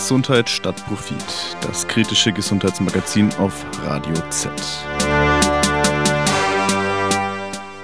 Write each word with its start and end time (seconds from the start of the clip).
Gesundheit 0.00 0.48
statt 0.48 0.82
Profit, 0.86 1.22
das 1.60 1.86
kritische 1.86 2.32
Gesundheitsmagazin 2.32 3.28
auf 3.34 3.66
Radio 3.84 4.14
Z. 4.30 4.50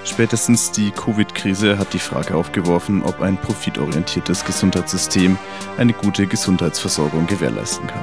Spätestens 0.02 0.72
die 0.72 0.92
Covid-Krise 0.92 1.76
hat 1.76 1.92
die 1.92 1.98
Frage 1.98 2.34
aufgeworfen, 2.34 3.02
ob 3.02 3.20
ein 3.20 3.36
profitorientiertes 3.36 4.46
Gesundheitssystem 4.46 5.36
eine 5.76 5.92
gute 5.92 6.26
Gesundheitsversorgung 6.26 7.26
gewährleisten 7.26 7.86
kann. 7.86 8.02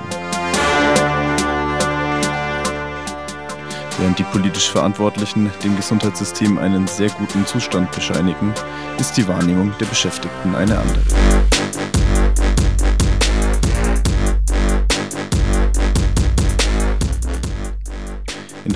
Während 3.98 4.20
die 4.20 4.24
politisch 4.26 4.70
Verantwortlichen 4.70 5.50
dem 5.64 5.76
Gesundheitssystem 5.76 6.60
einen 6.60 6.86
sehr 6.86 7.10
guten 7.10 7.48
Zustand 7.48 7.92
bescheinigen, 7.92 8.54
ist 9.00 9.18
die 9.18 9.28
Wahrnehmung 9.28 9.74
der 9.80 9.88
Beschäftigten 9.88 10.54
eine 10.54 10.78
andere. 10.78 11.02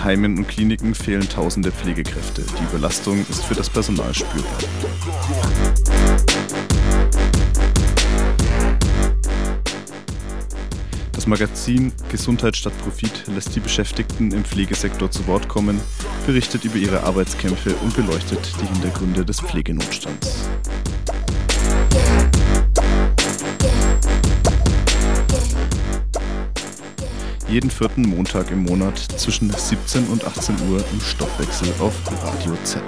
Heimen 0.07 0.37
und 0.37 0.47
Kliniken 0.47 0.95
fehlen 0.95 1.27
tausende 1.27 1.69
Pflegekräfte. 1.69 2.41
Die 2.41 2.63
Überlastung 2.63 3.25
ist 3.29 3.43
für 3.43 3.55
das 3.55 3.69
Personal 3.69 4.13
spürbar. 4.13 4.57
Das 11.11 11.27
Magazin 11.27 11.91
Gesundheit 12.09 12.55
statt 12.55 12.71
Profit 12.83 13.27
lässt 13.27 13.53
die 13.53 13.59
Beschäftigten 13.59 14.31
im 14.31 14.45
Pflegesektor 14.45 15.11
zu 15.11 15.27
Wort 15.27 15.49
kommen, 15.49 15.81
berichtet 16.25 16.63
über 16.63 16.77
ihre 16.77 17.03
Arbeitskämpfe 17.03 17.75
und 17.75 17.93
beleuchtet 17.93 18.49
die 18.61 18.65
Hintergründe 18.65 19.25
des 19.25 19.41
Pflegenotstands. 19.41 20.47
Jeden 27.49 27.69
vierten 27.69 28.01
Montag 28.01 28.51
im 28.51 28.63
Monat 28.63 28.97
zwischen 28.97 29.49
17 29.49 30.07
und 30.07 30.25
18 30.25 30.55
Uhr 30.69 30.83
im 30.91 30.99
Stoffwechsel 30.99 31.69
auf 31.79 31.93
Radio 32.23 32.55
Z. 32.63 32.81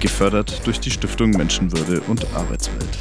Gefördert 0.00 0.66
durch 0.66 0.80
die 0.80 0.90
Stiftung 0.90 1.30
Menschenwürde 1.30 2.00
und 2.08 2.26
Arbeitswelt. 2.34 2.98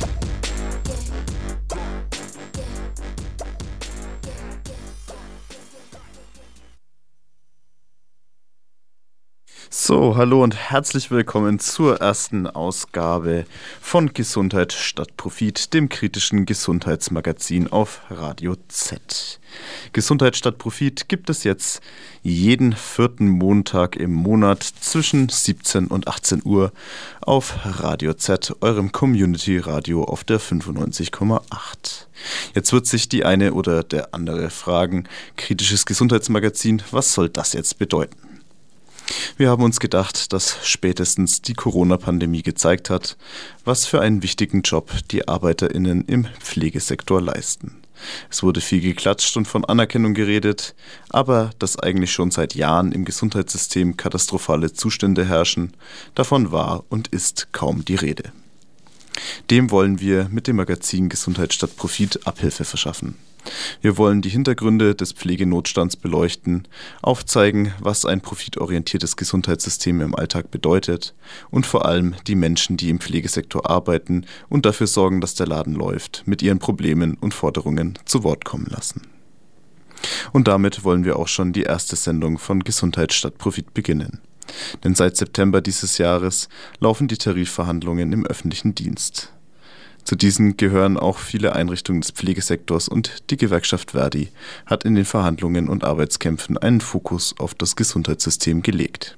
So, 9.74 10.18
hallo 10.18 10.44
und 10.44 10.54
herzlich 10.54 11.12
willkommen 11.12 11.58
zur 11.58 12.02
ersten 12.02 12.46
Ausgabe 12.46 13.46
von 13.80 14.14
Gesundheit 14.14 14.74
statt 14.74 15.16
Profit, 15.16 15.74
dem 15.74 15.88
kritischen 15.88 16.46
Gesundheitsmagazin 16.46 17.72
auf 17.72 18.02
Radio 18.10 18.58
Z. 18.68 19.40
Gesundheit 19.94 20.36
statt 20.36 20.58
Profit 20.58 21.08
gibt 21.08 21.30
es 21.30 21.46
jetzt 21.46 21.80
jeden 22.22 22.74
vierten 22.74 23.30
Montag 23.30 23.96
im 23.96 24.12
Monat 24.12 24.62
zwischen 24.62 25.30
17 25.30 25.88
und 25.88 26.10
18 26.10 26.42
Uhr 26.44 26.74
auf 27.22 27.56
Radio 27.64 28.14
Z, 28.14 28.54
eurem 28.60 28.92
Community 28.92 29.58
Radio 29.58 30.04
auf 30.04 30.26
der 30.26 30.42
95,8. 30.42 31.40
Jetzt 32.54 32.74
wird 32.74 32.88
sich 32.88 33.08
die 33.08 33.24
eine 33.24 33.54
oder 33.54 33.84
der 33.84 34.14
andere 34.14 34.50
fragen, 34.50 35.06
kritisches 35.38 35.86
Gesundheitsmagazin, 35.86 36.84
was 36.92 37.14
soll 37.14 37.30
das 37.30 37.54
jetzt 37.54 37.80
bedeuten? 37.80 38.31
Wir 39.38 39.50
haben 39.50 39.64
uns 39.64 39.80
gedacht, 39.80 40.34
dass 40.34 40.58
spätestens 40.64 41.42
die 41.42 41.54
Corona-Pandemie 41.54 42.44
gezeigt 42.44 42.90
hat, 42.90 43.18
was 43.66 43.86
für 43.86 44.02
einen 44.02 44.24
wichtigen 44.24 44.62
Job 44.62 44.92
die 45.12 45.28
Arbeiterinnen 45.28 46.06
im 46.06 46.28
Pflegesektor 46.40 47.22
leisten. 47.22 47.82
Es 48.30 48.44
wurde 48.44 48.62
viel 48.62 48.82
geklatscht 48.82 49.38
und 49.38 49.48
von 49.48 49.66
Anerkennung 49.66 50.14
geredet, 50.14 50.76
aber 51.10 51.52
dass 51.60 51.78
eigentlich 51.78 52.12
schon 52.12 52.32
seit 52.32 52.56
Jahren 52.56 52.92
im 52.92 53.06
Gesundheitssystem 53.06 53.98
katastrophale 53.98 54.74
Zustände 54.74 55.26
herrschen, 55.26 55.74
davon 56.16 56.52
war 56.52 56.84
und 56.90 57.10
ist 57.10 57.50
kaum 57.52 57.86
die 57.86 57.96
Rede. 57.96 58.32
Dem 59.50 59.72
wollen 59.72 60.00
wir 60.00 60.30
mit 60.32 60.48
dem 60.48 60.56
Magazin 60.56 61.10
Gesundheit 61.10 61.54
statt 61.54 61.76
Profit 61.76 62.26
Abhilfe 62.26 62.66
verschaffen. 62.66 63.18
Wir 63.82 63.98
wollen 63.98 64.22
die 64.22 64.30
Hintergründe 64.30 64.96
des 64.96 65.14
Pflegenotstands 65.14 65.96
beleuchten, 65.96 66.68
aufzeigen, 67.02 67.74
was 67.80 68.06
ein 68.06 68.22
profitorientiertes 68.22 69.16
Gesundheitssystem 69.18 70.02
im 70.02 70.16
Alltag 70.16 70.52
bedeutet 70.52 71.14
und 71.50 71.66
vor 71.66 71.86
allem 71.86 72.16
die 72.28 72.36
Menschen, 72.36 72.78
die 72.78 72.90
im 72.90 73.00
Pflegesektor 73.00 73.70
arbeiten 73.70 74.26
und 74.50 74.66
dafür 74.66 74.88
sorgen, 74.88 75.22
dass 75.22 75.36
der 75.36 75.48
Laden 75.48 75.74
läuft, 75.74 76.24
mit 76.26 76.42
ihren 76.42 76.60
Problemen 76.60 77.16
und 77.16 77.34
Forderungen 77.34 77.98
zu 78.06 78.24
Wort 78.24 78.46
kommen 78.46 78.68
lassen. 78.70 79.02
Und 80.32 80.48
damit 80.48 80.84
wollen 80.84 81.06
wir 81.06 81.18
auch 81.18 81.28
schon 81.28 81.54
die 81.54 81.64
erste 81.64 81.96
Sendung 81.96 82.38
von 82.38 82.64
Gesundheit 82.64 83.14
statt 83.14 83.38
Profit 83.38 83.74
beginnen. 83.74 84.20
Denn 84.84 84.96
seit 84.96 85.18
September 85.18 85.62
dieses 85.62 85.98
Jahres 85.98 86.50
laufen 86.80 87.08
die 87.08 87.18
Tarifverhandlungen 87.18 88.12
im 88.12 88.26
öffentlichen 88.26 88.76
Dienst. 88.76 89.32
Zu 90.04 90.16
diesen 90.16 90.58
gehören 90.58 90.98
auch 90.98 91.20
viele 91.20 91.56
Einrichtungen 91.56 92.02
des 92.02 92.12
Pflegesektors 92.12 92.88
und 92.88 93.30
die 93.30 93.38
Gewerkschaft 93.38 93.92
Verdi 93.92 94.30
hat 94.66 94.84
in 94.84 94.96
den 94.96 95.06
Verhandlungen 95.06 95.70
und 95.70 95.84
Arbeitskämpfen 95.84 96.58
einen 96.58 96.82
Fokus 96.82 97.36
auf 97.38 97.54
das 97.54 97.76
Gesundheitssystem 97.76 98.62
gelegt. 98.62 99.18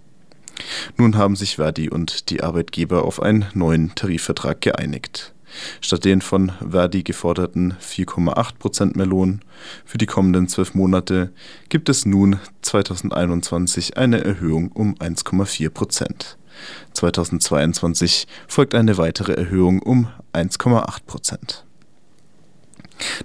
Nun 0.98 1.18
haben 1.18 1.36
sich 1.36 1.56
Verdi 1.56 1.90
und 1.90 2.30
die 2.30 2.44
Arbeitgeber 2.44 3.06
auf 3.06 3.22
einen 3.22 3.46
neuen 3.54 3.96
Tarifvertrag 3.96 4.62
geeinigt. 4.62 5.34
Statt 5.82 6.06
den 6.06 6.22
von 6.22 6.52
Verdi 6.68 7.04
geforderten 7.04 7.76
4,8 7.80 8.56
Prozent 8.58 8.96
mehr 8.96 9.06
Lohn 9.06 9.42
für 9.86 9.98
die 9.98 10.06
kommenden 10.06 10.48
zwölf 10.48 10.74
Monate 10.74 11.32
gibt 11.70 11.90
es 11.90 12.06
nun 12.06 12.40
2021 12.62 13.98
eine 13.98 14.24
Erhöhung 14.24 14.72
um 14.72 14.96
1,4 14.96 15.70
Prozent. 15.70 16.38
2022 16.94 18.28
folgt 18.48 18.76
eine 18.76 18.98
weitere 18.98 19.34
Erhöhung 19.34 19.82
um 19.82 20.08
1,8 20.34 21.06
Prozent. 21.06 21.66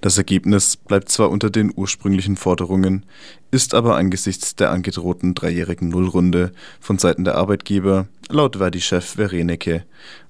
Das 0.00 0.18
Ergebnis 0.18 0.76
bleibt 0.76 1.08
zwar 1.08 1.30
unter 1.30 1.50
den 1.50 1.72
ursprünglichen 1.74 2.36
Forderungen, 2.36 3.04
ist 3.50 3.74
aber 3.74 3.96
angesichts 3.96 4.56
der 4.56 4.70
angedrohten 4.70 5.34
dreijährigen 5.34 5.88
Nullrunde 5.88 6.52
von 6.80 6.98
Seiten 6.98 7.24
der 7.24 7.36
Arbeitgeber 7.36 8.08
laut 8.28 8.56
Verdi-Chef 8.56 9.04
Vereneke 9.16 9.84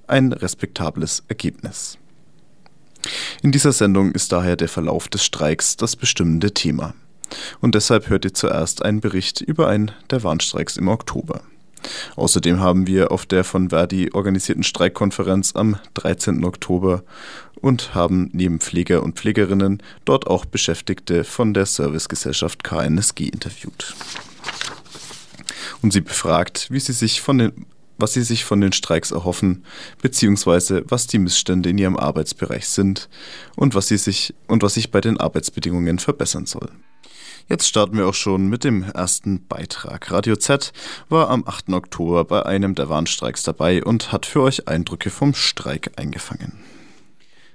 ein 0.07 0.33
respektables 0.33 1.23
Ergebnis. 1.29 1.99
In 3.43 3.53
dieser 3.53 3.73
Sendung 3.73 4.13
ist 4.13 4.33
daher 4.33 4.57
der 4.57 4.69
Verlauf 4.69 5.09
des 5.09 5.25
Streiks 5.25 5.77
das 5.77 5.97
bestimmende 5.97 6.53
Thema. 6.53 6.95
Und 7.61 7.75
deshalb 7.75 8.09
hört 8.09 8.25
ihr 8.25 8.35
zuerst 8.35 8.85
einen 8.85 9.01
Bericht 9.01 9.41
über 9.41 9.69
einen 9.69 9.93
der 10.11 10.23
Warnstreiks 10.25 10.77
im 10.77 10.89
Oktober. 10.89 11.43
Außerdem 12.17 12.61
haben 12.61 12.87
wir 12.87 13.13
auf 13.13 13.27
der 13.27 13.45
von 13.45 13.71
Verdi 13.71 14.11
organisierten 14.13 14.63
Streikkonferenz 14.63 15.55
am 15.55 15.77
13. 15.95 16.45
Oktober 16.45 17.03
und 17.61 17.95
haben 17.95 18.31
neben 18.33 18.61
Pfleger 18.61 19.03
und 19.03 19.17
Pflegerinnen 19.17 19.83
dort 20.05 20.27
auch 20.27 20.45
Beschäftigte 20.45 21.25
von 21.25 21.55
der 21.55 21.67
Servicegesellschaft 21.67 22.65
KNSG 22.65 23.29
interviewt. 23.29 23.95
Und 25.83 25.93
sie 25.93 26.01
befragt, 26.01 26.69
wie 26.71 26.81
sie 26.81 26.93
sich 26.93 27.21
von 27.21 27.39
den 27.39 27.67
was 27.99 28.15
sie 28.15 28.23
sich 28.23 28.45
von 28.45 28.61
den 28.61 28.73
Streiks 28.73 29.11
erhoffen, 29.11 29.65
beziehungsweise 30.01 30.85
was 30.89 31.07
die 31.07 31.19
Missstände 31.19 31.69
in 31.69 31.79
ihrem 31.79 31.97
Arbeitsbereich 31.97 32.69
sind 32.69 33.09
und 33.57 33.75
was 33.75 33.89
sie 33.89 33.99
sich 33.99 34.35
und 34.47 34.63
was 34.63 34.75
sich 34.75 34.91
bei 34.91 35.01
den 35.01 35.19
Arbeitsbedingungen 35.19 35.99
verbessern 35.99 36.47
soll. 36.47 36.71
Jetzt 37.49 37.67
starten 37.67 37.97
wir 37.97 38.07
auch 38.07 38.15
schon 38.15 38.49
mit 38.49 38.63
dem 38.63 38.83
ersten 38.83 39.47
Beitrag. 39.47 40.11
Radio 40.11 40.37
Z 40.37 40.73
war 41.09 41.31
am 41.31 41.45
8. 41.47 41.71
Oktober 41.71 42.25
bei 42.25 42.45
einem 42.45 42.75
der 42.75 42.91
Warnstreiks 42.91 43.43
dabei 43.43 43.83
und 43.83 44.13
hat 44.13 44.27
für 44.27 44.43
euch 44.43 44.69
Eindrücke 44.69 45.09
vom 45.09 45.33
Streik 45.33 45.93
eingefangen. 45.97 46.53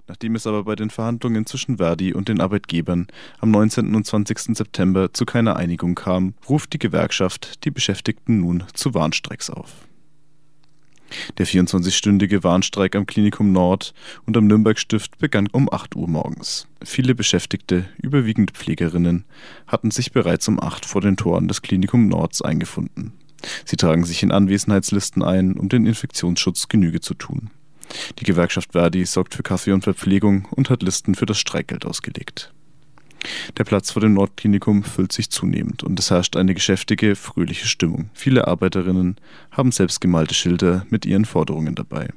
Nachdem 0.07 0.36
es 0.36 0.48
aber 0.48 0.63
bei 0.63 0.75
den 0.75 0.90
Verhandlungen 0.90 1.45
zwischen 1.45 1.78
Verdi 1.78 2.13
und 2.13 2.28
den 2.28 2.42
Arbeitgebern 2.42 3.07
am 3.40 3.51
19. 3.51 3.94
und 3.95 4.06
20. 4.06 4.57
September 4.57 5.13
zu 5.13 5.25
keiner 5.25 5.56
Einigung 5.56 5.95
kam, 5.95 6.34
ruft 6.50 6.74
die 6.74 6.80
Gewerkschaft 6.80 7.63
die 7.63 7.72
Beschäftigten 7.72 8.40
nun 8.40 8.63
zu 8.74 8.95
Warnstreiks 8.95 9.50
auf. 9.51 9.88
Der 11.38 11.48
24-stündige 11.48 12.44
Warnstreik 12.44 12.95
am 12.95 13.06
Klinikum 13.06 13.51
Nord 13.51 13.94
und 14.25 14.38
am 14.38 14.48
Nürnberg-Stift 14.48 15.18
begann 15.18 15.48
um 15.51 15.71
8 15.71 15.95
Uhr 15.95 16.07
morgens. 16.07 16.68
Viele 16.83 17.15
Beschäftigte, 17.15 17.86
überwiegend 18.01 18.51
Pflegerinnen, 18.51 19.25
hatten 19.68 19.92
sich 19.92 20.12
bereits 20.12 20.48
um 20.48 20.60
8 20.62 20.86
vor 20.86 21.01
den 21.01 21.18
Toren 21.18 21.48
des 21.48 21.62
Klinikum 21.62 22.07
Nords 22.07 22.42
eingefunden. 22.42 23.13
Sie 23.65 23.77
tragen 23.77 24.06
sich 24.06 24.24
in 24.24 24.31
Anwesenheitslisten 24.31 25.21
ein, 25.24 25.54
um 25.54 25.69
den 25.69 25.86
Infektionsschutz 25.86 26.68
Genüge 26.68 27.01
zu 27.01 27.13
tun. 27.13 27.50
Die 28.19 28.24
Gewerkschaft 28.24 28.71
Verdi 28.71 29.06
sorgt 29.06 29.36
für 29.36 29.44
Kaffee 29.44 29.71
und 29.71 29.83
Verpflegung 29.83 30.45
und 30.51 30.69
hat 30.69 30.83
Listen 30.83 31.16
für 31.16 31.25
das 31.25 31.39
Streikgeld 31.39 31.86
ausgelegt. 31.86 32.54
Der 33.58 33.64
Platz 33.64 33.92
vor 33.92 34.02
dem 34.02 34.14
Nordklinikum 34.14 34.84
füllt 34.84 35.12
sich 35.12 35.30
zunehmend 35.30 35.84
und 35.84 36.00
es 36.00 36.12
herrscht 36.12 36.36
eine 36.36 36.54
geschäftige, 36.54 37.16
fröhliche 37.16 37.68
Stimmung. 37.68 38.10
Viele 38.14 38.48
Arbeiterinnen 38.48 39.18
haben 39.52 39.72
selbstgemalte 39.72 40.34
Schilder 40.34 40.86
mit 40.90 41.06
ihren 41.06 41.25
Forderungen 41.25 41.75
dabei. 41.75 42.10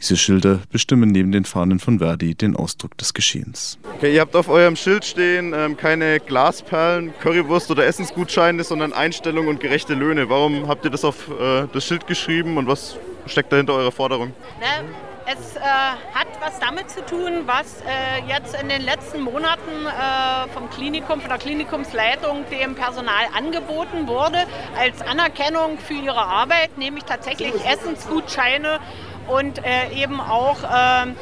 Diese 0.00 0.16
Schilder 0.16 0.60
bestimmen 0.70 1.10
neben 1.10 1.32
den 1.32 1.44
Fahnen 1.44 1.78
von 1.78 1.98
Verdi 1.98 2.34
den 2.34 2.56
Ausdruck 2.56 2.96
des 2.98 3.14
Geschehens. 3.14 3.78
Okay, 3.96 4.14
ihr 4.14 4.20
habt 4.20 4.36
auf 4.36 4.48
eurem 4.48 4.76
Schild 4.76 5.04
stehen 5.04 5.52
ähm, 5.54 5.76
keine 5.76 6.20
Glasperlen, 6.20 7.12
Currywurst 7.20 7.70
oder 7.70 7.84
Essensgutscheine, 7.86 8.64
sondern 8.64 8.92
Einstellung 8.92 9.48
und 9.48 9.60
gerechte 9.60 9.94
Löhne. 9.94 10.28
Warum 10.28 10.68
habt 10.68 10.84
ihr 10.84 10.90
das 10.90 11.04
auf 11.04 11.28
äh, 11.28 11.66
das 11.72 11.84
Schild 11.84 12.06
geschrieben 12.06 12.56
und 12.56 12.66
was 12.66 12.96
steckt 13.26 13.52
dahinter 13.52 13.74
eurer 13.74 13.92
Forderung? 13.92 14.28
Ne, 14.60 14.84
es 15.26 15.56
äh, 15.56 15.60
hat 15.60 16.28
was 16.40 16.58
damit 16.60 16.88
zu 16.90 17.04
tun, 17.04 17.42
was 17.46 17.80
äh, 17.82 18.28
jetzt 18.28 18.54
in 18.60 18.68
den 18.68 18.82
letzten 18.82 19.22
Monaten 19.22 19.86
äh, 19.86 20.48
vom 20.52 20.70
Klinikum, 20.70 21.20
von 21.20 21.28
der 21.28 21.38
Klinikumsleitung 21.38 22.44
dem 22.50 22.74
Personal 22.76 23.26
angeboten 23.36 24.06
wurde, 24.06 24.38
als 24.78 25.02
Anerkennung 25.02 25.78
für 25.78 25.94
ihre 25.94 26.22
Arbeit, 26.22 26.78
nämlich 26.78 27.04
tatsächlich 27.04 27.54
Essensgutscheine 27.66 28.78
und 29.26 29.64
äh, 29.64 29.92
eben 29.92 30.20
auch 30.20 30.58
ähm, 30.62 31.16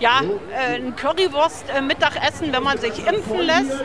ja, 0.00 0.20
äh, 0.52 0.76
ein 0.76 0.96
Currywurst-Mittagessen, 0.96 2.52
wenn 2.52 2.62
man 2.62 2.78
sich 2.78 3.06
impfen 3.06 3.40
lässt. 3.40 3.84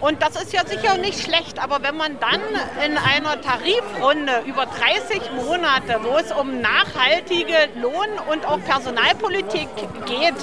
Und 0.00 0.22
das 0.22 0.36
ist 0.40 0.52
ja 0.52 0.66
sicher 0.66 0.96
nicht 0.98 1.22
schlecht, 1.22 1.58
aber 1.58 1.82
wenn 1.82 1.96
man 1.96 2.18
dann 2.20 2.40
in 2.84 2.98
einer 2.98 3.40
Tarifrunde 3.40 4.42
über 4.46 4.66
30 4.66 5.22
Monate, 5.32 6.00
wo 6.02 6.16
es 6.16 6.32
um 6.32 6.60
nachhaltige 6.60 7.68
Lohn- 7.80 8.18
und 8.30 8.46
auch 8.46 8.60
Personalpolitik 8.62 9.68
geht, 10.06 10.34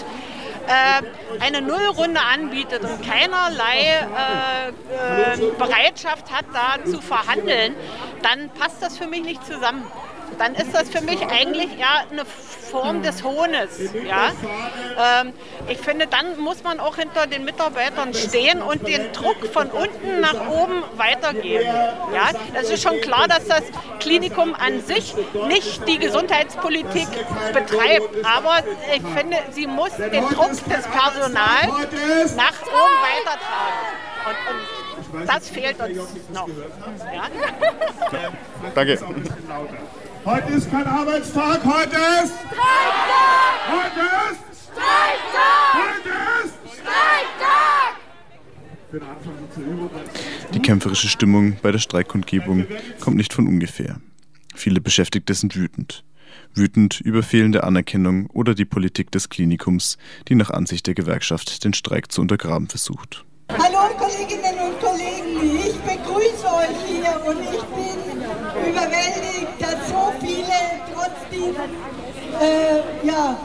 äh, 0.68 1.44
eine 1.44 1.62
Nullrunde 1.62 2.22
anbietet 2.22 2.84
und 2.84 3.02
keinerlei 3.06 3.80
äh, 3.80 4.70
äh, 4.70 5.52
Bereitschaft 5.58 6.32
hat, 6.32 6.46
da 6.54 6.84
zu 6.90 7.02
verhandeln, 7.02 7.76
dann 8.22 8.50
passt 8.50 8.82
das 8.82 8.98
für 8.98 9.08
mich 9.08 9.24
nicht 9.24 9.46
zusammen 9.46 9.86
dann 10.40 10.56
ist 10.56 10.74
das 10.74 10.90
für 10.90 11.02
mich 11.02 11.22
eigentlich 11.26 11.78
eher 11.78 12.06
eine 12.12 12.26
Form 12.74 13.04
des 13.04 13.24
Hohnes. 13.24 13.80
Ja? 14.08 14.32
Ähm, 15.22 15.34
ich 15.70 15.78
finde, 15.78 16.08
dann 16.08 16.40
muss 16.40 16.64
man 16.64 16.80
auch 16.80 16.96
hinter 16.96 17.28
den 17.28 17.46
Mitarbeitern 17.46 18.14
stehen 18.14 18.62
und 18.62 18.88
den 18.88 19.14
Druck 19.14 19.48
von 19.54 19.70
unten 19.70 20.20
nach 20.22 20.48
oben 20.48 20.84
weitergeben. 20.98 21.66
Ja? 21.66 22.32
Das 22.54 22.70
ist 22.70 22.82
schon 22.82 23.00
klar, 23.02 23.28
dass 23.28 23.46
das 23.48 23.62
Klinikum 24.00 24.56
an 24.56 24.82
sich 24.82 25.14
nicht 25.48 25.88
die 25.88 26.00
Gesundheitspolitik 26.00 27.08
betreibt, 27.54 28.26
aber 28.26 28.64
ich 28.96 29.04
finde, 29.16 29.38
sie 29.52 29.68
muss 29.68 29.92
den 29.96 30.28
Druck 30.30 30.52
des 30.52 30.88
Personals 30.88 31.74
nach 32.36 32.60
oben 32.64 32.98
weitertragen. 33.04 34.04
Und, 34.26 35.20
und 35.20 35.28
das 35.28 35.50
fehlt 35.50 35.80
uns 35.80 36.00
noch. 36.34 36.48
Ja? 37.14 37.28
Danke. 38.74 38.98
Heute 40.26 40.54
ist 40.54 40.72
kein 40.72 40.88
Arbeitstag, 40.88 41.66
heute 41.66 41.98
ist 42.24 42.34
Streiktag! 42.48 43.60
Heute 43.68 44.00
ist 44.32 44.40
Streiktag! 44.64 45.74
Heute 45.74 46.12
ist 46.46 46.56
Streiktag! 46.80 47.98
Die 50.54 50.62
kämpferische 50.62 51.10
Stimmung 51.10 51.58
bei 51.62 51.74
der 51.74 51.80
Streikkundgebung 51.80 52.66
kommt 53.02 53.18
nicht 53.18 53.34
von 53.34 53.48
ungefähr. 53.48 54.00
Viele 54.56 54.80
Beschäftigte 54.80 55.34
sind 55.34 55.58
wütend. 55.58 56.06
Wütend 56.54 57.02
über 57.02 57.22
fehlende 57.22 57.66
Anerkennung 57.66 58.28
oder 58.28 58.56
die 58.56 58.66
Politik 58.66 59.12
des 59.12 59.28
Klinikums, 59.28 59.98
die 60.30 60.36
nach 60.36 60.52
Ansicht 60.52 60.88
der 60.88 60.94
Gewerkschaft 60.94 61.66
den 61.66 61.74
Streik 61.74 62.14
zu 62.14 62.22
untergraben 62.22 62.70
versucht. 62.70 63.26
Hallo 63.50 63.94
Kolleginnen 63.98 64.58
und 64.58 64.80
Kollegen, 64.80 65.58
ich 65.58 65.76
begrüße 65.80 66.48
euch 66.48 66.78
hier 66.88 67.22
und 67.28 67.42
ich 67.42 67.62
bin 67.62 68.00
überwältigt, 68.72 69.43
dass 69.60 69.88
so 69.88 70.14
viele 70.20 70.58
trotz 70.94 71.18
dieser, 71.32 71.66
äh, 72.44 73.08
ja, 73.08 73.36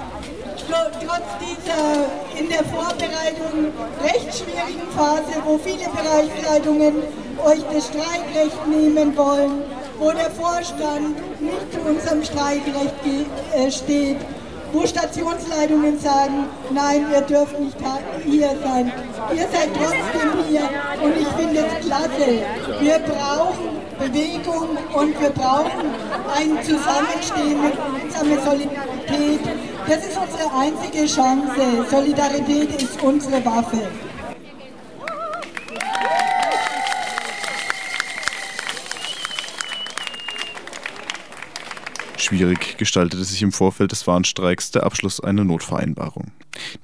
trotz 0.68 1.28
dieser 1.40 2.38
in 2.38 2.48
der 2.48 2.64
Vorbereitung 2.64 3.72
recht 4.02 4.36
schwierigen 4.36 4.88
Phase, 4.96 5.42
wo 5.44 5.58
viele 5.58 5.88
Bereichsleitungen 5.88 7.02
euch 7.44 7.62
das 7.72 7.86
Streikrecht 7.86 8.66
nehmen 8.66 9.16
wollen, 9.16 9.62
wo 9.98 10.10
der 10.12 10.30
Vorstand 10.30 11.16
nicht 11.40 11.72
zu 11.72 11.80
unserem 11.80 12.22
Streikrecht 12.22 12.94
äh, 13.54 13.70
steht, 13.70 14.18
wo 14.72 14.86
Stationsleitungen 14.86 15.98
sagen, 15.98 16.44
nein, 16.70 17.06
ihr 17.12 17.22
dürft 17.22 17.58
nicht 17.58 17.76
hier 18.24 18.50
sein. 18.62 18.92
Ihr 19.34 19.46
seid 19.50 19.70
trotzdem 19.74 20.44
hier 20.48 20.68
und 21.02 21.16
ich 21.16 21.28
finde 21.28 21.60
es 21.60 21.86
klasse. 21.86 22.42
Wir 22.80 22.98
brauchen 22.98 23.77
Bewegung 23.98 24.76
und 24.94 25.20
wir 25.20 25.30
brauchen 25.30 25.90
ein 26.34 26.62
Zusammenstehen 26.62 27.62
mit 27.62 27.74
gemeinsamer 27.74 28.40
Solidarität. 28.42 29.40
Das 29.86 30.06
ist 30.06 30.16
unsere 30.16 30.50
einzige 30.56 31.06
Chance. 31.06 31.86
Solidarität 31.90 32.82
ist 32.82 33.02
unsere 33.02 33.44
Waffe. 33.44 33.88
Schwierig 42.16 42.76
gestaltete 42.76 43.24
sich 43.24 43.42
im 43.42 43.52
Vorfeld 43.52 43.90
des 43.90 44.06
Warnstreiks 44.06 44.70
der 44.70 44.84
Abschluss 44.84 45.18
einer 45.18 45.44
Notvereinbarung. 45.44 46.30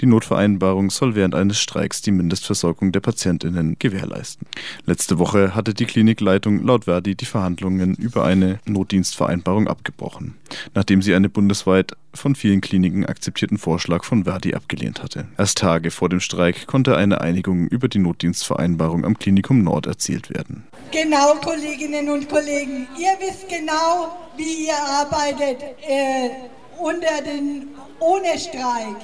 Die 0.00 0.06
Notvereinbarung 0.06 0.91
soll 0.91 1.15
während 1.15 1.35
eines 1.35 1.61
Streiks 1.61 2.03
die 2.03 2.11
Mindestversorgung 2.12 2.93
der 2.93 3.00
Patientinnen 3.00 3.76
gewährleisten. 3.79 4.47
Letzte 4.87 5.19
Woche 5.19 5.55
hatte 5.55 5.75
die 5.75 5.87
Klinikleitung 5.87 6.65
laut 6.65 6.85
Verdi 6.85 7.15
die 7.15 7.25
Verhandlungen 7.25 7.94
über 7.94 8.25
eine 8.25 8.61
Notdienstvereinbarung 8.67 9.69
abgebrochen, 9.69 10.35
nachdem 10.75 11.03
sie 11.03 11.15
einen 11.15 11.31
bundesweit 11.31 11.93
von 12.12 12.35
vielen 12.35 12.61
Kliniken 12.61 13.05
akzeptierten 13.05 13.59
Vorschlag 13.59 14.05
von 14.05 14.25
Verdi 14.25 14.55
abgelehnt 14.55 15.03
hatte. 15.03 15.26
Erst 15.37 15.59
Tage 15.59 15.91
vor 15.91 16.09
dem 16.09 16.20
Streik 16.20 16.67
konnte 16.67 16.97
eine 16.97 17.20
Einigung 17.20 17.67
über 17.69 17.88
die 17.88 17.99
Notdienstvereinbarung 17.99 19.05
am 19.05 19.19
Klinikum 19.19 19.62
Nord 19.62 19.87
erzielt 19.87 20.31
werden. 20.31 20.65
Genau, 20.93 21.35
Kolleginnen 21.43 22.09
und 22.09 22.29
Kollegen, 22.29 22.87
ihr 22.99 23.17
wisst 23.19 23.49
genau, 23.49 24.17
wie 24.37 24.67
ihr 24.67 24.79
arbeitet 24.79 25.62
äh, 25.82 26.31
unter 26.79 27.23
den 27.25 27.69
ohne 28.00 28.38
Streik. 28.38 28.97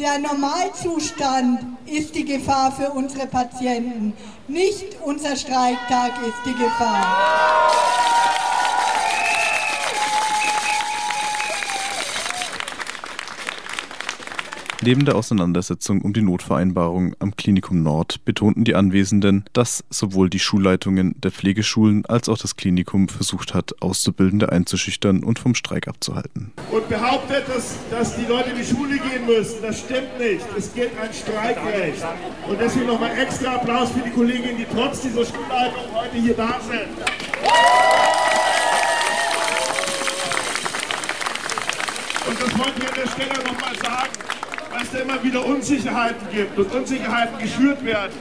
Der 0.00 0.18
Normalzustand 0.18 1.76
ist 1.84 2.14
die 2.14 2.24
Gefahr 2.24 2.72
für 2.72 2.88
unsere 2.88 3.26
Patienten, 3.26 4.14
nicht 4.48 4.96
unser 5.04 5.36
Streiktag 5.36 6.12
ist 6.26 6.38
die 6.46 6.54
Gefahr. 6.54 7.59
Neben 14.82 15.04
der 15.04 15.14
Auseinandersetzung 15.14 16.00
um 16.00 16.14
die 16.14 16.22
Notvereinbarung 16.22 17.14
am 17.18 17.36
Klinikum 17.36 17.82
Nord 17.82 18.24
betonten 18.24 18.64
die 18.64 18.74
Anwesenden, 18.74 19.44
dass 19.52 19.84
sowohl 19.90 20.30
die 20.30 20.38
Schulleitungen 20.38 21.14
der 21.20 21.30
Pflegeschulen 21.30 22.06
als 22.06 22.30
auch 22.30 22.38
das 22.38 22.56
Klinikum 22.56 23.10
versucht 23.10 23.52
hat, 23.52 23.74
Auszubildende 23.82 24.50
einzuschüchtern 24.50 25.22
und 25.22 25.38
vom 25.38 25.54
Streik 25.54 25.86
abzuhalten. 25.86 26.52
Und 26.70 26.88
behauptet, 26.88 27.44
dass, 27.48 27.76
dass 27.90 28.16
die 28.16 28.24
Leute 28.24 28.50
in 28.50 28.56
die 28.56 28.64
Schule 28.64 28.96
gehen 28.96 29.26
müssen. 29.26 29.60
Das 29.60 29.80
stimmt 29.80 30.18
nicht. 30.18 30.46
Es 30.56 30.72
gilt 30.72 30.92
ein 30.98 31.12
Streikrecht. 31.12 32.02
Und 32.48 32.58
deswegen 32.58 32.86
nochmal 32.86 33.10
extra 33.18 33.56
Applaus 33.56 33.90
für 33.90 34.00
die 34.00 34.10
Kolleginnen, 34.10 34.56
die 34.56 34.66
trotz 34.74 35.02
dieser 35.02 35.26
Schulleitung 35.26 35.92
heute 35.92 36.16
hier 36.16 36.34
da 36.34 36.58
sind. 36.66 36.88
Und 42.26 42.40
das 42.40 42.58
wollte 42.58 42.80
ich 42.80 42.88
an 42.88 42.94
der 42.96 43.10
Stelle 43.10 43.44
nochmal 43.44 43.76
sagen 43.76 44.30
dass 44.80 44.94
es 44.94 45.00
immer 45.00 45.22
wieder 45.22 45.44
Unsicherheiten 45.44 46.26
gibt 46.32 46.58
und 46.58 46.72
Unsicherheiten 46.72 47.38
geschürt 47.38 47.84
werden. 47.84 48.12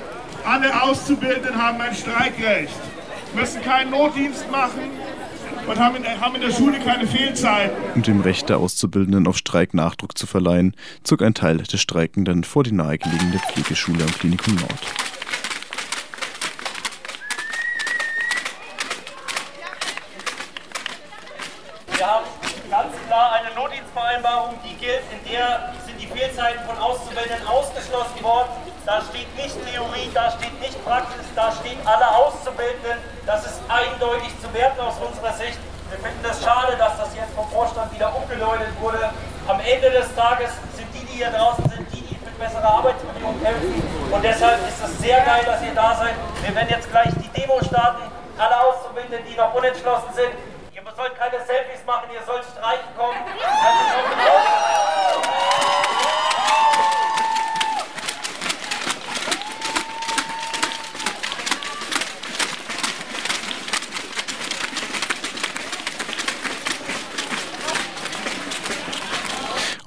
Alle 0.45 0.81
Auszubildenden 0.81 1.55
haben 1.55 1.79
ein 1.81 1.93
Streikrecht, 1.95 2.73
müssen 3.33 3.61
keinen 3.61 3.91
Notdienst 3.91 4.49
machen 4.51 4.81
und 5.67 5.79
haben 5.79 5.95
in, 5.97 6.21
haben 6.21 6.35
in 6.35 6.41
der 6.41 6.51
Schule 6.51 6.79
keine 6.79 7.07
Fehlzeiten. 7.07 7.75
Um 7.95 8.03
dem 8.03 8.21
Recht 8.21 8.49
der 8.49 8.57
Auszubildenden 8.57 9.27
auf 9.27 9.37
Streik 9.37 9.73
Nachdruck 9.73 10.17
zu 10.17 10.27
verleihen, 10.27 10.75
zog 11.03 11.21
ein 11.21 11.33
Teil 11.33 11.57
der 11.57 11.77
Streikenden 11.77 12.43
vor 12.43 12.63
die 12.63 12.73
nahegelegene 12.73 13.39
Pflegeschule 13.39 14.03
am 14.03 14.11
Klinikum 14.11 14.55
Nord. 14.55 14.69
Wir 21.95 22.07
haben 22.07 22.25
ganz 22.69 22.95
klar 23.07 23.33
eine 23.33 23.55
Notdienstvereinbarung, 23.55 24.55
die 24.63 24.75
gilt, 24.75 25.01
in 25.11 25.31
der 25.31 25.73
Fehlzeiten 26.07 26.63
von 26.65 26.77
Auszubildenden 26.77 27.45
ausgeschlossen 27.47 28.23
worden. 28.23 28.49
Da 28.85 29.01
steht 29.01 29.33
nicht 29.35 29.55
Theorie, 29.65 30.09
da 30.13 30.31
steht 30.31 30.59
nicht 30.59 30.83
Praxis, 30.85 31.25
da 31.35 31.51
steht 31.51 31.77
alle 31.85 32.07
Auszubildenden. 32.15 32.97
Das 33.25 33.45
ist 33.45 33.59
eindeutig 33.67 34.29
zu 34.41 34.51
werten 34.53 34.79
aus 34.79 34.95
unserer 34.97 35.33
Sicht. 35.33 35.59
Wir 35.89 35.99
finden 35.99 36.21
das 36.23 36.43
schade, 36.43 36.75
dass 36.77 36.97
das 36.97 37.15
jetzt 37.15 37.33
vom 37.35 37.47
Vorstand 37.49 37.93
wieder 37.93 38.15
umgeläutet 38.15 38.69
wurde. 38.79 39.09
Am 39.47 39.59
Ende 39.59 39.89
des 39.89 40.13
Tages 40.15 40.51
sind 40.75 40.87
die, 40.93 41.05
die 41.05 41.17
hier 41.17 41.31
draußen 41.31 41.67
sind, 41.69 41.91
die, 41.91 42.01
die 42.01 42.15
für 42.15 42.31
bessere 42.37 42.63
Arbeitsbedingungen 42.63 43.43
kämpfen. 43.43 43.81
Und 44.11 44.23
deshalb 44.23 44.59
ist 44.67 44.83
es 44.83 44.99
sehr 44.99 45.21
geil, 45.21 45.43
dass 45.45 45.61
ihr 45.63 45.73
da 45.73 45.95
seid. 45.95 46.13
Wir 46.41 46.55
werden 46.55 46.69
jetzt 46.69 46.89
gleich 46.91 47.09
die 47.15 47.29
Demo 47.29 47.59
starten. 47.65 48.03
Alle 48.37 48.61
Auszubildenden, 48.61 49.25
die 49.27 49.35
noch 49.35 49.53
unentschlossen 49.53 50.13
sind, 50.13 50.31
ihr 50.73 50.79
sollt 50.99 51.17
keine 51.17 51.41
Selfies 51.45 51.85
machen, 51.85 52.09
ihr 52.13 52.21
sollt 52.25 52.43
streiken 52.43 52.89
kommen. 52.97 53.15
Also. 53.39 55.38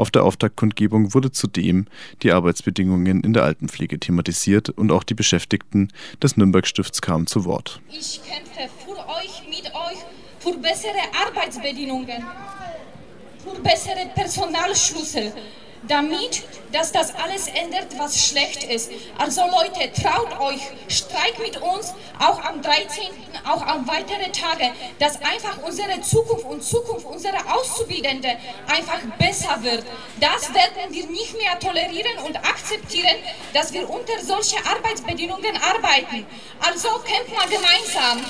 Auf 0.02 0.10
der 0.10 0.24
Auftaktkundgebung 0.24 1.14
wurde 1.14 1.30
zudem 1.30 1.86
die 2.24 2.32
Arbeitsbedingungen 2.32 3.22
in 3.22 3.34
der 3.34 3.44
Altenpflege 3.44 4.00
thematisiert 4.00 4.68
und 4.68 4.90
auch 4.90 5.04
die 5.04 5.14
Beschäftigten 5.14 5.92
des 6.20 6.36
Nürnberg-Stifts 6.36 7.00
kamen 7.02 7.28
zu 7.28 7.44
Wort. 7.44 7.80
Ich 7.88 8.20
kämpfe 8.24 8.68
für 8.84 8.98
euch, 8.98 9.44
mit 9.48 9.72
euch, 9.72 9.98
für 10.40 10.58
bessere 10.58 10.90
Arbeitsbedingungen, 11.24 12.20
für 13.44 13.60
bessere 13.60 14.10
Personalschlüssel, 14.12 15.32
damit, 15.82 16.42
dass 16.72 16.92
das 16.92 17.14
alles 17.14 17.48
ändert, 17.48 17.86
was 17.98 18.26
schlecht 18.26 18.64
ist. 18.64 18.90
Also 19.18 19.42
Leute, 19.42 19.92
traut 19.92 20.40
euch, 20.40 20.60
streikt 20.88 21.38
mit 21.40 21.60
uns, 21.60 21.92
auch 22.18 22.42
am 22.44 22.62
13., 22.62 23.04
auch 23.44 23.62
an 23.62 23.86
weitere 23.86 24.30
Tage, 24.30 24.72
dass 24.98 25.20
einfach 25.22 25.58
unsere 25.62 26.00
Zukunft 26.00 26.44
und 26.44 26.62
Zukunft 26.62 27.06
unserer 27.06 27.54
Auszubildenden 27.54 28.36
einfach 28.66 29.00
besser 29.18 29.62
wird. 29.62 29.84
Das 30.20 30.54
werden 30.54 30.92
wir 30.92 31.06
nicht 31.06 31.36
mehr 31.36 31.58
tolerieren 31.58 32.18
und 32.26 32.36
akzeptieren, 32.36 33.16
dass 33.52 33.72
wir 33.72 33.88
unter 33.88 34.18
solche 34.22 34.56
Arbeitsbedingungen 34.64 35.56
arbeiten. 35.56 36.26
Also 36.60 36.88
kämpfen 37.00 37.34
wir 37.34 37.58
gemeinsam. 37.58 38.24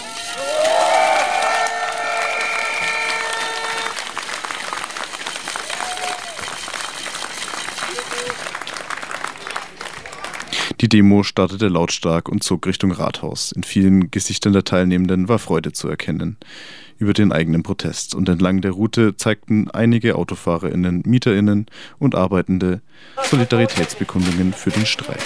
Die 10.83 10.89
Demo 10.89 11.23
startete 11.23 11.69
lautstark 11.69 12.29
und 12.29 12.43
zog 12.43 12.67
Richtung 12.67 12.91
Rathaus. 12.91 13.53
In 13.53 13.63
vielen 13.63 14.11
Gesichtern 14.11 14.53
der 14.53 14.65
Teilnehmenden 14.65 15.29
war 15.29 15.39
Freude 15.39 15.71
zu 15.71 15.89
erkennen 15.89 16.37
über 16.99 17.13
den 17.13 17.31
eigenen 17.31 17.63
Protest 17.63 18.17
und 18.17 18.29
entlang 18.29 18.63
der 18.63 18.73
Route 18.73 19.17
zeigten 19.17 19.71
einige 19.71 20.17
AutofahrerInnen, 20.17 21.03
MieterInnen 21.07 21.67
und 22.01 22.17
Arbeitende 22.17 22.81
Solidaritätsbekundungen 23.23 24.53
für 24.53 24.71
den 24.71 24.85
Streik. 24.85 25.21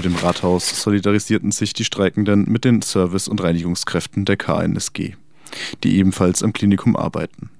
Vor 0.00 0.08
dem 0.08 0.16
Rathaus 0.16 0.82
solidarisierten 0.82 1.52
sich 1.52 1.74
die 1.74 1.84
Streikenden 1.84 2.50
mit 2.50 2.64
den 2.64 2.80
Service- 2.80 3.28
und 3.28 3.42
Reinigungskräften 3.42 4.24
der 4.24 4.38
KNSG, 4.38 5.12
die 5.84 5.98
ebenfalls 5.98 6.42
am 6.42 6.54
Klinikum 6.54 6.96
arbeiten. 6.96 7.50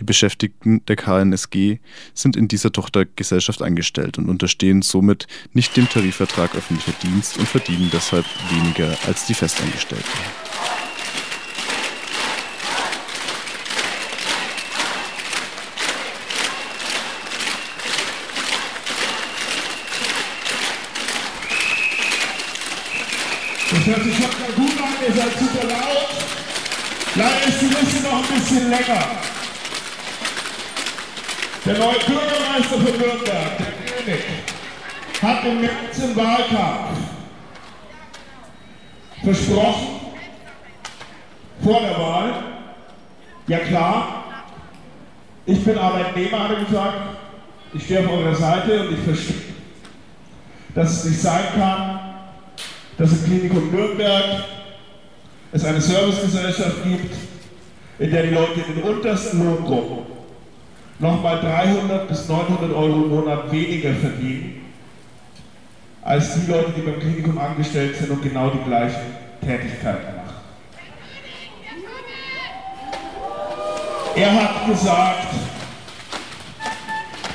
Die 0.00 0.02
Beschäftigten 0.02 0.84
der 0.86 0.96
KNSG 0.96 1.78
sind 2.12 2.34
in 2.34 2.48
dieser 2.48 2.72
Tochtergesellschaft 2.72 3.62
angestellt 3.62 4.18
und 4.18 4.28
unterstehen 4.28 4.82
somit 4.82 5.28
nicht 5.52 5.76
dem 5.76 5.88
Tarifvertrag 5.88 6.56
öffentlicher 6.56 6.98
Dienst 7.04 7.38
und 7.38 7.46
verdienen 7.46 7.88
deshalb 7.92 8.26
weniger 8.50 8.98
als 9.06 9.26
die 9.26 9.34
Festangestellten. 9.34 10.10
Das 23.76 23.84
hört 23.84 24.04
sich 24.04 24.14
schon 24.14 24.24
mal 24.24 24.52
gut 24.56 24.82
an, 24.82 25.06
ihr 25.06 25.14
seid 25.14 25.38
super 25.38 25.66
laut. 25.68 26.08
Leider 27.14 27.46
ist 27.46 27.60
die 27.60 27.66
Liste 27.66 28.02
noch 28.08 28.22
ein 28.22 28.40
bisschen 28.40 28.70
länger. 28.70 29.06
Der 31.66 31.78
neue 31.78 31.98
Bürgermeister 31.98 32.68
von 32.70 32.84
Nürnberg, 32.84 33.26
der 33.26 33.66
König, 33.84 34.24
hat 35.20 35.44
im 35.44 35.60
März 35.60 36.16
Wahlkampf 36.16 36.98
versprochen, 39.22 40.00
vor 41.62 41.80
der 41.80 41.98
Wahl, 41.98 42.44
ja 43.46 43.58
klar, 43.58 44.24
ich 45.44 45.62
bin 45.62 45.76
Arbeitnehmer, 45.76 46.44
hat 46.44 46.50
er 46.52 46.64
gesagt, 46.64 46.98
ich 47.74 47.84
stehe 47.84 48.00
auf 48.00 48.12
eurer 48.12 48.34
Seite 48.34 48.88
und 48.88 48.94
ich 48.94 49.04
verstehe, 49.04 49.42
dass 50.74 50.92
es 50.92 51.04
nicht 51.04 51.20
sein 51.20 51.44
kann, 51.54 51.95
dass 52.98 53.12
im 53.12 53.24
Klinikum 53.24 53.70
Nürnberg 53.70 54.44
es 55.52 55.64
eine 55.64 55.80
Servicegesellschaft 55.80 56.84
gibt, 56.84 57.14
in 57.98 58.10
der 58.10 58.24
die 58.24 58.34
Leute 58.34 58.60
in 58.60 58.74
den 58.74 58.82
untersten 58.84 59.44
Lohngruppen 59.44 60.16
nochmal 60.98 61.40
300 61.40 62.08
bis 62.08 62.28
900 62.28 62.72
Euro 62.72 63.04
im 63.04 63.08
Monat 63.08 63.52
weniger 63.52 63.92
verdienen, 63.94 64.62
als 66.02 66.34
die 66.34 66.50
Leute, 66.50 66.72
die 66.76 66.82
beim 66.82 67.00
Klinikum 67.00 67.38
angestellt 67.38 67.96
sind 67.96 68.10
und 68.10 68.22
genau 68.22 68.50
die 68.50 68.64
gleichen 68.64 69.00
Tätigkeiten 69.40 70.16
machen. 70.16 70.26
Er 74.14 74.32
hat 74.32 74.66
gesagt, 74.66 75.26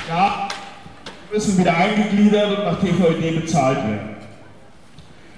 ja, 0.08 0.48
wir 1.30 1.38
müssen 1.38 1.58
wieder 1.58 1.76
eingegliedert 1.76 2.58
und 2.58 2.64
nach 2.64 2.80
TVED 2.80 3.40
bezahlt 3.40 3.78
werden. 3.78 4.11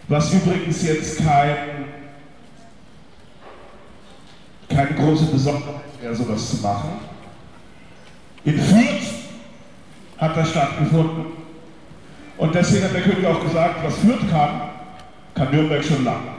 Was 0.08 0.32
übrigens 0.32 0.82
jetzt 0.82 1.18
kein, 1.18 1.86
keine 4.68 4.94
große 4.94 5.26
Besonderheit 5.26 5.82
wäre, 6.00 6.14
sowas 6.14 6.50
zu 6.50 6.56
machen. 6.58 6.90
In 8.44 8.58
Fürth 8.58 9.14
hat 10.18 10.36
das 10.36 10.50
stattgefunden. 10.50 11.26
Und 12.36 12.54
deswegen 12.54 12.84
hat 12.84 12.94
der 12.94 13.02
König 13.02 13.26
auch 13.26 13.42
gesagt, 13.42 13.84
was 13.84 13.96
Fürth 13.98 14.30
kann, 14.30 14.70
kann 15.34 15.50
Nürnberg 15.50 15.82
schon 15.82 16.04
lange. 16.04 16.34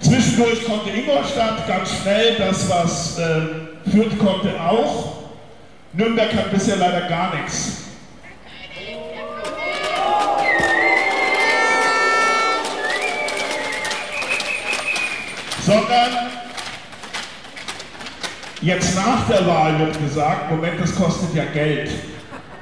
Zwischendurch 0.00 0.64
konnte 0.64 0.90
Ingolstadt 0.90 1.66
ganz 1.68 1.90
schnell 2.00 2.36
das, 2.36 2.68
was 2.68 3.18
äh, 3.18 3.90
Fürth 3.90 4.18
konnte, 4.18 4.60
auch. 4.60 5.18
Nürnberg 5.92 6.34
hat 6.34 6.50
bisher 6.50 6.76
leider 6.76 7.08
gar 7.08 7.34
nichts. 7.36 7.87
Sondern 15.68 16.30
jetzt 18.62 18.96
nach 18.96 19.28
der 19.28 19.46
Wahl 19.46 19.78
wird 19.78 20.00
gesagt, 20.02 20.50
Moment, 20.50 20.80
das 20.80 20.94
kostet 20.96 21.34
ja 21.34 21.44
Geld. 21.52 21.90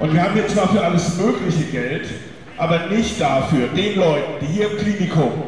Und 0.00 0.12
wir 0.12 0.22
haben 0.24 0.36
jetzt 0.36 0.54
zwar 0.54 0.68
für 0.68 0.84
alles 0.84 1.16
mögliche 1.16 1.64
Geld, 1.70 2.08
aber 2.58 2.86
nicht 2.88 3.20
dafür, 3.20 3.68
den 3.68 3.96
Leuten, 3.96 4.32
die 4.40 4.46
hier 4.46 4.72
im 4.72 4.78
Klinikum 4.78 5.44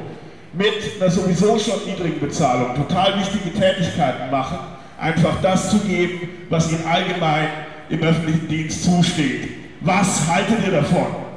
mit 0.53 1.01
einer 1.01 1.11
sowieso 1.11 1.59
schon 1.59 1.85
niedrigen 1.85 2.21
Bezahlung 2.21 2.77
total 2.77 3.19
wichtige 3.19 3.53
Tätigkeiten 3.53 4.31
machen, 4.31 4.59
einfach 4.99 5.35
das 5.43 5.71
zu 5.71 5.79
geben, 5.81 6.29
was 6.49 6.71
ihnen 6.71 6.87
allgemein 6.87 7.49
im 7.91 8.03
öffentlichen 8.03 8.49
Dienst 8.49 8.85
zusteht. 8.85 9.49
Was 9.81 10.29
haltet 10.29 10.65
ihr 10.65 10.73
davon? 10.73 11.28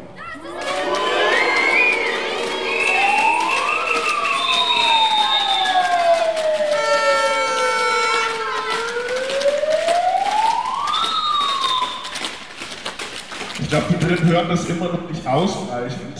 Ich 13.71 13.77
glaube, 13.77 13.93
die 13.97 14.05
Drinnen 14.05 14.27
hören 14.29 14.49
das 14.49 14.65
immer 14.65 14.87
noch 14.87 15.09
nicht 15.09 15.25
ausreichend. 15.25 16.19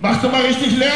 Macht 0.00 0.24
doch 0.24 0.32
mal 0.32 0.42
richtig 0.42 0.76
Lärm! 0.76 0.90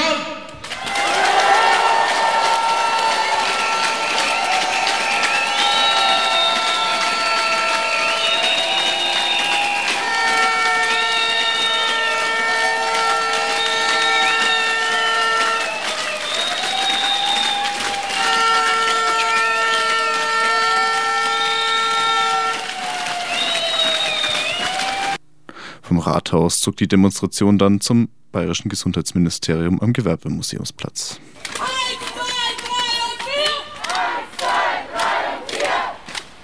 Vom 25.83 25.99
Rathaus 26.25 26.61
zog 26.61 26.77
die 26.79 26.89
Demonstration 26.89 27.59
dann 27.59 27.81
zum 27.83 28.09
Bayerischen 28.33 28.71
Gesundheitsministerium 28.71 29.79
am 29.81 29.93
Gewerbemuseumsplatz. 29.93 31.21
Eins, 31.61 32.01
zwei, 32.13 32.25
drei 32.65 32.95
und 33.05 33.21
vier! 33.23 33.53
Eins, 33.93 34.31
zwei, 34.39 34.89
drei 34.91 35.37
und 35.37 35.45
vier! 35.51 35.77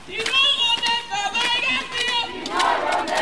Die 0.07 0.21
Neuronde 0.21 0.93
verweigern 1.09 1.87
wir! 1.97 2.13
Die 2.37 2.45
Neuronde 2.51 3.21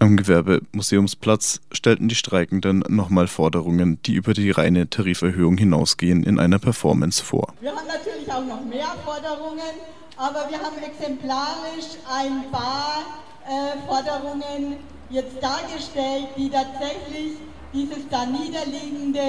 Am 0.00 0.11
Gewerbemuseumsplatz 0.22 1.60
stellten 1.72 2.08
die 2.08 2.14
Streikenden 2.14 2.84
nochmal 2.88 3.26
Forderungen, 3.26 4.00
die 4.02 4.14
über 4.14 4.34
die 4.34 4.50
reine 4.50 4.88
Tariferhöhung 4.88 5.56
hinausgehen, 5.58 6.22
in 6.22 6.38
einer 6.38 6.58
Performance 6.58 7.22
vor. 7.22 7.54
Wir 7.60 7.70
haben 7.74 7.86
natürlich 7.86 8.30
auch 8.32 8.44
noch 8.44 8.64
mehr 8.64 8.94
Forderungen, 9.04 9.74
aber 10.16 10.46
wir 10.48 10.58
haben 10.58 10.78
exemplarisch 10.78 11.98
ein 12.08 12.50
paar 12.52 13.02
äh, 13.46 13.78
Forderungen 13.86 14.76
jetzt 15.10 15.42
dargestellt, 15.42 16.28
die 16.36 16.48
tatsächlich 16.48 17.32
dieses 17.72 18.08
da 18.08 18.24
niederliegende 18.26 19.20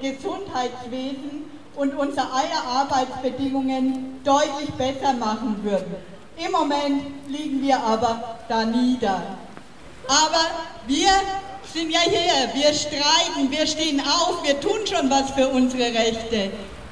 Gesundheitswesen 0.00 1.44
und 1.76 1.94
unsere 1.94 2.26
Arbeitsbedingungen 2.26 4.20
deutlich 4.22 4.70
besser 4.76 5.14
machen 5.14 5.56
würden. 5.62 5.94
Im 6.44 6.52
Moment 6.52 7.02
liegen 7.28 7.62
wir 7.62 7.78
aber 7.82 8.36
da 8.48 8.64
nieder. 8.64 9.22
Aber 10.08 10.46
wir 10.86 11.10
sind 11.72 11.90
ja 11.90 12.00
hier, 12.00 12.52
wir 12.54 12.74
streiten, 12.74 13.50
wir 13.50 13.66
stehen 13.66 14.00
auf, 14.00 14.42
wir 14.44 14.60
tun 14.60 14.80
schon 14.86 15.10
was 15.10 15.30
für 15.30 15.48
unsere 15.48 15.84
Rechte. 15.84 16.50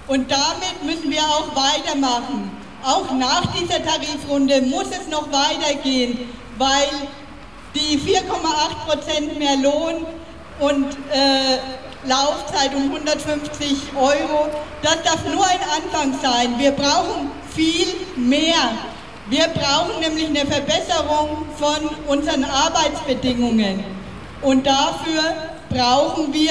Und 0.08 0.30
damit 0.30 0.82
müssen 0.84 1.10
wir 1.10 1.22
auch 1.22 1.54
weitermachen. 1.54 2.50
Auch 2.82 3.10
nach 3.12 3.42
dieser 3.54 3.82
Tarifrunde 3.82 4.62
muss 4.62 4.86
es 4.86 5.06
noch 5.08 5.30
weitergehen, 5.30 6.18
weil 6.56 6.88
die 7.74 7.98
4,8% 7.98 9.38
mehr 9.38 9.56
Lohn 9.56 10.06
und 10.60 10.86
äh, 11.12 11.58
Laufzeit 12.06 12.74
um 12.74 12.84
150 12.84 13.94
Euro, 13.94 14.48
das 14.82 15.02
darf 15.02 15.24
nur 15.26 15.46
ein 15.46 15.60
Anfang 15.76 16.18
sein. 16.22 16.58
Wir 16.58 16.70
brauchen 16.70 17.30
viel 17.54 17.86
mehr. 18.16 18.72
Wir 19.30 19.46
brauchen 19.46 20.00
nämlich 20.00 20.26
eine 20.26 20.40
Verbesserung 20.40 21.46
von 21.56 21.88
unseren 22.08 22.42
Arbeitsbedingungen. 22.42 23.84
Und 24.42 24.66
dafür 24.66 25.22
brauchen 25.68 26.34
wir 26.34 26.50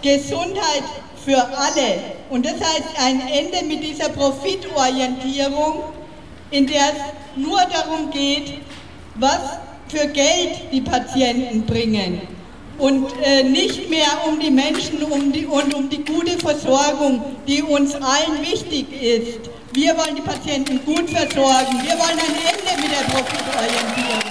Gesundheit 0.00 0.84
für 1.22 1.36
alle. 1.36 2.00
Und 2.30 2.46
das 2.46 2.54
heißt 2.54 2.98
ein 2.98 3.20
Ende 3.28 3.62
mit 3.66 3.84
dieser 3.84 4.08
Profitorientierung, 4.08 5.82
in 6.50 6.66
der 6.66 6.80
es 6.80 7.44
nur 7.44 7.60
darum 7.60 8.10
geht, 8.10 8.54
was 9.16 9.40
für 9.88 10.06
Geld 10.06 10.72
die 10.72 10.80
Patienten 10.80 11.66
bringen 11.66 12.22
und 12.78 13.06
äh, 13.22 13.42
nicht 13.42 13.88
mehr 13.88 14.08
um 14.26 14.38
die 14.38 14.50
Menschen 14.50 15.02
um 15.02 15.32
die, 15.32 15.46
und 15.46 15.74
um 15.74 15.88
die 15.88 16.04
gute 16.04 16.38
Versorgung, 16.38 17.22
die 17.46 17.62
uns 17.62 17.94
allen 17.94 18.40
wichtig 18.42 18.86
ist. 19.02 19.50
Wir 19.76 19.94
wollen 19.94 20.16
die 20.16 20.22
Patienten 20.22 20.82
gut 20.86 21.10
versorgen. 21.10 21.82
Wir 21.82 21.98
wollen 21.98 22.18
ein 22.18 22.34
Ende 22.48 22.80
mit 22.80 22.90
der 22.90 23.04
Profitorientierung. 23.12 24.22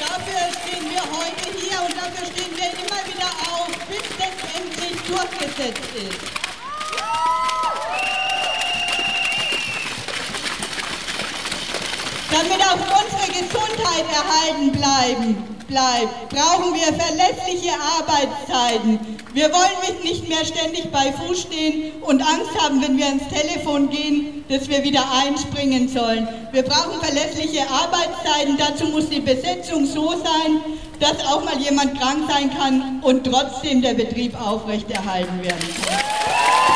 Dafür 0.00 0.42
stehen 0.50 0.90
wir 0.90 1.02
heute 1.02 1.46
hier 1.56 1.80
und 1.80 1.96
dafür 1.96 2.26
stehen 2.26 2.52
wir 2.56 2.70
immer 2.82 3.00
wieder 3.06 3.30
auf, 3.48 3.70
bis 3.86 4.02
das 4.18 4.34
endlich 4.52 5.00
durchgesetzt 5.06 5.94
ist. 5.94 6.46
Damit 12.32 12.60
auch 12.66 13.04
unsere 13.04 13.15
Gesundheit 13.36 14.06
erhalten 14.12 14.72
bleiben, 14.72 15.56
bleibt, 15.68 16.28
brauchen 16.30 16.74
wir 16.74 16.92
verlässliche 16.94 17.72
Arbeitszeiten. 17.98 18.98
Wir 19.34 19.52
wollen 19.52 20.02
nicht 20.02 20.28
mehr 20.28 20.44
ständig 20.44 20.90
bei 20.90 21.12
Fuß 21.12 21.42
stehen 21.42 21.92
und 22.02 22.22
Angst 22.22 22.58
haben, 22.58 22.80
wenn 22.80 22.96
wir 22.96 23.06
ans 23.06 23.24
Telefon 23.28 23.90
gehen, 23.90 24.44
dass 24.48 24.68
wir 24.68 24.82
wieder 24.82 25.04
einspringen 25.12 25.88
sollen. 25.88 26.26
Wir 26.52 26.62
brauchen 26.62 26.98
verlässliche 27.00 27.62
Arbeitszeiten. 27.68 28.56
Dazu 28.56 28.86
muss 28.86 29.10
die 29.10 29.20
Besetzung 29.20 29.84
so 29.84 30.12
sein, 30.12 30.62
dass 31.00 31.20
auch 31.26 31.44
mal 31.44 31.58
jemand 31.58 32.00
krank 32.00 32.30
sein 32.30 32.50
kann 32.56 33.00
und 33.02 33.24
trotzdem 33.24 33.82
der 33.82 33.94
Betrieb 33.94 34.40
aufrechterhalten 34.40 35.42
werden 35.42 35.74
kann. 35.84 36.75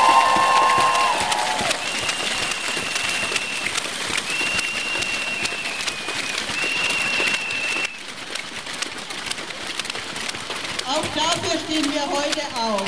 Auch 10.91 11.05
dafür 11.15 11.61
stehen 11.67 11.85
wir 11.93 12.03
heute 12.03 12.41
auf. 12.57 12.83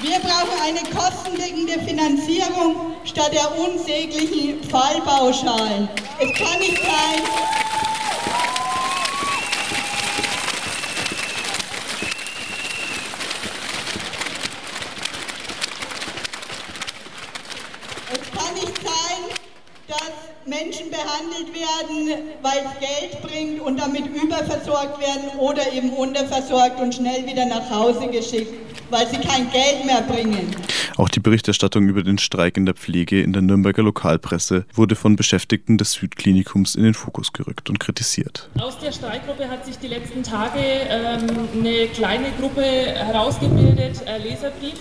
Wir 0.00 0.18
brauchen 0.20 0.58
eine 0.62 0.80
kostendeckende 0.88 1.78
Finanzierung 1.86 2.94
statt 3.04 3.30
der 3.34 3.58
unsäglichen 3.58 4.64
Fallpauschalen. 4.70 5.86
Es 6.18 6.38
kann 6.38 6.58
nicht 6.60 6.78
sein, 6.78 7.22
Es 18.12 18.38
kann 18.38 18.54
nicht 18.54 18.76
sein, 18.82 19.36
dass 19.88 20.12
Menschen 20.46 20.90
behandelt 20.90 21.54
werden, 21.54 22.30
weil 22.40 22.64
es 22.64 22.80
Geld 22.80 23.22
bringt 23.22 23.59
und 23.70 23.78
damit 23.78 24.06
überversorgt 24.06 25.00
werden 25.00 25.38
oder 25.38 25.72
eben 25.72 25.90
unterversorgt 25.90 26.80
und 26.80 26.92
schnell 26.92 27.24
wieder 27.24 27.46
nach 27.46 27.70
Hause 27.70 28.08
geschickt, 28.08 28.52
weil 28.90 29.06
sie 29.06 29.18
kein 29.18 29.48
Geld 29.50 29.84
mehr 29.86 30.02
bringen. 30.02 30.54
Auch 30.96 31.08
die 31.08 31.20
Berichterstattung 31.20 31.88
über 31.88 32.02
den 32.02 32.18
Streik 32.18 32.56
in 32.56 32.66
der 32.66 32.74
Pflege 32.74 33.22
in 33.22 33.32
der 33.32 33.42
Nürnberger 33.42 33.82
Lokalpresse 33.82 34.66
wurde 34.74 34.96
von 34.96 35.14
Beschäftigten 35.14 35.78
des 35.78 35.92
Südklinikums 35.92 36.74
in 36.74 36.82
den 36.82 36.94
Fokus 36.94 37.32
gerückt 37.32 37.70
und 37.70 37.78
kritisiert. 37.78 38.50
Aus 38.58 38.78
der 38.78 38.90
Streikgruppe 38.90 39.48
hat 39.48 39.64
sich 39.64 39.78
die 39.78 39.86
letzten 39.86 40.24
Tage 40.24 40.58
ähm, 40.58 41.28
eine 41.54 41.86
kleine 41.86 42.32
Gruppe 42.40 42.62
herausgebildet, 42.62 44.02
äh, 44.06 44.18
Leserbrief. 44.18 44.80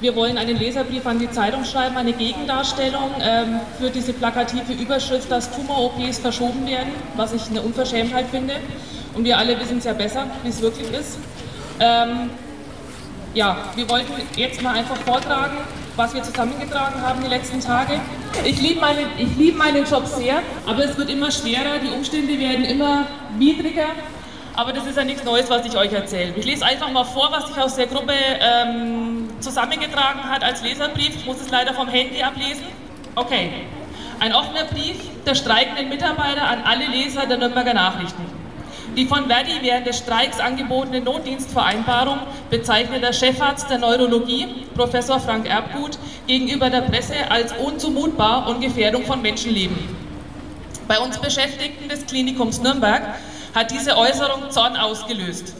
Wir 0.00 0.14
wollen 0.16 0.36
einen 0.36 0.58
Leserbrief 0.58 1.06
an 1.06 1.18
die 1.18 1.30
Zeitung 1.30 1.64
schreiben, 1.64 1.96
eine 1.96 2.12
Gegendarstellung 2.12 3.10
ähm, 3.20 3.60
für 3.78 3.90
diese 3.90 4.12
plakative 4.12 4.72
Überschrift, 4.72 5.30
dass 5.30 5.50
Tumor-OPs 5.54 6.18
verschoben 6.18 6.66
werden, 6.66 6.92
was 7.16 7.32
ich 7.32 7.48
eine 7.48 7.62
Unverschämtheit 7.62 8.26
finde. 8.30 8.54
Und 9.14 9.24
wir 9.24 9.38
alle 9.38 9.58
wissen 9.58 9.78
es 9.78 9.84
ja 9.84 9.92
besser, 9.92 10.26
wie 10.42 10.48
es 10.48 10.60
wirklich 10.60 10.90
ist. 10.90 11.18
Ähm, 11.80 12.30
ja, 13.34 13.56
wir 13.74 13.88
wollten 13.88 14.12
jetzt 14.36 14.62
mal 14.62 14.74
einfach 14.74 14.96
vortragen, 14.96 15.58
was 15.96 16.14
wir 16.14 16.22
zusammengetragen 16.22 17.00
haben 17.00 17.22
die 17.22 17.28
letzten 17.28 17.60
Tage. 17.60 18.00
Ich 18.44 18.60
liebe 18.60 18.80
meinen, 18.80 19.06
lieb 19.38 19.56
meinen 19.56 19.84
Job 19.84 20.06
sehr, 20.06 20.42
aber 20.66 20.84
es 20.84 20.96
wird 20.96 21.10
immer 21.10 21.30
schwerer, 21.30 21.78
die 21.82 21.90
Umstände 21.90 22.38
werden 22.38 22.64
immer 22.64 23.06
widriger. 23.38 23.88
Aber 24.56 24.72
das 24.72 24.86
ist 24.86 24.96
ja 24.96 25.04
nichts 25.04 25.24
Neues, 25.24 25.50
was 25.50 25.66
ich 25.66 25.76
euch 25.76 25.92
erzähle. 25.92 26.32
Ich 26.36 26.44
lese 26.44 26.64
einfach 26.64 26.90
mal 26.90 27.04
vor, 27.04 27.30
was 27.32 27.48
sich 27.48 27.58
aus 27.58 27.74
der 27.74 27.86
Gruppe 27.86 28.12
ähm, 28.40 29.28
zusammengetragen 29.40 30.22
hat 30.30 30.44
als 30.44 30.62
Leserbrief. 30.62 31.16
Ich 31.16 31.26
muss 31.26 31.40
es 31.40 31.50
leider 31.50 31.74
vom 31.74 31.88
Handy 31.88 32.22
ablesen. 32.22 32.64
Okay. 33.16 33.50
Ein 34.20 34.32
offener 34.32 34.64
Brief 34.64 34.96
der 35.26 35.34
streikenden 35.34 35.88
Mitarbeiter 35.88 36.46
an 36.46 36.62
alle 36.62 36.86
Leser 36.86 37.26
der 37.26 37.38
Nürnberger 37.38 37.74
Nachrichten. 37.74 38.22
Die 38.96 39.06
von 39.06 39.26
Verdi 39.26 39.58
während 39.62 39.88
des 39.88 39.98
Streiks 39.98 40.38
angebotene 40.38 41.00
Notdienstvereinbarung 41.00 42.20
bezeichnet 42.48 43.02
der 43.02 43.12
Chefarzt 43.12 43.68
der 43.68 43.78
Neurologie, 43.78 44.46
Professor 44.76 45.18
Frank 45.18 45.48
Erbgut, 45.48 45.98
gegenüber 46.28 46.70
der 46.70 46.82
Presse 46.82 47.14
als 47.28 47.52
unzumutbar 47.54 48.48
und 48.48 48.60
Gefährdung 48.60 49.04
von 49.04 49.20
Menschenleben. 49.20 49.76
Bei 50.86 51.00
uns 51.00 51.18
Beschäftigten 51.18 51.88
des 51.88 52.06
Klinikums 52.06 52.60
Nürnberg 52.60 53.02
hat 53.54 53.70
diese 53.70 53.96
Äußerung 53.96 54.50
Zorn 54.50 54.76
ausgelöst. 54.76 55.54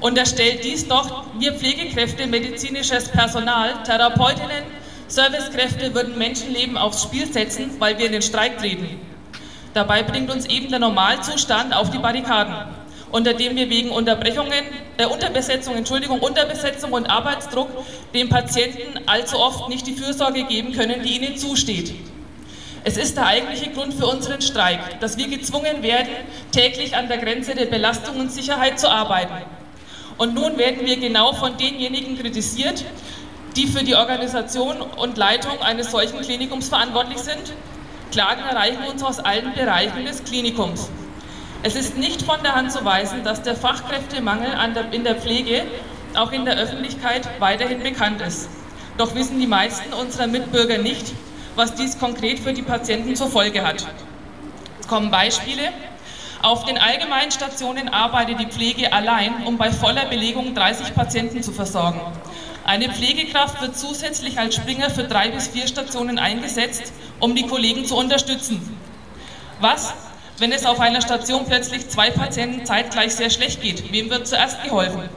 Unterstellt 0.00 0.64
dies 0.64 0.88
doch, 0.88 1.24
wir 1.38 1.52
Pflegekräfte, 1.52 2.26
medizinisches 2.26 3.08
Personal, 3.08 3.82
Therapeutinnen, 3.84 4.64
Servicekräfte 5.06 5.94
würden 5.94 6.16
Menschenleben 6.16 6.76
aufs 6.76 7.02
Spiel 7.02 7.30
setzen, 7.30 7.70
weil 7.78 7.98
wir 7.98 8.06
in 8.06 8.12
den 8.12 8.22
Streik 8.22 8.58
treten. 8.58 8.98
Dabei 9.74 10.02
bringt 10.02 10.30
uns 10.30 10.46
eben 10.46 10.70
der 10.70 10.78
Normalzustand 10.78 11.74
auf 11.74 11.90
die 11.90 11.98
Barrikaden, 11.98 12.54
unter 13.10 13.34
dem 13.34 13.56
wir 13.56 13.68
wegen 13.68 13.90
Unterbrechungen, 13.90 14.64
äh, 14.96 15.06
Unterbesetzung, 15.06 15.76
Entschuldigung, 15.76 16.20
Unterbesetzung 16.20 16.92
und 16.92 17.06
Arbeitsdruck 17.06 17.68
den 18.14 18.28
Patienten 18.28 19.00
allzu 19.06 19.38
oft 19.38 19.68
nicht 19.68 19.86
die 19.86 19.92
Fürsorge 19.92 20.44
geben 20.44 20.72
können, 20.72 21.02
die 21.02 21.16
ihnen 21.16 21.36
zusteht. 21.36 21.94
Es 22.84 22.96
ist 22.96 23.16
der 23.16 23.26
eigentliche 23.26 23.70
Grund 23.70 23.94
für 23.94 24.06
unseren 24.06 24.42
Streik, 24.42 24.98
dass 24.98 25.16
wir 25.16 25.28
gezwungen 25.28 25.82
werden, 25.82 26.10
täglich 26.50 26.96
an 26.96 27.08
der 27.08 27.18
Grenze 27.18 27.54
der 27.54 27.66
Belastung 27.66 28.18
und 28.18 28.32
Sicherheit 28.32 28.80
zu 28.80 28.90
arbeiten. 28.90 29.34
Und 30.18 30.34
nun 30.34 30.58
werden 30.58 30.84
wir 30.84 30.96
genau 30.96 31.32
von 31.32 31.56
denjenigen 31.56 32.18
kritisiert, 32.18 32.84
die 33.56 33.66
für 33.68 33.84
die 33.84 33.94
Organisation 33.94 34.80
und 34.80 35.16
Leitung 35.16 35.60
eines 35.62 35.92
solchen 35.92 36.20
Klinikums 36.22 36.68
verantwortlich 36.68 37.18
sind. 37.18 37.52
Klagen 38.10 38.42
erreichen 38.42 38.84
uns 38.90 39.02
aus 39.02 39.20
allen 39.20 39.54
Bereichen 39.54 40.04
des 40.04 40.24
Klinikums. 40.24 40.90
Es 41.62 41.76
ist 41.76 41.96
nicht 41.96 42.22
von 42.22 42.42
der 42.42 42.56
Hand 42.56 42.72
zu 42.72 42.84
weisen, 42.84 43.22
dass 43.22 43.42
der 43.42 43.54
Fachkräftemangel 43.54 44.50
der, 44.74 44.92
in 44.92 45.04
der 45.04 45.14
Pflege 45.14 45.62
auch 46.14 46.32
in 46.32 46.44
der 46.44 46.56
Öffentlichkeit 46.56 47.28
weiterhin 47.38 47.82
bekannt 47.82 48.20
ist. 48.20 48.48
Doch 48.98 49.14
wissen 49.14 49.38
die 49.38 49.46
meisten 49.46 49.92
unserer 49.92 50.26
Mitbürger 50.26 50.78
nicht, 50.78 51.12
was 51.56 51.74
dies 51.74 51.98
konkret 51.98 52.38
für 52.38 52.52
die 52.52 52.62
Patienten 52.62 53.14
zur 53.16 53.28
Folge 53.28 53.62
hat. 53.64 53.86
Jetzt 54.78 54.88
kommen 54.88 55.10
Beispiele. 55.10 55.72
Auf 56.42 56.64
den 56.64 56.76
Allgemeinstationen 56.76 57.88
arbeitet 57.88 58.40
die 58.40 58.46
Pflege 58.46 58.92
allein, 58.92 59.44
um 59.46 59.58
bei 59.58 59.70
voller 59.70 60.06
Belegung 60.06 60.54
30 60.54 60.94
Patienten 60.94 61.42
zu 61.42 61.52
versorgen. 61.52 62.00
Eine 62.64 62.88
Pflegekraft 62.90 63.60
wird 63.60 63.76
zusätzlich 63.76 64.38
als 64.38 64.56
Springer 64.56 64.90
für 64.90 65.04
drei 65.04 65.30
bis 65.30 65.48
vier 65.48 65.66
Stationen 65.66 66.18
eingesetzt, 66.18 66.92
um 67.20 67.34
die 67.34 67.46
Kollegen 67.46 67.84
zu 67.84 67.96
unterstützen. 67.96 68.76
Was, 69.60 69.94
wenn 70.38 70.52
es 70.52 70.66
auf 70.66 70.80
einer 70.80 71.00
Station 71.00 71.44
plötzlich 71.46 71.88
zwei 71.88 72.10
Patienten 72.10 72.66
zeitgleich 72.66 73.14
sehr 73.14 73.30
schlecht 73.30 73.62
geht? 73.62 73.92
Wem 73.92 74.10
wird 74.10 74.26
zuerst 74.26 74.62
geholfen? 74.64 75.08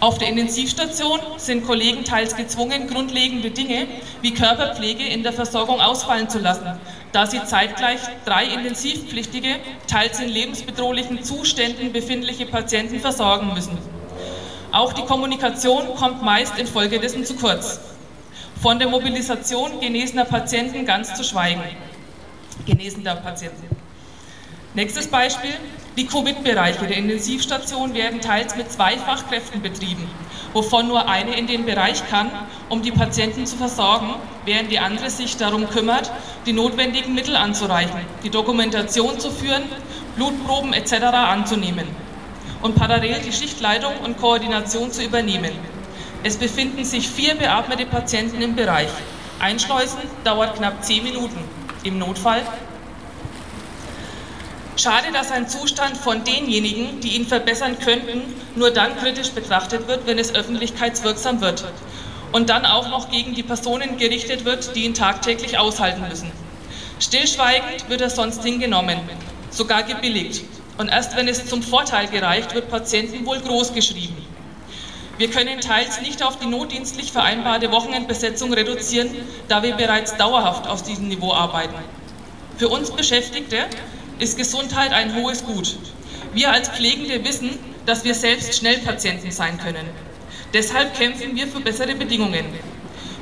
Auf 0.00 0.18
der 0.18 0.28
Intensivstation 0.28 1.18
sind 1.38 1.66
Kollegen 1.66 2.04
teils 2.04 2.36
gezwungen, 2.36 2.86
grundlegende 2.86 3.50
Dinge 3.50 3.88
wie 4.22 4.32
Körperpflege 4.32 5.04
in 5.04 5.24
der 5.24 5.32
Versorgung 5.32 5.80
ausfallen 5.80 6.30
zu 6.30 6.38
lassen, 6.38 6.78
da 7.10 7.26
sie 7.26 7.42
zeitgleich 7.44 7.98
drei 8.24 8.44
intensivpflichtige, 8.44 9.56
teils 9.88 10.20
in 10.20 10.28
lebensbedrohlichen 10.28 11.24
Zuständen 11.24 11.92
befindliche 11.92 12.46
Patienten 12.46 13.00
versorgen 13.00 13.52
müssen. 13.52 13.76
Auch 14.70 14.92
die 14.92 15.02
Kommunikation 15.02 15.92
kommt 15.96 16.22
meist 16.22 16.56
infolgedessen 16.58 17.24
zu 17.24 17.34
kurz. 17.34 17.80
Von 18.62 18.78
der 18.78 18.88
Mobilisation 18.88 19.80
genesener 19.80 20.26
Patienten 20.26 20.86
ganz 20.86 21.12
zu 21.14 21.24
schweigen. 21.24 21.62
Genesender 22.66 23.16
Patienten. 23.16 23.66
Nächstes 24.74 25.08
Beispiel. 25.08 25.54
Die 25.98 26.06
Covid-Bereiche 26.06 26.86
der 26.86 26.96
Intensivstation 26.96 27.92
werden 27.92 28.20
teils 28.20 28.54
mit 28.54 28.70
zwei 28.70 28.96
Fachkräften 28.96 29.62
betrieben, 29.62 30.08
wovon 30.52 30.86
nur 30.86 31.08
eine 31.08 31.36
in 31.36 31.48
den 31.48 31.66
Bereich 31.66 32.08
kann, 32.08 32.30
um 32.68 32.82
die 32.82 32.92
Patienten 32.92 33.46
zu 33.46 33.56
versorgen, 33.56 34.14
während 34.44 34.70
die 34.70 34.78
andere 34.78 35.10
sich 35.10 35.36
darum 35.38 35.68
kümmert, 35.68 36.12
die 36.46 36.52
notwendigen 36.52 37.16
Mittel 37.16 37.34
anzureichen, 37.34 37.98
die 38.22 38.30
Dokumentation 38.30 39.18
zu 39.18 39.32
führen, 39.32 39.64
Blutproben 40.14 40.72
etc. 40.72 41.02
anzunehmen 41.02 41.88
und 42.62 42.76
parallel 42.76 43.18
die 43.18 43.32
Schichtleitung 43.32 43.94
und 44.04 44.18
Koordination 44.18 44.92
zu 44.92 45.02
übernehmen. 45.02 45.50
Es 46.22 46.36
befinden 46.36 46.84
sich 46.84 47.08
vier 47.08 47.34
beatmete 47.34 47.86
Patienten 47.86 48.40
im 48.40 48.54
Bereich. 48.54 48.90
Einschleusen 49.40 49.98
dauert 50.22 50.58
knapp 50.58 50.84
zehn 50.84 51.02
Minuten. 51.02 51.42
Im 51.82 51.98
Notfall 51.98 52.42
Schade, 54.80 55.10
dass 55.12 55.32
ein 55.32 55.48
Zustand 55.48 55.96
von 55.96 56.22
denjenigen, 56.22 57.00
die 57.00 57.16
ihn 57.16 57.26
verbessern 57.26 57.80
könnten, 57.80 58.22
nur 58.54 58.70
dann 58.70 58.96
kritisch 58.96 59.30
betrachtet 59.30 59.88
wird, 59.88 60.06
wenn 60.06 60.20
es 60.20 60.32
öffentlichkeitswirksam 60.32 61.40
wird 61.40 61.64
und 62.30 62.48
dann 62.48 62.64
auch 62.64 62.88
noch 62.88 63.10
gegen 63.10 63.34
die 63.34 63.42
Personen 63.42 63.96
gerichtet 63.96 64.44
wird, 64.44 64.76
die 64.76 64.84
ihn 64.84 64.94
tagtäglich 64.94 65.58
aushalten 65.58 66.06
müssen. 66.08 66.30
Stillschweigend 67.00 67.88
wird 67.88 68.02
er 68.02 68.10
sonst 68.10 68.44
hingenommen, 68.44 69.00
sogar 69.50 69.82
gebilligt. 69.82 70.44
Und 70.76 70.86
erst 70.86 71.16
wenn 71.16 71.26
es 71.26 71.44
zum 71.46 71.60
Vorteil 71.60 72.06
gereicht, 72.06 72.54
wird 72.54 72.70
Patienten 72.70 73.26
wohl 73.26 73.40
groß 73.40 73.72
geschrieben. 73.72 74.24
Wir 75.16 75.28
können 75.28 75.60
teils 75.60 76.00
nicht 76.02 76.22
auf 76.22 76.38
die 76.38 76.46
notdienstlich 76.46 77.10
vereinbarte 77.10 77.72
Wochenendbesetzung 77.72 78.52
reduzieren, 78.52 79.10
da 79.48 79.64
wir 79.64 79.74
bereits 79.74 80.16
dauerhaft 80.16 80.68
aus 80.68 80.84
diesem 80.84 81.08
Niveau 81.08 81.34
arbeiten. 81.34 81.74
Für 82.56 82.68
uns 82.68 82.92
Beschäftigte 82.92 83.66
ist 84.18 84.36
Gesundheit 84.36 84.92
ein 84.92 85.14
hohes 85.14 85.44
Gut. 85.44 85.76
Wir 86.34 86.52
als 86.52 86.68
Pflegende 86.68 87.24
wissen, 87.24 87.58
dass 87.86 88.04
wir 88.04 88.14
selbst 88.14 88.54
Schnellpatienten 88.54 89.30
sein 89.30 89.58
können. 89.58 89.88
Deshalb 90.52 90.94
kämpfen 90.94 91.36
wir 91.36 91.46
für 91.46 91.60
bessere 91.60 91.94
Bedingungen. 91.94 92.44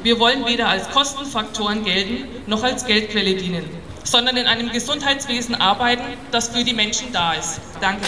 Wir 0.02 0.18
wollen 0.18 0.46
weder 0.46 0.68
als 0.68 0.88
Kostenfaktoren 0.90 1.84
gelten 1.84 2.28
noch 2.46 2.62
als 2.62 2.86
Geldquelle 2.86 3.34
dienen, 3.34 3.64
sondern 4.04 4.36
in 4.36 4.46
einem 4.46 4.70
Gesundheitswesen 4.70 5.54
arbeiten, 5.54 6.04
das 6.30 6.48
für 6.48 6.62
die 6.62 6.74
Menschen 6.74 7.12
da 7.12 7.34
ist. 7.34 7.60
Danke. 7.80 8.06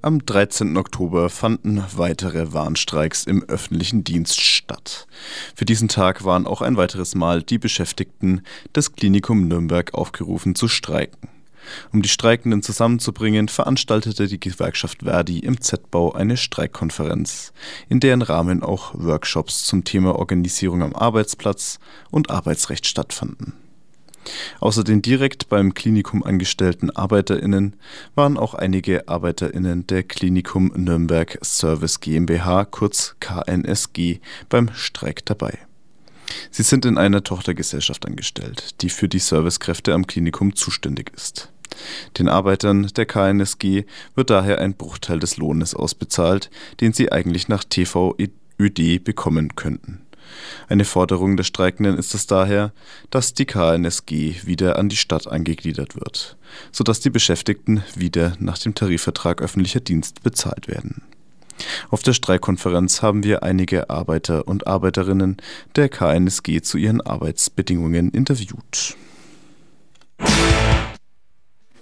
Am 0.00 0.24
13. 0.24 0.76
Oktober 0.76 1.28
fanden 1.28 1.84
weitere 1.96 2.52
Warnstreiks 2.52 3.24
im 3.24 3.42
öffentlichen 3.42 4.04
Dienst 4.04 4.40
statt. 4.40 5.08
Für 5.56 5.64
diesen 5.64 5.88
Tag 5.88 6.24
waren 6.24 6.46
auch 6.46 6.62
ein 6.62 6.76
weiteres 6.76 7.16
Mal 7.16 7.42
die 7.42 7.58
Beschäftigten 7.58 8.42
des 8.76 8.92
Klinikum 8.92 9.48
Nürnberg 9.48 9.94
aufgerufen 9.94 10.54
zu 10.54 10.68
streiken. 10.68 11.28
Um 11.92 12.00
die 12.00 12.08
Streikenden 12.08 12.62
zusammenzubringen, 12.62 13.48
veranstaltete 13.48 14.28
die 14.28 14.38
Gewerkschaft 14.38 15.02
Verdi 15.02 15.40
im 15.40 15.60
Z-Bau 15.60 16.12
eine 16.12 16.36
Streikkonferenz, 16.36 17.52
in 17.88 17.98
deren 17.98 18.22
Rahmen 18.22 18.62
auch 18.62 18.94
Workshops 18.94 19.64
zum 19.64 19.82
Thema 19.82 20.14
Organisierung 20.14 20.84
am 20.84 20.94
Arbeitsplatz 20.94 21.80
und 22.12 22.30
Arbeitsrecht 22.30 22.86
stattfanden. 22.86 23.67
Außer 24.60 24.84
den 24.84 25.02
direkt 25.02 25.48
beim 25.48 25.74
Klinikum 25.74 26.22
angestellten 26.22 26.90
ArbeiterInnen 26.90 27.76
waren 28.14 28.36
auch 28.36 28.54
einige 28.54 29.08
ArbeiterInnen 29.08 29.86
der 29.86 30.02
Klinikum 30.02 30.72
Nürnberg 30.74 31.38
Service 31.42 32.00
GmbH, 32.00 32.64
kurz 32.64 33.16
KNSG, 33.20 34.20
beim 34.48 34.70
Streik 34.74 35.24
dabei. 35.26 35.58
Sie 36.50 36.62
sind 36.62 36.84
in 36.84 36.98
einer 36.98 37.24
Tochtergesellschaft 37.24 38.06
angestellt, 38.06 38.82
die 38.82 38.90
für 38.90 39.08
die 39.08 39.18
Servicekräfte 39.18 39.94
am 39.94 40.06
Klinikum 40.06 40.54
zuständig 40.54 41.12
ist. 41.14 41.50
Den 42.18 42.28
Arbeitern 42.28 42.88
der 42.96 43.06
KNSG 43.06 43.84
wird 44.14 44.30
daher 44.30 44.58
ein 44.58 44.74
Bruchteil 44.74 45.18
des 45.18 45.36
Lohnes 45.36 45.74
ausbezahlt, 45.74 46.50
den 46.80 46.92
sie 46.92 47.12
eigentlich 47.12 47.48
nach 47.48 47.64
TVÖD 47.64 49.04
bekommen 49.04 49.54
könnten. 49.54 50.02
Eine 50.68 50.84
Forderung 50.84 51.36
der 51.36 51.44
Streikenden 51.44 51.98
ist 51.98 52.14
es 52.14 52.26
daher, 52.26 52.72
dass 53.10 53.34
die 53.34 53.46
KNSG 53.46 54.44
wieder 54.44 54.78
an 54.78 54.88
die 54.88 54.96
Stadt 54.96 55.26
angegliedert 55.26 55.96
wird, 55.96 56.36
sodass 56.72 57.00
die 57.00 57.10
Beschäftigten 57.10 57.82
wieder 57.94 58.34
nach 58.38 58.58
dem 58.58 58.74
Tarifvertrag 58.74 59.42
öffentlicher 59.42 59.80
Dienst 59.80 60.22
bezahlt 60.22 60.68
werden. 60.68 61.02
Auf 61.90 62.02
der 62.02 62.12
Streikkonferenz 62.12 63.02
haben 63.02 63.24
wir 63.24 63.42
einige 63.42 63.90
Arbeiter 63.90 64.46
und 64.46 64.66
Arbeiterinnen 64.66 65.38
der 65.76 65.88
KNSG 65.88 66.60
zu 66.62 66.78
ihren 66.78 67.00
Arbeitsbedingungen 67.00 68.10
interviewt. 68.10 68.96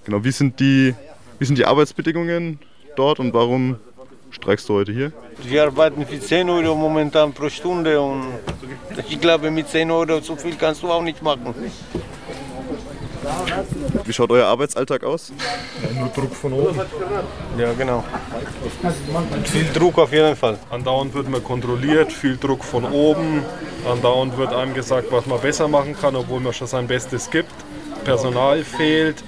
Genau, 0.04 0.24
wie 0.24 0.30
sind 0.30 0.60
die, 0.60 0.94
wie 1.38 1.44
sind 1.44 1.58
die 1.58 1.66
Arbeitsbedingungen 1.66 2.58
dort 2.96 3.18
und 3.18 3.34
warum 3.34 3.76
streikst 4.36 4.68
du 4.68 4.74
heute 4.74 4.92
hier? 4.92 5.12
Wir 5.42 5.64
arbeiten 5.64 6.06
für 6.06 6.20
10 6.20 6.48
Euro 6.50 6.74
momentan 6.74 7.32
pro 7.32 7.48
Stunde 7.48 8.00
und 8.00 8.26
ich 9.08 9.20
glaube, 9.20 9.50
mit 9.50 9.68
10 9.68 9.90
Euro 9.90 10.20
so 10.20 10.36
viel 10.36 10.56
kannst 10.56 10.82
du 10.82 10.90
auch 10.90 11.02
nicht 11.02 11.22
machen. 11.22 11.54
Wie 14.04 14.12
schaut 14.12 14.30
euer 14.30 14.46
Arbeitsalltag 14.46 15.02
aus? 15.02 15.32
Ja, 15.82 15.98
nur 16.00 16.08
Druck 16.10 16.32
von 16.34 16.52
oben. 16.52 16.80
Ja, 17.58 17.72
genau. 17.72 18.04
Viel 19.44 19.68
Druck 19.72 19.98
auf 19.98 20.12
jeden 20.12 20.36
Fall. 20.36 20.58
Andauernd 20.70 21.12
wird 21.14 21.28
man 21.28 21.42
kontrolliert, 21.42 22.12
viel 22.12 22.36
Druck 22.36 22.62
von 22.62 22.84
oben. 22.84 23.42
Andauernd 23.90 24.36
wird 24.38 24.52
einem 24.52 24.74
gesagt, 24.74 25.10
was 25.10 25.26
man 25.26 25.40
besser 25.40 25.66
machen 25.66 25.96
kann, 26.00 26.14
obwohl 26.14 26.40
man 26.40 26.52
schon 26.52 26.68
sein 26.68 26.86
Bestes 26.86 27.28
gibt. 27.30 27.52
Personal 28.04 28.62
fehlt. 28.62 29.24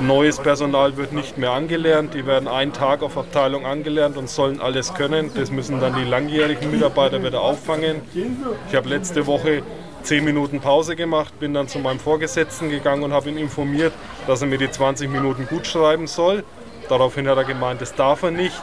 Neues 0.00 0.38
Personal 0.38 0.96
wird 0.96 1.12
nicht 1.12 1.38
mehr 1.38 1.52
angelernt. 1.52 2.12
Die 2.14 2.26
werden 2.26 2.48
einen 2.48 2.72
Tag 2.72 3.02
auf 3.02 3.16
Abteilung 3.16 3.64
angelernt 3.64 4.16
und 4.16 4.28
sollen 4.28 4.60
alles 4.60 4.92
können. 4.94 5.30
Das 5.34 5.50
müssen 5.50 5.80
dann 5.80 5.94
die 5.94 6.04
langjährigen 6.04 6.70
Mitarbeiter 6.70 7.22
wieder 7.22 7.40
auffangen. 7.40 8.02
Ich 8.68 8.76
habe 8.76 8.88
letzte 8.88 9.26
Woche 9.26 9.62
zehn 10.02 10.24
Minuten 10.24 10.60
Pause 10.60 10.96
gemacht, 10.96 11.38
bin 11.40 11.54
dann 11.54 11.66
zu 11.66 11.78
meinem 11.78 11.98
Vorgesetzten 11.98 12.68
gegangen 12.68 13.02
und 13.04 13.12
habe 13.12 13.30
ihn 13.30 13.38
informiert, 13.38 13.92
dass 14.26 14.42
er 14.42 14.48
mir 14.48 14.58
die 14.58 14.70
20 14.70 15.10
Minuten 15.10 15.46
gut 15.46 15.66
schreiben 15.66 16.06
soll. 16.06 16.44
Daraufhin 16.88 17.26
hat 17.26 17.38
er 17.38 17.44
gemeint, 17.44 17.80
das 17.80 17.94
darf 17.94 18.22
er 18.22 18.30
nicht, 18.30 18.54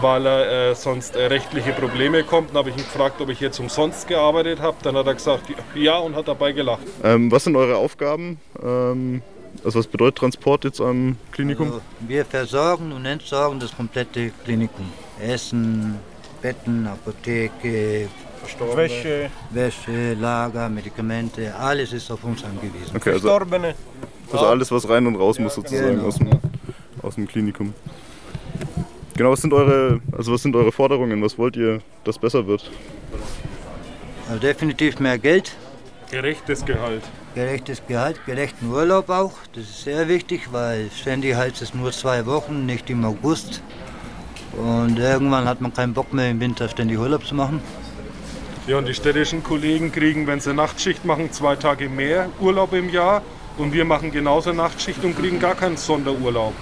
weil 0.00 0.26
er 0.26 0.70
äh, 0.70 0.74
sonst 0.74 1.14
äh, 1.14 1.26
rechtliche 1.26 1.72
Probleme 1.72 2.24
kommt. 2.24 2.50
Dann 2.50 2.58
habe 2.58 2.70
ich 2.70 2.76
ihn 2.76 2.82
gefragt, 2.82 3.20
ob 3.20 3.28
ich 3.30 3.40
jetzt 3.40 3.60
umsonst 3.60 4.08
gearbeitet 4.08 4.60
habe. 4.60 4.76
Dann 4.82 4.96
hat 4.96 5.06
er 5.06 5.14
gesagt, 5.14 5.44
ja 5.74 5.96
und 5.98 6.16
hat 6.16 6.28
dabei 6.28 6.52
gelacht. 6.52 6.82
Ähm, 7.04 7.30
was 7.30 7.44
sind 7.44 7.56
eure 7.56 7.76
Aufgaben? 7.76 8.38
Ähm, 8.62 9.22
also 9.64 9.78
was 9.78 9.86
bedeutet 9.86 10.18
Transport 10.18 10.64
jetzt 10.64 10.80
am 10.80 11.16
Klinikum? 11.32 11.66
Also 11.68 11.80
wir 12.00 12.24
versorgen 12.24 12.92
und 12.92 13.04
entsorgen 13.06 13.60
das 13.60 13.74
komplette 13.76 14.30
Klinikum. 14.44 14.86
Essen, 15.20 15.96
Betten, 16.40 16.86
Apotheke, 16.86 18.08
Wäsche. 18.74 19.30
Wäsche, 19.50 20.14
Lager, 20.14 20.68
Medikamente, 20.68 21.54
alles 21.54 21.92
ist 21.92 22.10
auf 22.10 22.24
uns 22.24 22.42
angewiesen. 22.44 22.96
Okay, 22.96 23.10
also, 23.12 23.28
Verstorbene. 23.28 23.74
also 24.32 24.46
alles, 24.46 24.70
was 24.72 24.88
rein 24.88 25.06
und 25.06 25.16
raus 25.16 25.38
muss 25.38 25.54
sozusagen 25.54 25.96
Genau. 25.96 26.06
aus, 26.06 26.16
dem, 26.16 26.30
aus 27.02 27.14
dem 27.14 27.28
Klinikum. 27.28 27.72
Genau, 29.16 29.30
was 29.30 29.42
sind 29.42 29.52
eure, 29.52 30.00
also 30.16 30.32
was 30.32 30.42
sind 30.42 30.56
eure 30.56 30.72
Forderungen? 30.72 31.22
Was 31.22 31.38
wollt 31.38 31.56
ihr, 31.56 31.80
dass 32.02 32.18
besser 32.18 32.46
wird? 32.46 32.68
Also 34.28 34.40
definitiv 34.40 34.98
mehr 34.98 35.18
Geld 35.18 35.52
Gerechtes 36.12 36.62
Gehalt. 36.66 37.02
Gerechtes 37.34 37.80
Gehalt, 37.88 38.20
gerechten 38.26 38.70
Urlaub 38.70 39.08
auch. 39.08 39.32
Das 39.54 39.64
ist 39.64 39.84
sehr 39.84 40.08
wichtig, 40.08 40.52
weil 40.52 40.90
ständig 40.94 41.34
heißt 41.34 41.62
es 41.62 41.72
nur 41.72 41.90
zwei 41.90 42.26
Wochen, 42.26 42.66
nicht 42.66 42.90
im 42.90 43.02
August. 43.06 43.62
Und 44.52 44.98
irgendwann 44.98 45.46
hat 45.46 45.62
man 45.62 45.72
keinen 45.72 45.94
Bock 45.94 46.12
mehr 46.12 46.30
im 46.30 46.38
Winter 46.38 46.68
ständig 46.68 46.98
Urlaub 46.98 47.24
zu 47.24 47.34
machen. 47.34 47.62
Ja, 48.66 48.76
und 48.76 48.86
die 48.86 48.92
städtischen 48.92 49.42
Kollegen 49.42 49.90
kriegen, 49.90 50.26
wenn 50.26 50.38
sie 50.38 50.52
Nachtschicht 50.52 51.06
machen, 51.06 51.32
zwei 51.32 51.56
Tage 51.56 51.88
mehr 51.88 52.28
Urlaub 52.40 52.74
im 52.74 52.90
Jahr. 52.90 53.22
Und 53.56 53.72
wir 53.72 53.86
machen 53.86 54.12
genauso 54.12 54.52
Nachtschicht 54.52 55.02
und 55.04 55.16
kriegen 55.18 55.40
gar 55.40 55.54
keinen 55.54 55.78
Sonderurlaub. 55.78 56.52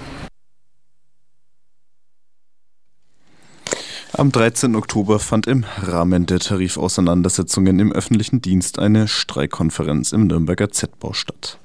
Am 4.21 4.31
13. 4.31 4.77
Oktober 4.77 5.19
fand 5.19 5.47
im 5.47 5.65
Rahmen 5.81 6.27
der 6.27 6.41
Tarifauseinandersetzungen 6.41 7.79
im 7.79 7.91
öffentlichen 7.91 8.43
Dienst 8.43 8.79
eine 8.79 9.09
Streikkonferenz 9.09 10.13
im 10.13 10.27
Nürnberger 10.27 10.71
Z-Bau 10.71 11.15
statt. 11.15 11.59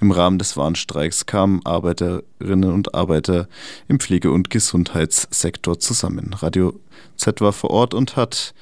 Im 0.00 0.10
Rahmen 0.10 0.38
des 0.38 0.56
Warnstreiks 0.56 1.26
kamen 1.26 1.60
Arbeiterinnen 1.66 2.72
und 2.72 2.94
Arbeiter 2.94 3.46
im 3.88 4.00
Pflege- 4.00 4.32
und 4.32 4.48
Gesundheitssektor 4.48 5.80
zusammen. 5.80 6.32
Radio 6.32 6.80
Z 7.18 7.42
war 7.42 7.52
vor 7.52 7.68
Ort 7.68 7.92
und 7.92 8.16
hat 8.16 8.54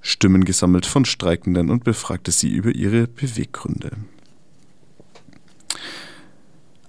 Stimmen 0.00 0.46
gesammelt 0.46 0.86
von 0.86 1.04
Streikenden 1.04 1.68
und 1.68 1.84
befragte 1.84 2.30
sie 2.30 2.48
über 2.48 2.74
ihre 2.74 3.06
Beweggründe. 3.08 3.90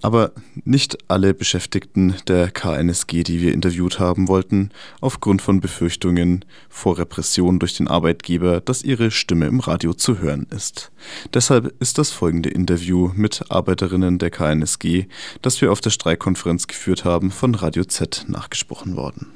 Aber 0.01 0.31
nicht 0.65 0.97
alle 1.07 1.33
Beschäftigten 1.33 2.15
der 2.27 2.49
KNSG, 2.49 3.23
die 3.23 3.41
wir 3.41 3.53
interviewt 3.53 3.99
haben, 3.99 4.27
wollten 4.27 4.71
aufgrund 4.99 5.41
von 5.41 5.61
Befürchtungen 5.61 6.43
vor 6.69 6.97
Repression 6.97 7.59
durch 7.59 7.77
den 7.77 7.87
Arbeitgeber, 7.87 8.61
dass 8.61 8.83
ihre 8.83 9.11
Stimme 9.11 9.45
im 9.45 9.59
Radio 9.59 9.93
zu 9.93 10.19
hören 10.19 10.47
ist. 10.49 10.91
Deshalb 11.33 11.75
ist 11.79 11.99
das 11.99 12.09
folgende 12.09 12.49
Interview 12.49 13.11
mit 13.15 13.45
Arbeiterinnen 13.49 14.17
der 14.17 14.31
KNSG, 14.31 15.05
das 15.41 15.61
wir 15.61 15.71
auf 15.71 15.81
der 15.81 15.91
Streikkonferenz 15.91 16.67
geführt 16.67 17.05
haben, 17.05 17.29
von 17.29 17.53
Radio 17.53 17.83
Z 17.83 18.25
nachgesprochen 18.27 18.95
worden. 18.95 19.27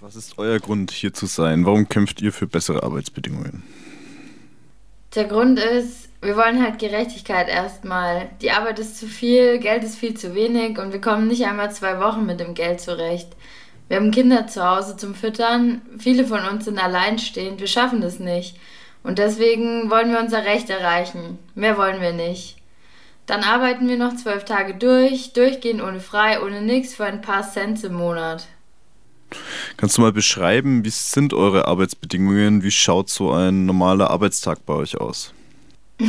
Was 0.00 0.16
ist 0.16 0.38
euer 0.38 0.58
Grund, 0.58 0.90
hier 0.90 1.14
zu 1.14 1.26
sein? 1.26 1.64
Warum 1.64 1.88
kämpft 1.88 2.20
ihr 2.20 2.32
für 2.32 2.46
bessere 2.46 2.82
Arbeitsbedingungen? 2.82 3.62
Der 5.14 5.26
Grund 5.26 5.60
ist, 5.60 6.08
wir 6.22 6.36
wollen 6.36 6.60
halt 6.60 6.80
Gerechtigkeit 6.80 7.48
erstmal. 7.48 8.30
Die 8.42 8.50
Arbeit 8.50 8.80
ist 8.80 8.98
zu 8.98 9.06
viel, 9.06 9.58
Geld 9.58 9.84
ist 9.84 9.96
viel 9.96 10.14
zu 10.14 10.34
wenig 10.34 10.78
und 10.78 10.92
wir 10.92 11.00
kommen 11.00 11.28
nicht 11.28 11.44
einmal 11.46 11.70
zwei 11.70 12.00
Wochen 12.00 12.26
mit 12.26 12.40
dem 12.40 12.54
Geld 12.54 12.80
zurecht. 12.80 13.28
Wir 13.86 13.98
haben 13.98 14.10
Kinder 14.10 14.46
zu 14.48 14.64
Hause 14.68 14.96
zum 14.96 15.14
Füttern, 15.14 15.82
viele 15.98 16.26
von 16.26 16.44
uns 16.46 16.64
sind 16.64 16.82
alleinstehend, 16.82 17.60
wir 17.60 17.68
schaffen 17.68 18.00
das 18.00 18.18
nicht. 18.18 18.56
Und 19.04 19.18
deswegen 19.18 19.90
wollen 19.90 20.10
wir 20.10 20.18
unser 20.18 20.44
Recht 20.46 20.70
erreichen. 20.70 21.38
Mehr 21.54 21.76
wollen 21.76 22.00
wir 22.00 22.14
nicht. 22.14 22.56
Dann 23.26 23.42
arbeiten 23.42 23.86
wir 23.86 23.98
noch 23.98 24.16
zwölf 24.16 24.44
Tage 24.44 24.74
durch, 24.74 25.32
durchgehend 25.32 25.82
ohne 25.82 26.00
frei, 26.00 26.42
ohne 26.42 26.62
nichts 26.62 26.94
für 26.94 27.04
ein 27.04 27.20
paar 27.20 27.48
Cent 27.48 27.84
im 27.84 27.94
Monat. 27.94 28.46
Kannst 29.76 29.98
du 29.98 30.02
mal 30.02 30.12
beschreiben, 30.12 30.84
wie 30.84 30.90
sind 30.90 31.34
eure 31.34 31.66
Arbeitsbedingungen? 31.66 32.62
Wie 32.62 32.70
schaut 32.70 33.10
so 33.10 33.32
ein 33.32 33.66
normaler 33.66 34.10
Arbeitstag 34.10 34.64
bei 34.66 34.74
euch 34.74 35.00
aus? 35.00 35.32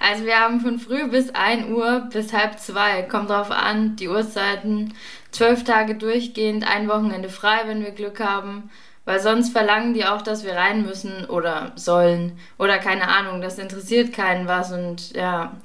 Also 0.00 0.24
wir 0.24 0.38
haben 0.38 0.60
von 0.60 0.78
früh 0.78 1.08
bis 1.08 1.30
1 1.30 1.68
Uhr 1.68 2.08
bis 2.12 2.32
halb 2.32 2.58
zwei. 2.58 3.02
Kommt 3.02 3.30
drauf 3.30 3.50
an, 3.50 3.96
die 3.96 4.08
Uhrzeiten. 4.08 4.94
Zwölf 5.30 5.64
Tage 5.64 5.94
durchgehend, 5.94 6.66
ein 6.66 6.88
Wochenende 6.88 7.28
frei, 7.28 7.62
wenn 7.66 7.82
wir 7.82 7.90
Glück 7.90 8.20
haben. 8.20 8.70
Weil 9.04 9.20
sonst 9.20 9.50
verlangen 9.50 9.94
die 9.94 10.04
auch, 10.04 10.22
dass 10.22 10.44
wir 10.44 10.54
rein 10.54 10.84
müssen 10.84 11.26
oder 11.26 11.72
sollen. 11.76 12.38
Oder 12.58 12.78
keine 12.78 13.08
Ahnung, 13.08 13.40
das 13.40 13.58
interessiert 13.58 14.12
keinen 14.12 14.48
was 14.48 14.72
und 14.72 15.12
ja. 15.14 15.56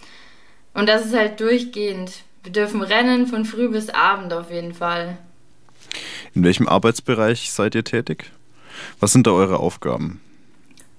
Und 0.74 0.88
das 0.88 1.06
ist 1.06 1.16
halt 1.16 1.40
durchgehend. 1.40 2.24
Wir 2.44 2.52
dürfen 2.52 2.82
rennen 2.82 3.28
von 3.28 3.46
früh 3.46 3.70
bis 3.70 3.90
Abend 3.90 4.34
auf 4.34 4.52
jeden 4.52 4.74
Fall. 4.74 5.18
In 6.34 6.44
welchem 6.44 6.68
Arbeitsbereich 6.68 7.52
seid 7.52 7.76
ihr 7.76 7.84
tätig? 7.84 8.32
Was 9.00 9.12
sind 9.12 9.28
da 9.28 9.32
eure 9.32 9.60
Aufgaben? 9.60 10.22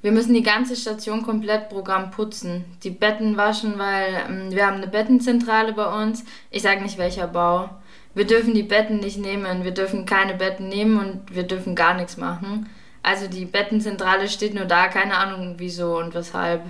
Wir 0.03 0.13
müssen 0.13 0.35
die 0.35 0.43
ganze 0.43 0.77
Station 0.77 1.23
komplett 1.23 1.69
Programm 1.69 2.11
putzen, 2.11 2.65
die 2.83 2.91
Betten 2.91 3.37
waschen, 3.37 3.79
weil 3.79 4.25
ähm, 4.29 4.51
wir 4.51 4.67
haben 4.67 4.79
eine 4.79 4.89
Bettenzentrale 4.89 5.73
bei 5.73 6.03
uns. 6.03 6.25
Ich 6.51 6.63
sage 6.63 6.83
nicht 6.83 6.99
welcher 6.99 7.29
Bau. 7.29 7.71
Wir 8.15 8.27
dürfen 8.27 8.53
die 8.53 8.65
Betten 8.65 8.99
nicht 8.99 9.19
nehmen, 9.19 9.65
wir 9.65 9.71
dürfen 9.71 10.05
keine 10.05 10.35
Betten 10.35 10.69
nehmen 10.69 10.99
und 10.99 11.35
wir 11.35 11.45
dürfen 11.45 11.75
gar 11.75 11.95
nichts 11.95 12.17
machen. 12.17 12.69
Also 13.03 13.27
die 13.27 13.47
Bettenzentrale 13.47 14.29
steht 14.29 14.55
nur 14.55 14.67
da, 14.67 14.89
keine 14.89 15.17
Ahnung 15.17 15.55
wieso 15.59 15.99
und 15.99 16.15
weshalb. 16.15 16.63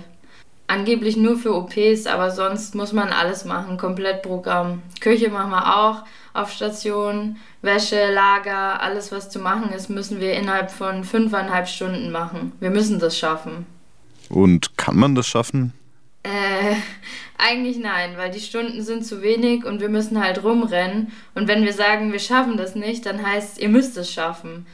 Angeblich 0.73 1.17
nur 1.17 1.37
für 1.37 1.53
OPs, 1.53 2.07
aber 2.07 2.31
sonst 2.31 2.73
muss 2.73 2.93
man 2.93 3.09
alles 3.09 3.45
machen, 3.45 3.77
komplett 3.77 4.23
Programm. 4.23 4.81
Küche 5.01 5.29
machen 5.29 5.51
wir 5.51 5.77
auch 5.77 6.03
auf 6.33 6.51
Station, 6.51 7.37
Wäsche, 7.61 8.11
Lager, 8.11 8.81
alles 8.81 9.11
was 9.11 9.29
zu 9.29 9.37
machen 9.37 9.71
ist, 9.71 9.91
müssen 9.91 10.19
wir 10.19 10.33
innerhalb 10.33 10.71
von 10.71 11.03
fünfeinhalb 11.03 11.67
Stunden 11.67 12.11
machen. 12.11 12.53
Wir 12.59 12.71
müssen 12.71 12.97
das 12.97 13.15
schaffen. 13.15 13.67
Und 14.29 14.75
kann 14.75 14.95
man 14.95 15.13
das 15.13 15.27
schaffen? 15.27 15.73
Äh, 16.23 16.73
eigentlich 17.37 17.77
nein, 17.77 18.17
weil 18.17 18.31
die 18.31 18.39
Stunden 18.39 18.81
sind 18.81 19.05
zu 19.05 19.21
wenig 19.21 19.65
und 19.65 19.79
wir 19.79 19.89
müssen 19.89 20.19
halt 20.23 20.43
rumrennen. 20.43 21.11
Und 21.35 21.47
wenn 21.47 21.65
wir 21.65 21.73
sagen, 21.73 22.11
wir 22.11 22.19
schaffen 22.19 22.57
das 22.57 22.73
nicht, 22.73 23.05
dann 23.05 23.23
heißt, 23.23 23.59
ihr 23.59 23.69
müsst 23.69 23.95
es 23.95 24.11
schaffen. 24.11 24.65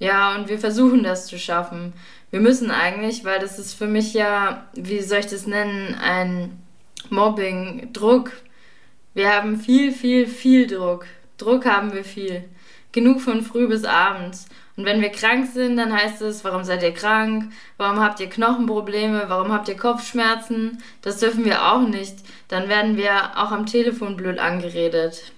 Ja, 0.00 0.34
und 0.34 0.48
wir 0.48 0.58
versuchen 0.58 1.04
das 1.04 1.28
zu 1.28 1.38
schaffen. 1.38 1.92
Wir 2.34 2.40
müssen 2.40 2.72
eigentlich, 2.72 3.24
weil 3.24 3.38
das 3.38 3.60
ist 3.60 3.74
für 3.74 3.86
mich 3.86 4.12
ja, 4.12 4.66
wie 4.74 5.00
soll 5.02 5.20
ich 5.20 5.28
das 5.28 5.46
nennen, 5.46 5.94
ein 5.94 6.60
Mobbing, 7.08 7.92
Druck. 7.92 8.32
Wir 9.14 9.32
haben 9.32 9.56
viel, 9.56 9.92
viel, 9.92 10.26
viel 10.26 10.66
Druck. 10.66 11.06
Druck 11.38 11.64
haben 11.64 11.92
wir 11.92 12.02
viel. 12.02 12.42
Genug 12.90 13.20
von 13.20 13.42
früh 13.42 13.68
bis 13.68 13.84
abends. 13.84 14.46
Und 14.76 14.84
wenn 14.84 15.00
wir 15.00 15.10
krank 15.10 15.48
sind, 15.54 15.76
dann 15.76 15.92
heißt 15.92 16.22
es, 16.22 16.42
warum 16.42 16.64
seid 16.64 16.82
ihr 16.82 16.92
krank? 16.92 17.52
Warum 17.76 18.00
habt 18.00 18.18
ihr 18.18 18.28
Knochenprobleme? 18.28 19.26
Warum 19.28 19.52
habt 19.52 19.68
ihr 19.68 19.76
Kopfschmerzen? 19.76 20.82
Das 21.02 21.20
dürfen 21.20 21.44
wir 21.44 21.64
auch 21.64 21.86
nicht. 21.86 22.16
Dann 22.48 22.68
werden 22.68 22.96
wir 22.96 23.38
auch 23.38 23.52
am 23.52 23.64
Telefon 23.64 24.16
blöd 24.16 24.40
angeredet. 24.40 25.32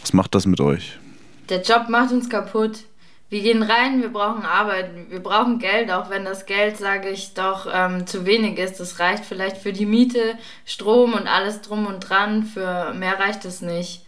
Was 0.00 0.12
macht 0.12 0.34
das 0.34 0.44
mit 0.44 0.60
euch? 0.60 0.98
Der 1.50 1.62
Job 1.62 1.88
macht 1.88 2.10
uns 2.10 2.28
kaputt. 2.28 2.80
Wir 3.30 3.42
gehen 3.42 3.62
rein, 3.62 4.02
wir 4.02 4.12
brauchen 4.12 4.44
Arbeit, 4.44 4.90
wir 5.08 5.22
brauchen 5.22 5.60
Geld, 5.60 5.92
auch 5.92 6.10
wenn 6.10 6.24
das 6.24 6.46
Geld, 6.46 6.76
sage 6.76 7.10
ich, 7.10 7.32
doch 7.32 7.68
ähm, 7.72 8.04
zu 8.04 8.26
wenig 8.26 8.58
ist. 8.58 8.80
Das 8.80 8.98
reicht 8.98 9.24
vielleicht 9.24 9.56
für 9.56 9.72
die 9.72 9.86
Miete, 9.86 10.36
Strom 10.66 11.14
und 11.14 11.28
alles 11.28 11.62
drum 11.62 11.86
und 11.86 12.00
dran. 12.00 12.42
Für 12.42 12.92
mehr 12.92 13.20
reicht 13.20 13.44
es 13.44 13.62
nicht. 13.62 14.04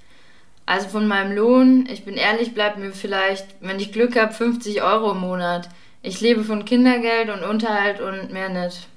Also 0.67 0.89
von 0.89 1.07
meinem 1.07 1.37
Lohn, 1.37 1.89
ich 1.89 2.05
bin 2.05 2.15
ehrlich, 2.15 2.53
bleibt 2.53 2.79
mir 2.79 2.91
vielleicht, 2.91 3.47
wenn 3.61 3.79
ich 3.79 3.93
Glück 3.93 4.19
habe, 4.19 4.33
50 4.33 4.83
Euro 4.83 5.13
im 5.13 5.21
Monat. 5.21 5.69
Ich 6.03 6.21
lebe 6.21 6.43
von 6.43 6.65
Kindergeld 6.65 7.31
und 7.31 7.45
Unterhalt 7.45 8.01
und 8.01 8.33
mehr 8.33 8.49
nicht. 8.49 8.89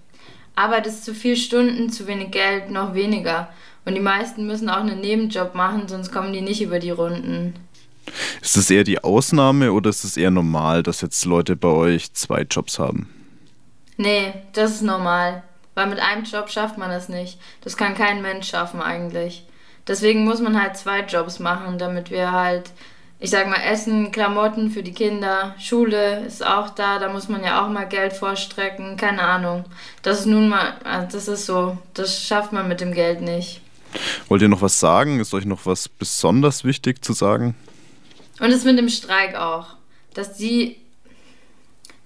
Arbeit 0.55 0.87
ist 0.87 1.05
zu 1.05 1.13
viel 1.13 1.35
Stunden, 1.35 1.91
zu 1.91 2.07
wenig 2.07 2.31
Geld, 2.31 2.71
noch 2.71 2.95
weniger. 2.95 3.49
Und 3.85 3.93
die 3.93 4.01
meisten 4.01 4.47
müssen 4.47 4.69
auch 4.69 4.77
einen 4.77 5.01
Nebenjob 5.01 5.53
machen, 5.53 5.87
sonst 5.87 6.11
kommen 6.11 6.33
die 6.33 6.41
nicht 6.41 6.63
über 6.63 6.79
die 6.79 6.89
Runden. 6.89 7.53
Ist 8.41 8.57
das 8.57 8.69
eher 8.69 8.83
die 8.83 9.03
Ausnahme 9.03 9.71
oder 9.73 9.89
ist 9.89 10.03
es 10.03 10.17
eher 10.17 10.31
normal, 10.31 10.83
dass 10.83 11.01
jetzt 11.01 11.25
Leute 11.25 11.55
bei 11.55 11.69
euch 11.69 12.13
zwei 12.13 12.41
Jobs 12.41 12.79
haben? 12.79 13.09
Nee, 13.97 14.33
das 14.53 14.71
ist 14.71 14.81
normal. 14.81 15.43
Weil 15.73 15.87
mit 15.87 15.99
einem 15.99 16.23
Job 16.23 16.49
schafft 16.49 16.77
man 16.77 16.89
das 16.89 17.09
nicht. 17.09 17.37
Das 17.61 17.75
kann 17.75 17.95
kein 17.95 18.21
Mensch 18.21 18.49
schaffen 18.49 18.81
eigentlich. 18.81 19.45
Deswegen 19.87 20.23
muss 20.23 20.39
man 20.39 20.59
halt 20.59 20.77
zwei 20.77 21.01
Jobs 21.01 21.39
machen, 21.39 21.77
damit 21.77 22.09
wir 22.09 22.31
halt, 22.31 22.71
ich 23.19 23.29
sag 23.29 23.47
mal, 23.47 23.61
Essen, 23.61 24.11
Klamotten 24.11 24.71
für 24.71 24.81
die 24.81 24.93
Kinder, 24.93 25.53
Schule 25.59 26.25
ist 26.25 26.45
auch 26.45 26.69
da, 26.69 26.97
da 26.97 27.09
muss 27.11 27.29
man 27.29 27.43
ja 27.43 27.63
auch 27.63 27.69
mal 27.69 27.87
Geld 27.87 28.13
vorstrecken, 28.13 28.97
keine 28.97 29.21
Ahnung. 29.21 29.65
Das 30.01 30.21
ist 30.21 30.25
nun 30.25 30.47
mal, 30.49 30.77
also 30.83 31.07
das 31.11 31.27
ist 31.27 31.45
so, 31.45 31.77
das 31.93 32.23
schafft 32.23 32.51
man 32.51 32.67
mit 32.67 32.81
dem 32.81 32.93
Geld 32.93 33.21
nicht. 33.21 33.61
Wollt 34.27 34.41
ihr 34.41 34.49
noch 34.49 34.61
was 34.61 34.79
sagen? 34.79 35.19
Ist 35.19 35.33
euch 35.33 35.45
noch 35.45 35.65
was 35.65 35.87
besonders 35.87 36.63
wichtig 36.63 37.03
zu 37.03 37.13
sagen? 37.13 37.55
Und 38.39 38.51
es 38.51 38.65
mit 38.65 38.77
dem 38.77 38.89
Streik 38.89 39.35
auch, 39.35 39.67
dass 40.13 40.33
die, 40.33 40.77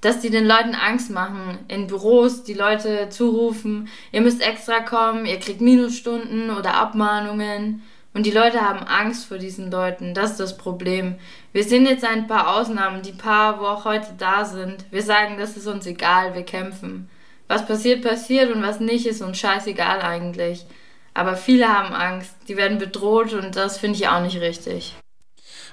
dass 0.02 0.20
die 0.20 0.30
den 0.30 0.46
Leuten 0.46 0.76
Angst 0.76 1.10
machen, 1.10 1.60
in 1.68 1.88
Büros 1.88 2.44
die 2.44 2.54
Leute 2.54 3.10
zurufen, 3.10 3.90
ihr 4.12 4.22
müsst 4.22 4.42
extra 4.42 4.82
kommen, 4.82 5.26
ihr 5.26 5.40
kriegt 5.40 5.62
Minusstunden 5.62 6.52
oder 6.52 6.76
Abmahnungen. 6.76 7.84
Und 8.14 8.26
die 8.26 8.32
Leute 8.32 8.62
haben 8.62 8.86
Angst 8.86 9.26
vor 9.26 9.38
diesen 9.38 9.70
Leuten, 9.70 10.14
das 10.14 10.32
ist 10.32 10.40
das 10.40 10.58
Problem. 10.58 11.16
Wir 11.54 11.64
sind 11.64 11.86
jetzt 11.86 12.04
ein 12.04 12.28
paar 12.28 12.56
Ausnahmen, 12.56 13.02
die 13.04 13.12
paar, 13.12 13.60
wo 13.60 13.66
auch 13.66 13.86
heute 13.86 14.14
da 14.18 14.46
sind. 14.46 14.86
Wir 14.92 15.04
sagen, 15.04 15.38
das 15.38 15.56
ist 15.56 15.68
uns 15.68 15.86
egal, 15.86 16.34
wir 16.34 16.44
kämpfen. 16.44 17.10
Was 17.48 17.66
passiert, 17.66 18.04
passiert 18.04 18.52
und 18.52 18.62
was 18.62 18.80
nicht, 18.80 19.06
ist 19.06 19.22
uns 19.22 19.38
scheißegal 19.38 20.02
eigentlich. 20.02 20.66
Aber 21.14 21.36
viele 21.36 21.68
haben 21.68 21.94
Angst, 21.94 22.36
die 22.48 22.58
werden 22.58 22.78
bedroht 22.78 23.34
und 23.34 23.56
das 23.56 23.78
finde 23.78 23.98
ich 23.98 24.08
auch 24.08 24.22
nicht 24.22 24.40
richtig. 24.40 24.96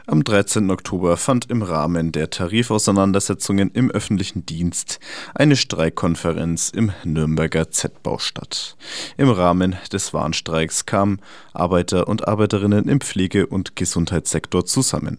Am 0.09 0.23
13. 0.23 0.71
Oktober 0.71 1.17
fand 1.17 1.51
im 1.51 1.63
Rahmen 1.63 2.13
der 2.13 2.31
Tarifauseinandersetzungen 2.31 3.73
im 3.73 3.91
öffentlichen 3.91 4.47
Dienst 4.47 5.01
eine 5.35 5.57
Streikkonferenz 5.57 6.71
im 6.71 6.93
Nürnberger 7.03 7.73
Z-Bau 7.73 8.19
statt. 8.19 8.77
Im 9.17 9.29
Rahmen 9.31 9.75
des 9.93 10.15
Warnstreiks 10.15 10.87
kamen 10.87 11.21
Arbeiter 11.53 12.07
und 12.07 12.29
Arbeiterinnen 12.29 12.89
im 12.89 13.01
Pflege- 13.01 13.49
und 13.49 13.75
Gesundheitssektor 13.75 14.65
zusammen. 14.65 15.19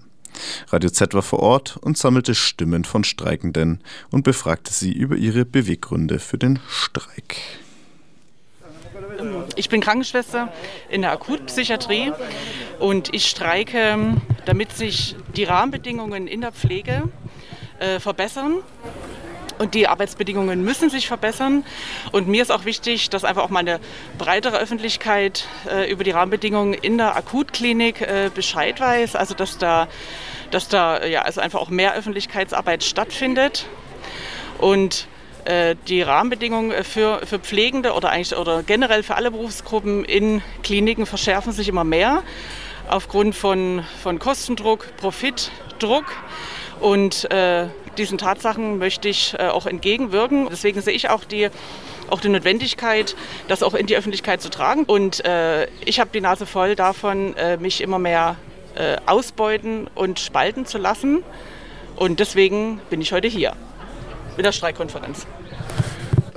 Radio 0.70 0.90
Z 0.90 1.14
war 1.14 1.22
vor 1.22 1.40
Ort 1.40 1.76
und 1.76 1.98
sammelte 1.98 2.34
Stimmen 2.34 2.86
von 2.86 3.04
Streikenden 3.04 3.84
und 4.10 4.24
befragte 4.24 4.72
sie 4.72 4.94
über 4.94 5.18
ihre 5.18 5.44
Beweggründe 5.44 6.18
für 6.20 6.38
den 6.38 6.60
Streik. 6.70 7.36
Ich 9.56 9.70
bin 9.70 9.82
Krankenschwester 9.82 10.52
in 10.90 11.02
der 11.02 11.12
Akutpsychiatrie 11.12 12.12
und 12.80 13.14
ich 13.14 13.28
streike, 13.28 14.16
damit 14.46 14.74
sich 14.74 15.16
die 15.36 15.44
Rahmenbedingungen 15.44 16.28
in 16.28 16.42
der 16.42 16.52
Pflege 16.52 17.04
äh, 17.80 18.00
verbessern. 18.00 18.58
Und 19.60 19.74
die 19.74 19.88
Arbeitsbedingungen 19.88 20.64
müssen 20.64 20.92
sich 20.92 21.08
verbessern. 21.08 21.66
Und 22.12 22.28
mir 22.28 22.44
ist 22.44 22.52
auch 22.52 22.66
wichtig, 22.66 23.10
dass 23.10 23.24
einfach 23.24 23.44
auch 23.44 23.50
mal 23.50 23.60
eine 23.60 23.80
breitere 24.20 24.58
Öffentlichkeit 24.58 25.48
äh, 25.68 25.92
über 25.92 26.04
die 26.04 26.12
Rahmenbedingungen 26.12 26.76
in 26.76 27.00
der 27.00 27.16
Akutklinik 27.16 28.02
äh, 28.02 28.30
Bescheid 28.34 28.80
weiß. 28.80 29.16
Also 29.16 29.34
dass 29.34 29.58
da, 29.58 29.88
dass 30.52 30.70
da 30.70 31.04
ja, 31.06 31.24
also 31.24 31.42
einfach 31.42 31.60
auch 31.60 31.70
mehr 31.70 31.96
Öffentlichkeitsarbeit 31.96 32.84
stattfindet. 32.84 33.66
Und 34.60 35.08
die 35.88 36.02
Rahmenbedingungen 36.02 36.84
für, 36.84 37.22
für 37.26 37.40
Pflegende 37.40 37.94
oder 37.94 38.10
eigentlich 38.10 38.36
oder 38.36 38.64
generell 38.64 39.02
für 39.02 39.16
alle 39.16 39.32
Berufsgruppen 39.32 40.04
in 40.04 40.42
Kliniken 40.62 41.06
verschärfen 41.06 41.54
sich 41.54 41.70
immer 41.70 41.86
mehr 41.86 42.24
aufgrund 42.90 43.36
von, 43.36 43.84
von 44.02 44.20
Kostendruck, 44.20 44.88
Profitdruck. 44.98 46.06
Und 46.80 47.30
äh, 47.32 47.68
diesen 47.98 48.18
Tatsachen 48.18 48.78
möchte 48.78 49.10
ich 49.10 49.34
äh, 49.38 49.48
auch 49.48 49.66
entgegenwirken. 49.66 50.48
Deswegen 50.50 50.82
sehe 50.82 50.94
ich 50.94 51.10
auch 51.10 51.24
die, 51.24 51.50
auch 52.10 52.20
die 52.20 52.30
Notwendigkeit, 52.30 53.16
das 53.48 53.64
auch 53.64 53.74
in 53.74 53.88
die 53.88 53.98
Öffentlichkeit 53.98 54.42
zu 54.42 54.50
tragen. 54.50 54.84
Und 54.84 55.26
äh, 55.26 55.68
ich 55.86 56.00
habe 56.00 56.12
die 56.14 56.22
Nase 56.22 56.46
voll 56.46 56.76
davon, 56.76 57.36
äh, 57.36 57.58
mich 57.58 57.82
immer 57.82 58.00
mehr 58.00 58.36
äh, 58.76 58.98
ausbeuten 59.06 59.90
und 59.96 60.20
spalten 60.20 60.66
zu 60.66 60.78
lassen. 60.78 61.24
Und 61.96 62.20
deswegen 62.20 62.80
bin 62.90 63.02
ich 63.02 63.12
heute 63.12 63.28
hier 63.28 63.54
in 64.38 64.44
der 64.44 64.52
Streikkonferenz. 64.52 65.26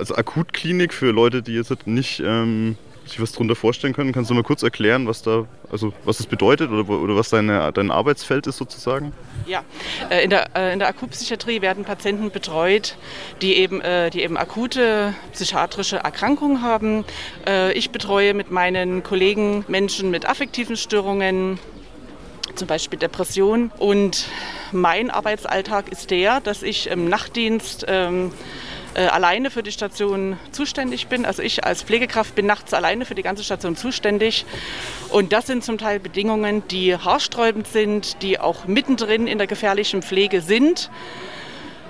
Also 0.01 0.15
Akutklinik 0.15 0.95
für 0.95 1.11
Leute, 1.11 1.43
die 1.43 1.53
jetzt 1.53 1.85
nicht 1.85 2.23
ähm, 2.25 2.75
sich 3.05 3.21
was 3.21 3.33
darunter 3.33 3.55
vorstellen 3.55 3.93
können, 3.93 4.13
kannst 4.13 4.31
du 4.31 4.33
mal 4.33 4.41
kurz 4.41 4.63
erklären, 4.63 5.05
was 5.05 5.21
da, 5.21 5.45
also 5.71 5.93
was 6.05 6.17
das 6.17 6.25
bedeutet 6.25 6.71
oder, 6.71 6.89
oder 6.89 7.15
was 7.15 7.29
deine, 7.29 7.71
dein 7.71 7.91
Arbeitsfeld 7.91 8.47
ist 8.47 8.57
sozusagen? 8.57 9.13
Ja, 9.45 9.63
äh, 10.09 10.23
in 10.23 10.31
der, 10.31 10.55
äh, 10.55 10.73
in 10.73 10.79
der 10.79 10.87
Akutpsychiatrie 10.87 11.61
werden 11.61 11.83
Patienten 11.83 12.31
betreut, 12.31 12.97
die 13.43 13.57
eben, 13.57 13.79
äh, 13.81 14.09
die 14.09 14.23
eben 14.23 14.37
akute 14.37 15.13
psychiatrische 15.33 15.97
Erkrankungen 15.97 16.63
haben. 16.63 17.05
Ich 17.75 17.91
betreue 17.91 18.33
mit 18.33 18.49
meinen 18.49 19.03
Kollegen 19.03 19.65
Menschen 19.67 20.09
mit 20.09 20.25
affektiven 20.25 20.77
Störungen, 20.77 21.59
zum 22.55 22.67
Beispiel 22.67 22.97
Depression. 22.97 23.71
Und 23.77 24.25
mein 24.71 25.11
Arbeitsalltag 25.11 25.89
ist 25.89 26.09
der, 26.09 26.39
dass 26.39 26.63
ich 26.63 26.89
im 26.89 27.07
Nachtdienst 27.07 27.85
ähm, 27.87 28.31
äh, 28.93 29.05
alleine 29.05 29.49
für 29.51 29.63
die 29.63 29.71
Station 29.71 30.37
zuständig 30.51 31.07
bin. 31.07 31.25
Also 31.25 31.41
ich 31.41 31.63
als 31.63 31.83
Pflegekraft 31.83 32.35
bin 32.35 32.45
nachts 32.45 32.73
alleine 32.73 33.05
für 33.05 33.15
die 33.15 33.23
ganze 33.23 33.43
Station 33.43 33.75
zuständig. 33.75 34.45
Und 35.09 35.33
das 35.33 35.47
sind 35.47 35.63
zum 35.63 35.77
Teil 35.77 35.99
Bedingungen, 35.99 36.67
die 36.67 36.95
haarsträubend 36.95 37.67
sind, 37.67 38.21
die 38.21 38.39
auch 38.39 38.65
mittendrin 38.65 39.27
in 39.27 39.37
der 39.37 39.47
gefährlichen 39.47 40.01
Pflege 40.01 40.41
sind. 40.41 40.89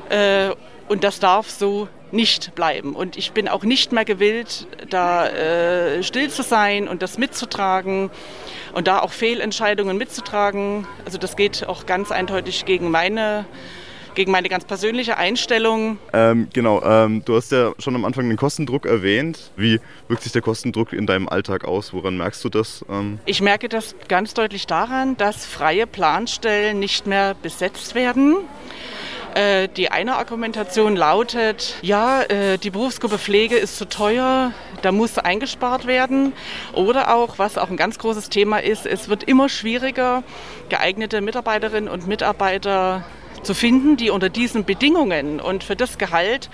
Äh, 0.09 0.51
und 0.87 1.03
das 1.03 1.19
darf 1.19 1.49
so 1.49 1.87
nicht 2.11 2.53
bleiben. 2.55 2.95
Und 2.95 3.17
ich 3.17 3.31
bin 3.31 3.47
auch 3.47 3.63
nicht 3.63 3.91
mehr 3.91 4.05
gewillt, 4.05 4.67
da 4.89 5.27
äh, 5.27 6.03
still 6.03 6.29
zu 6.29 6.43
sein 6.43 6.87
und 6.87 7.01
das 7.01 7.17
mitzutragen 7.17 8.11
und 8.73 8.87
da 8.87 8.99
auch 8.99 9.11
Fehlentscheidungen 9.11 9.97
mitzutragen. 9.97 10.87
Also 11.05 11.17
das 11.17 11.35
geht 11.35 11.67
auch 11.67 11.85
ganz 11.85 12.11
eindeutig 12.11 12.65
gegen 12.65 12.91
meine 12.91 13.45
gegen 14.15 14.31
meine 14.31 14.49
ganz 14.49 14.65
persönliche 14.65 15.17
Einstellung. 15.17 15.97
Ähm, 16.13 16.47
genau, 16.53 16.81
ähm, 16.83 17.23
du 17.25 17.35
hast 17.35 17.51
ja 17.51 17.73
schon 17.79 17.95
am 17.95 18.05
Anfang 18.05 18.27
den 18.27 18.37
Kostendruck 18.37 18.85
erwähnt. 18.85 19.51
Wie 19.55 19.79
wirkt 20.07 20.23
sich 20.23 20.31
der 20.31 20.41
Kostendruck 20.41 20.93
in 20.93 21.05
deinem 21.05 21.29
Alltag 21.29 21.65
aus? 21.65 21.93
Woran 21.93 22.17
merkst 22.17 22.43
du 22.43 22.49
das? 22.49 22.85
Ähm? 22.89 23.19
Ich 23.25 23.41
merke 23.41 23.69
das 23.69 23.95
ganz 24.07 24.33
deutlich 24.33 24.67
daran, 24.67 25.17
dass 25.17 25.45
freie 25.45 25.87
Planstellen 25.87 26.79
nicht 26.79 27.07
mehr 27.07 27.35
besetzt 27.41 27.95
werden. 27.95 28.37
Äh, 29.33 29.69
die 29.69 29.89
eine 29.89 30.17
Argumentation 30.17 30.95
lautet, 30.95 31.75
ja, 31.81 32.21
äh, 32.23 32.57
die 32.57 32.69
Berufsgruppe 32.69 33.17
Pflege 33.17 33.55
ist 33.55 33.77
zu 33.77 33.87
teuer, 33.87 34.51
da 34.81 34.91
muss 34.91 35.17
eingespart 35.17 35.87
werden. 35.87 36.33
Oder 36.73 37.15
auch, 37.15 37.39
was 37.39 37.57
auch 37.57 37.69
ein 37.69 37.77
ganz 37.77 37.97
großes 37.97 38.29
Thema 38.29 38.57
ist, 38.57 38.85
es 38.85 39.07
wird 39.07 39.23
immer 39.23 39.47
schwieriger, 39.47 40.23
geeignete 40.67 41.21
Mitarbeiterinnen 41.21 41.89
und 41.89 42.07
Mitarbeiter 42.07 43.05
zu 43.43 43.53
finden, 43.53 43.97
die 43.97 44.09
unter 44.09 44.29
diesen 44.29 44.65
Bedingungen 44.65 45.39
und 45.39 45.63
für 45.63 45.75
das 45.75 45.97
Gehalt 45.97 46.49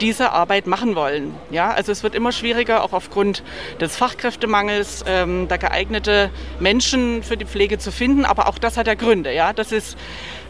diese 0.00 0.32
Arbeit 0.32 0.66
machen 0.66 0.94
wollen. 0.94 1.34
Ja, 1.50 1.70
also 1.70 1.92
es 1.92 2.02
wird 2.02 2.14
immer 2.14 2.32
schwieriger, 2.32 2.84
auch 2.84 2.92
aufgrund 2.92 3.42
des 3.80 3.96
Fachkräftemangels, 3.96 5.04
ähm, 5.06 5.46
da 5.48 5.56
geeignete 5.56 6.30
Menschen 6.60 7.22
für 7.22 7.36
die 7.36 7.44
Pflege 7.44 7.78
zu 7.78 7.90
finden. 7.90 8.24
Aber 8.24 8.48
auch 8.48 8.58
das 8.58 8.76
hat 8.76 8.86
ja 8.86 8.94
Gründe. 8.94 9.32
Ja, 9.32 9.52
das 9.52 9.72
ist 9.72 9.96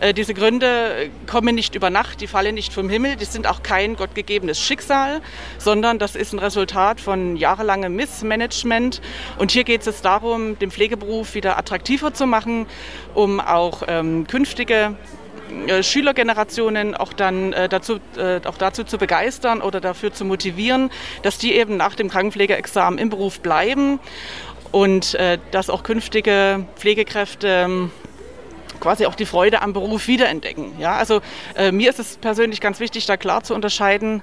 äh, 0.00 0.14
diese 0.14 0.34
Gründe 0.34 1.10
kommen 1.26 1.54
nicht 1.54 1.74
über 1.74 1.90
Nacht, 1.90 2.20
die 2.20 2.26
fallen 2.26 2.54
nicht 2.54 2.72
vom 2.72 2.88
Himmel, 2.88 3.16
die 3.16 3.24
sind 3.24 3.46
auch 3.46 3.62
kein 3.62 3.96
gottgegebenes 3.96 4.60
Schicksal, 4.60 5.20
sondern 5.58 5.98
das 5.98 6.14
ist 6.14 6.32
ein 6.32 6.38
Resultat 6.38 7.00
von 7.00 7.36
jahrelangem 7.36 7.94
Missmanagement. 7.96 9.00
Und 9.38 9.50
hier 9.50 9.64
geht 9.64 9.86
es 9.86 10.02
darum, 10.02 10.58
den 10.58 10.70
Pflegeberuf 10.70 11.34
wieder 11.34 11.58
attraktiver 11.58 12.14
zu 12.14 12.26
machen, 12.26 12.66
um 13.14 13.40
auch 13.40 13.82
ähm, 13.88 14.26
künftige 14.26 14.96
Schülergenerationen 15.82 16.94
auch 16.94 17.12
dann 17.12 17.52
äh, 17.52 17.68
dazu, 17.68 17.98
äh, 18.16 18.40
auch 18.44 18.58
dazu 18.58 18.84
zu 18.84 18.98
begeistern 18.98 19.60
oder 19.60 19.80
dafür 19.80 20.12
zu 20.12 20.24
motivieren, 20.24 20.90
dass 21.22 21.38
die 21.38 21.54
eben 21.54 21.76
nach 21.76 21.94
dem 21.94 22.08
Krankenpflegeexamen 22.08 22.98
im 22.98 23.10
Beruf 23.10 23.40
bleiben 23.40 24.00
und 24.72 25.14
äh, 25.14 25.38
dass 25.50 25.70
auch 25.70 25.82
künftige 25.82 26.66
Pflegekräfte 26.76 27.48
ähm, 27.48 27.90
quasi 28.80 29.06
auch 29.06 29.14
die 29.14 29.26
Freude 29.26 29.62
am 29.62 29.72
Beruf 29.72 30.06
wiederentdecken. 30.06 30.78
Ja, 30.78 30.96
also 30.96 31.20
äh, 31.56 31.72
mir 31.72 31.90
ist 31.90 31.98
es 31.98 32.16
persönlich 32.16 32.60
ganz 32.60 32.80
wichtig, 32.80 33.06
da 33.06 33.16
klar 33.16 33.42
zu 33.42 33.54
unterscheiden. 33.54 34.22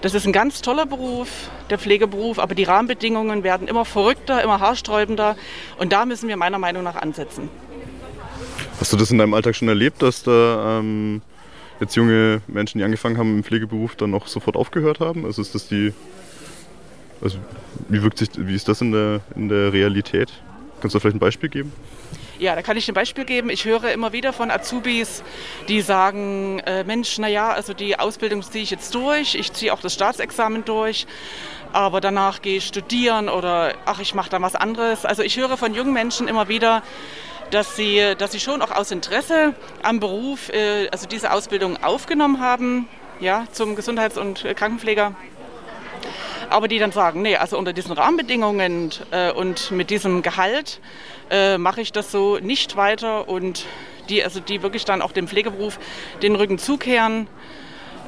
Das 0.00 0.12
ist 0.12 0.26
ein 0.26 0.32
ganz 0.32 0.60
toller 0.60 0.84
Beruf, 0.84 1.28
der 1.70 1.78
Pflegeberuf, 1.78 2.38
aber 2.38 2.54
die 2.54 2.64
Rahmenbedingungen 2.64 3.42
werden 3.42 3.68
immer 3.68 3.84
verrückter, 3.84 4.42
immer 4.42 4.60
haarsträubender 4.60 5.36
und 5.78 5.92
da 5.92 6.04
müssen 6.04 6.28
wir 6.28 6.36
meiner 6.36 6.58
Meinung 6.58 6.82
nach 6.82 6.96
ansetzen. 6.96 7.48
Hast 8.80 8.92
du 8.92 8.96
das 8.96 9.10
in 9.10 9.18
deinem 9.18 9.34
Alltag 9.34 9.54
schon 9.54 9.68
erlebt, 9.68 10.02
dass 10.02 10.22
da 10.24 10.78
ähm, 10.78 11.22
jetzt 11.80 11.94
junge 11.94 12.42
Menschen, 12.46 12.78
die 12.78 12.84
angefangen 12.84 13.18
haben 13.18 13.36
im 13.36 13.44
Pflegeberuf, 13.44 13.94
dann 13.96 14.14
auch 14.14 14.26
sofort 14.26 14.56
aufgehört 14.56 15.00
haben? 15.00 15.24
Also 15.24 15.42
ist 15.42 15.54
das 15.54 15.68
die. 15.68 15.92
Also 17.22 17.38
wie 17.88 18.02
wirkt 18.02 18.18
sich, 18.18 18.28
wie 18.36 18.54
ist 18.54 18.68
das 18.68 18.80
in 18.80 18.92
der, 18.92 19.20
in 19.36 19.48
der 19.48 19.72
Realität? 19.72 20.32
Kannst 20.80 20.94
du 20.94 21.00
vielleicht 21.00 21.16
ein 21.16 21.20
Beispiel 21.20 21.48
geben? 21.48 21.72
Ja, 22.38 22.56
da 22.56 22.62
kann 22.62 22.76
ich 22.76 22.88
ein 22.88 22.94
Beispiel 22.94 23.24
geben. 23.24 23.48
Ich 23.48 23.64
höre 23.64 23.92
immer 23.92 24.12
wieder 24.12 24.32
von 24.32 24.50
Azubis, 24.50 25.22
die 25.68 25.80
sagen, 25.80 26.58
äh, 26.66 26.82
Mensch, 26.82 27.16
naja, 27.18 27.50
also 27.50 27.72
die 27.72 27.98
Ausbildung 27.98 28.42
ziehe 28.42 28.64
ich 28.64 28.70
jetzt 28.70 28.94
durch, 28.94 29.36
ich 29.36 29.52
ziehe 29.52 29.72
auch 29.72 29.80
das 29.80 29.94
Staatsexamen 29.94 30.64
durch, 30.64 31.06
aber 31.72 32.00
danach 32.00 32.42
gehe 32.42 32.58
ich 32.58 32.66
studieren 32.66 33.28
oder 33.28 33.74
ach, 33.86 34.00
ich 34.00 34.14
mache 34.14 34.30
dann 34.30 34.42
was 34.42 34.56
anderes. 34.56 35.04
Also 35.06 35.22
ich 35.22 35.36
höre 35.36 35.56
von 35.56 35.74
jungen 35.74 35.92
Menschen 35.92 36.26
immer 36.26 36.48
wieder, 36.48 36.82
dass 37.54 37.76
sie, 37.76 38.14
dass 38.18 38.32
sie 38.32 38.40
schon 38.40 38.60
auch 38.62 38.72
aus 38.72 38.90
Interesse 38.90 39.54
am 39.82 40.00
Beruf 40.00 40.48
äh, 40.48 40.88
also 40.88 41.06
diese 41.06 41.32
Ausbildung 41.32 41.82
aufgenommen 41.82 42.40
haben, 42.40 42.88
ja, 43.20 43.46
zum 43.52 43.76
Gesundheits- 43.76 44.18
und 44.18 44.44
Krankenpfleger. 44.56 45.14
Aber 46.50 46.66
die 46.66 46.78
dann 46.78 46.90
sagen, 46.90 47.22
nee, 47.22 47.36
also 47.36 47.56
unter 47.56 47.72
diesen 47.72 47.92
Rahmenbedingungen 47.92 48.90
äh, 49.12 49.30
und 49.30 49.70
mit 49.70 49.90
diesem 49.90 50.22
Gehalt 50.22 50.80
äh, 51.30 51.56
mache 51.56 51.80
ich 51.80 51.92
das 51.92 52.10
so 52.10 52.38
nicht 52.38 52.76
weiter 52.76 53.28
und 53.28 53.64
die, 54.08 54.22
also 54.24 54.40
die 54.40 54.62
wirklich 54.62 54.84
dann 54.84 55.00
auch 55.00 55.12
dem 55.12 55.28
Pflegeberuf 55.28 55.78
den 56.22 56.34
Rücken 56.34 56.58
zukehren. 56.58 57.28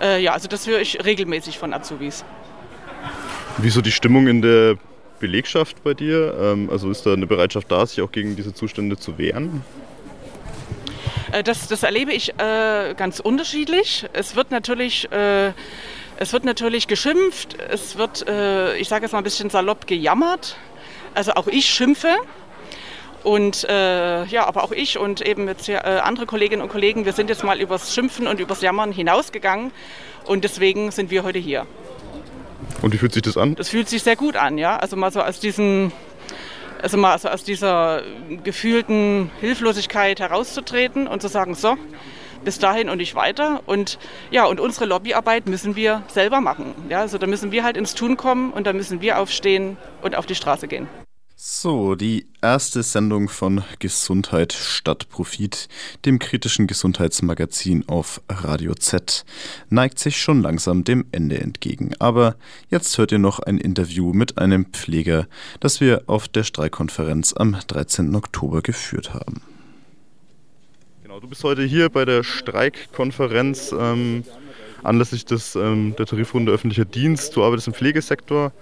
Äh, 0.01 0.22
ja, 0.22 0.32
also 0.32 0.49
das 0.49 0.66
höre 0.66 0.80
ich 0.80 1.05
regelmäßig 1.05 1.59
von 1.59 1.72
Azubis. 1.72 2.24
Wieso 3.59 3.80
die 3.80 3.92
Stimmung 3.92 4.26
in 4.26 4.42
der 4.42 4.76
Belegschaft 5.19 5.83
bei 5.83 5.95
dir? 5.95 6.37
Ähm, 6.41 6.69
also 6.71 6.91
ist 6.91 7.07
da 7.07 7.12
eine 7.12 7.27
Bereitschaft 7.27 7.71
da, 7.71 7.85
sich 7.87 8.01
auch 8.03 8.12
gegen 8.12 8.37
diese 8.37 8.55
Zustände 8.55 8.97
zu 8.97 9.19
wehren? 9.19 9.62
Äh, 11.33 11.43
das, 11.43 11.69
das 11.69 11.83
erlebe 11.83 12.12
ich 12.12 12.31
äh, 12.39 12.95
ganz 12.97 13.21
unterschiedlich. 13.21 14.07
Es 14.12 14.37
wird 14.37 14.51
natürlich, 14.51 15.11
äh, 15.12 15.53
es 16.19 16.33
wird 16.33 16.45
natürlich 16.45 16.87
geschimpft, 16.87 17.57
es 17.69 17.97
wird, 17.97 18.29
äh, 18.29 18.77
ich 18.77 18.89
sage 18.89 19.05
jetzt 19.05 19.12
mal 19.12 19.19
ein 19.19 19.25
bisschen 19.25 19.51
salopp 19.51 19.87
gejammert. 19.87 20.57
Also 21.14 21.33
auch 21.33 21.47
ich 21.47 21.67
schimpfe. 21.67 22.14
Und 23.23 23.64
äh, 23.69 24.25
ja, 24.27 24.47
aber 24.47 24.62
auch 24.62 24.71
ich 24.71 24.99
und 24.99 25.21
eben 25.21 25.49
jetzt 25.49 25.67
hier, 25.67 25.79
äh, 25.79 25.99
andere 25.99 26.27
Kolleginnen 26.27 26.62
und 26.62 26.69
Kollegen, 26.69 27.07
wir 27.07 27.12
sind 27.12 27.29
jetzt 27.29 27.43
mal 27.43 27.61
übers 27.61 27.93
Schimpfen 27.93 28.29
und 28.29 28.39
übers 28.39 28.61
Jammern 28.61 28.93
hinausgegangen 28.93 29.73
und 30.27 30.45
deswegen 30.45 30.93
sind 30.93 31.11
wir 31.11 31.25
heute 31.25 31.41
hier. 31.41 31.67
Und 32.83 32.93
wie 32.93 32.99
fühlt 32.99 33.12
sich 33.12 33.23
das 33.23 33.37
an? 33.37 33.55
Das 33.55 33.69
fühlt 33.69 33.89
sich 33.89 34.03
sehr 34.03 34.17
gut 34.17 34.37
an, 34.37 34.59
ja. 34.59 34.77
Also 34.77 34.97
mal 34.97 35.11
so 35.11 35.23
aus 35.23 35.41
diesem 35.41 35.93
also 36.83 36.97
mal 36.99 37.19
so 37.19 37.29
aus 37.29 37.43
dieser 37.43 38.03
gefühlten 38.45 39.31
Hilflosigkeit 39.41 40.21
herauszutreten 40.21 41.07
und 41.07 41.23
zu 41.23 41.29
sagen, 41.29 41.55
so, 41.55 41.77
bis 42.45 42.59
dahin 42.59 42.89
und 42.89 42.99
nicht 42.99 43.14
weiter. 43.14 43.62
Und 43.67 43.99
ja, 44.31 44.45
und 44.45 44.61
unsere 44.61 44.87
Lobbyarbeit 44.87 45.47
müssen 45.47 45.77
wir 45.77 46.03
selber 46.09 46.41
machen. 46.41 46.75
Ja, 46.89 47.01
also 47.01 47.19
da 47.19 47.27
müssen 47.27 47.51
wir 47.51 47.64
halt 47.64 47.77
ins 47.77 47.95
Tun 47.95 48.17
kommen 48.17 48.53
und 48.53 48.67
da 48.67 48.73
müssen 48.73 49.01
wir 49.01 49.19
aufstehen 49.19 49.77
und 50.03 50.14
auf 50.14 50.27
die 50.27 50.35
Straße 50.35 50.69
gehen. 50.69 50.89
So, 51.35 51.95
die 51.97 52.27
erste 52.47 52.84
Sendung 52.84 53.28
von 53.28 53.64
Gesundheit 53.80 54.53
statt 54.53 55.09
Profit, 55.09 55.68
dem 56.05 56.20
kritischen 56.20 56.68
Gesundheitsmagazin 56.68 57.88
auf 57.88 58.20
Radio 58.28 58.72
Z, 58.74 59.24
neigt 59.68 59.99
sich 59.99 60.20
schon 60.20 60.42
langsam 60.42 60.84
dem 60.84 61.07
Ende 61.11 61.40
entgegen. 61.40 61.94
Aber 61.99 62.36
jetzt 62.70 62.99
hört 62.99 63.11
ihr 63.11 63.18
noch 63.18 63.40
ein 63.40 63.59
Interview 63.59 64.12
mit 64.12 64.38
einem 64.38 64.66
Pfleger, 64.66 65.26
das 65.59 65.80
wir 65.80 66.05
auf 66.07 66.28
der 66.28 66.44
Streikkonferenz 66.44 67.34
am 67.36 67.57
13. 67.66 68.14
Oktober 68.14 68.62
geführt 68.62 69.12
haben. 69.12 69.42
Genau, 71.03 71.18
du 71.18 71.26
bist 71.26 71.42
heute 71.42 71.64
hier 71.64 71.88
bei 71.88 72.05
der 72.05 72.22
Streikkonferenz 72.22 73.74
ähm, 73.76 74.22
anlässlich 74.84 75.24
des, 75.24 75.57
ähm, 75.57 75.97
der 75.99 76.07
Tarifrunde 76.07 76.53
öffentlicher 76.53 76.84
Dienst. 76.84 77.34
Du 77.34 77.42
arbeitest 77.42 77.66
im 77.66 77.74
Pflegesektor. 77.74 78.53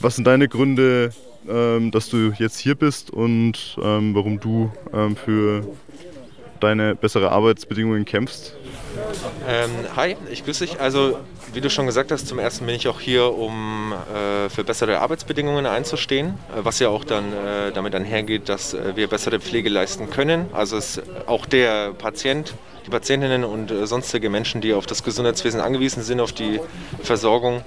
Was 0.00 0.16
sind 0.16 0.26
deine 0.26 0.48
Gründe, 0.48 1.12
ähm, 1.48 1.90
dass 1.90 2.08
du 2.08 2.32
jetzt 2.38 2.58
hier 2.58 2.74
bist 2.74 3.10
und 3.10 3.76
ähm, 3.82 4.14
warum 4.14 4.40
du 4.40 4.72
ähm, 4.92 5.16
für 5.16 5.64
deine 6.60 6.94
bessere 6.94 7.30
Arbeitsbedingungen 7.30 8.04
kämpfst. 8.04 8.54
Ähm, 9.46 9.70
hi, 9.96 10.16
ich 10.30 10.44
grüße 10.44 10.66
dich. 10.66 10.80
Also, 10.80 11.18
wie 11.52 11.60
du 11.60 11.70
schon 11.70 11.86
gesagt 11.86 12.10
hast, 12.10 12.26
zum 12.26 12.38
ersten 12.38 12.66
bin 12.66 12.74
ich 12.74 12.88
auch 12.88 13.00
hier, 13.00 13.32
um 13.32 13.92
äh, 13.92 14.48
für 14.48 14.64
bessere 14.64 14.98
Arbeitsbedingungen 14.98 15.66
einzustehen, 15.66 16.28
äh, 16.28 16.64
was 16.64 16.78
ja 16.78 16.88
auch 16.88 17.04
dann 17.04 17.32
äh, 17.32 17.72
damit 17.72 17.94
einhergeht, 17.94 18.48
dass 18.48 18.74
äh, 18.74 18.96
wir 18.96 19.08
bessere 19.08 19.40
Pflege 19.40 19.68
leisten 19.68 20.10
können. 20.10 20.46
Also 20.52 20.76
es 20.76 21.00
auch 21.26 21.46
der 21.46 21.92
Patient, 21.92 22.54
die 22.86 22.90
Patientinnen 22.90 23.44
und 23.44 23.70
äh, 23.70 23.86
sonstige 23.86 24.30
Menschen, 24.30 24.60
die 24.60 24.74
auf 24.74 24.86
das 24.86 25.02
Gesundheitswesen 25.02 25.60
angewiesen 25.60 26.02
sind, 26.02 26.20
auf 26.20 26.32
die 26.32 26.60
Versorgung, 27.02 27.62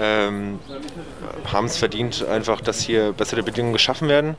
ähm, 0.00 0.58
haben 1.52 1.66
es 1.66 1.76
verdient, 1.76 2.24
einfach, 2.26 2.60
dass 2.60 2.80
hier 2.80 3.12
bessere 3.12 3.42
Bedingungen 3.42 3.74
geschaffen 3.74 4.08
werden. 4.08 4.36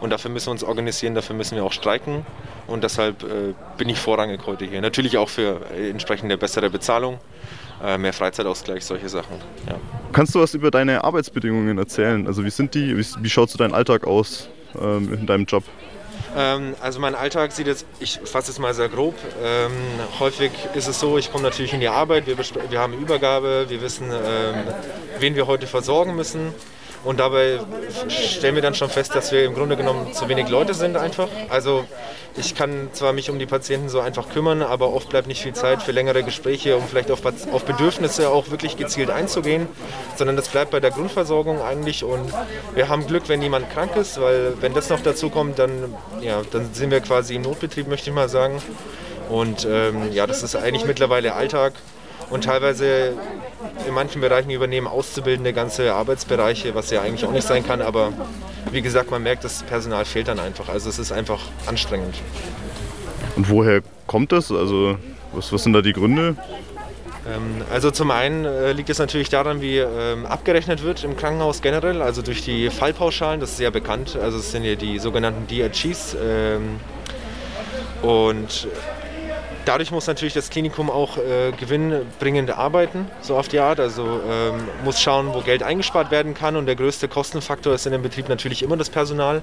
Und 0.00 0.10
dafür 0.10 0.30
müssen 0.30 0.48
wir 0.48 0.52
uns 0.52 0.64
organisieren, 0.64 1.14
dafür 1.14 1.36
müssen 1.36 1.54
wir 1.56 1.64
auch 1.64 1.72
streiken. 1.72 2.26
Und 2.66 2.82
deshalb 2.82 3.22
äh, 3.22 3.54
bin 3.78 3.88
ich 3.88 3.98
vorrangig 3.98 4.40
heute 4.46 4.64
hier. 4.64 4.80
Natürlich 4.80 5.16
auch 5.16 5.28
für 5.28 5.60
äh, 5.72 5.88
entsprechende 5.88 6.36
bessere 6.36 6.68
Bezahlung, 6.68 7.18
äh, 7.82 7.96
mehr 7.96 8.12
Freizeitausgleich, 8.12 8.84
solche 8.84 9.08
Sachen. 9.08 9.36
Ja. 9.68 9.76
Kannst 10.12 10.34
du 10.34 10.40
was 10.40 10.54
über 10.54 10.70
deine 10.70 11.04
Arbeitsbedingungen 11.04 11.78
erzählen? 11.78 12.26
Also 12.26 12.44
wie 12.44 12.50
sind 12.50 12.74
die? 12.74 12.96
Wie, 12.96 13.06
wie 13.20 13.30
schaut 13.30 13.50
so 13.50 13.58
dein 13.58 13.72
Alltag 13.72 14.06
aus 14.06 14.48
ähm, 14.80 15.12
in 15.14 15.26
deinem 15.26 15.44
Job? 15.44 15.62
Ähm, 16.36 16.74
also 16.80 17.00
mein 17.00 17.14
Alltag 17.14 17.52
sieht 17.52 17.66
jetzt, 17.66 17.86
ich 18.00 18.20
fasse 18.24 18.50
es 18.50 18.58
mal 18.58 18.74
sehr 18.74 18.88
grob. 18.88 19.14
Ähm, 19.42 19.72
häufig 20.18 20.50
ist 20.74 20.88
es 20.88 20.98
so, 21.00 21.18
ich 21.18 21.30
komme 21.30 21.44
natürlich 21.44 21.72
in 21.72 21.80
die 21.80 21.88
Arbeit, 21.88 22.26
wir, 22.26 22.36
wir 22.38 22.78
haben 22.78 22.94
Übergabe, 22.94 23.66
wir 23.68 23.80
wissen, 23.80 24.10
ähm, 24.10 24.64
wen 25.18 25.36
wir 25.36 25.46
heute 25.46 25.66
versorgen 25.66 26.16
müssen. 26.16 26.52
Und 27.04 27.20
dabei 27.20 27.60
stellen 28.08 28.54
wir 28.54 28.62
dann 28.62 28.74
schon 28.74 28.88
fest, 28.88 29.14
dass 29.14 29.30
wir 29.30 29.44
im 29.44 29.54
Grunde 29.54 29.76
genommen 29.76 30.12
zu 30.14 30.28
wenig 30.28 30.48
Leute 30.48 30.74
sind 30.74 30.96
einfach. 30.96 31.28
Also 31.50 31.84
ich 32.36 32.54
kann 32.54 32.88
zwar 32.92 33.12
mich 33.12 33.30
um 33.30 33.38
die 33.38 33.46
Patienten 33.46 33.88
so 33.88 34.00
einfach 34.00 34.28
kümmern, 34.28 34.62
aber 34.62 34.92
oft 34.92 35.08
bleibt 35.08 35.28
nicht 35.28 35.42
viel 35.42 35.52
Zeit 35.52 35.82
für 35.82 35.92
längere 35.92 36.22
Gespräche, 36.22 36.76
um 36.76 36.82
vielleicht 36.88 37.10
auf, 37.10 37.20
auf 37.52 37.64
Bedürfnisse 37.64 38.28
auch 38.28 38.50
wirklich 38.50 38.76
gezielt 38.76 39.10
einzugehen, 39.10 39.68
sondern 40.16 40.34
das 40.36 40.48
bleibt 40.48 40.70
bei 40.70 40.80
der 40.80 40.90
Grundversorgung 40.90 41.60
eigentlich. 41.60 42.02
Und 42.02 42.32
wir 42.74 42.88
haben 42.88 43.06
Glück, 43.06 43.28
wenn 43.28 43.42
jemand 43.42 43.70
krank 43.70 43.94
ist, 43.96 44.20
weil 44.20 44.54
wenn 44.60 44.74
das 44.74 44.88
noch 44.88 45.00
dazu 45.00 45.30
kommt, 45.30 45.58
dann, 45.58 45.94
ja, 46.20 46.42
dann 46.50 46.72
sind 46.72 46.90
wir 46.90 47.00
quasi 47.00 47.36
im 47.36 47.42
Notbetrieb, 47.42 47.86
möchte 47.86 48.10
ich 48.10 48.16
mal 48.16 48.28
sagen. 48.28 48.60
Und 49.28 49.66
ähm, 49.70 50.12
ja, 50.12 50.26
das 50.26 50.42
ist 50.42 50.56
eigentlich 50.56 50.84
mittlerweile 50.86 51.34
Alltag. 51.34 51.74
Und 52.30 52.44
teilweise 52.44 53.12
in 53.86 53.94
manchen 53.94 54.20
Bereichen 54.20 54.50
übernehmen 54.50 54.86
Auszubildende 54.86 55.52
ganze 55.52 55.94
Arbeitsbereiche, 55.94 56.74
was 56.74 56.90
ja 56.90 57.02
eigentlich 57.02 57.24
auch 57.24 57.32
nicht 57.32 57.46
sein 57.46 57.66
kann. 57.66 57.80
Aber 57.80 58.12
wie 58.70 58.82
gesagt, 58.82 59.10
man 59.10 59.22
merkt, 59.22 59.44
das 59.44 59.62
Personal 59.62 60.04
fehlt 60.04 60.28
dann 60.28 60.38
einfach. 60.38 60.68
Also 60.68 60.88
es 60.88 60.98
ist 60.98 61.12
einfach 61.12 61.40
anstrengend. 61.66 62.16
Und 63.36 63.48
woher 63.50 63.82
kommt 64.06 64.32
das? 64.32 64.50
Also 64.50 64.98
was, 65.32 65.52
was 65.52 65.62
sind 65.62 65.72
da 65.72 65.82
die 65.82 65.92
Gründe? 65.92 66.36
Ähm, 67.26 67.62
also 67.72 67.90
zum 67.90 68.10
einen 68.10 68.44
äh, 68.44 68.72
liegt 68.72 68.90
es 68.90 68.98
natürlich 68.98 69.28
daran, 69.28 69.60
wie 69.60 69.78
ähm, 69.78 70.26
abgerechnet 70.26 70.82
wird 70.82 71.04
im 71.04 71.16
Krankenhaus 71.16 71.62
generell, 71.62 72.02
also 72.02 72.22
durch 72.22 72.42
die 72.44 72.70
Fallpauschalen, 72.70 73.40
das 73.40 73.50
ist 73.50 73.56
sehr 73.56 73.70
bekannt. 73.70 74.16
Also 74.20 74.38
es 74.38 74.52
sind 74.52 74.64
ja 74.64 74.74
die 74.74 74.98
sogenannten 74.98 75.46
DRGs. 75.46 76.16
Ähm, 76.22 76.80
und 78.02 78.68
Dadurch 79.64 79.90
muss 79.90 80.06
natürlich 80.06 80.34
das 80.34 80.50
Klinikum 80.50 80.90
auch 80.90 81.16
äh, 81.16 81.52
gewinnbringend 81.52 82.50
arbeiten, 82.50 83.10
so 83.22 83.36
auf 83.36 83.48
die 83.48 83.60
Art. 83.60 83.80
Also 83.80 84.20
ähm, 84.28 84.68
muss 84.84 85.00
schauen, 85.00 85.32
wo 85.32 85.40
Geld 85.40 85.62
eingespart 85.62 86.10
werden 86.10 86.34
kann. 86.34 86.56
Und 86.56 86.66
der 86.66 86.76
größte 86.76 87.08
Kostenfaktor 87.08 87.72
ist 87.72 87.86
in 87.86 87.92
dem 87.92 88.02
Betrieb 88.02 88.28
natürlich 88.28 88.62
immer 88.62 88.76
das 88.76 88.90
Personal. 88.90 89.42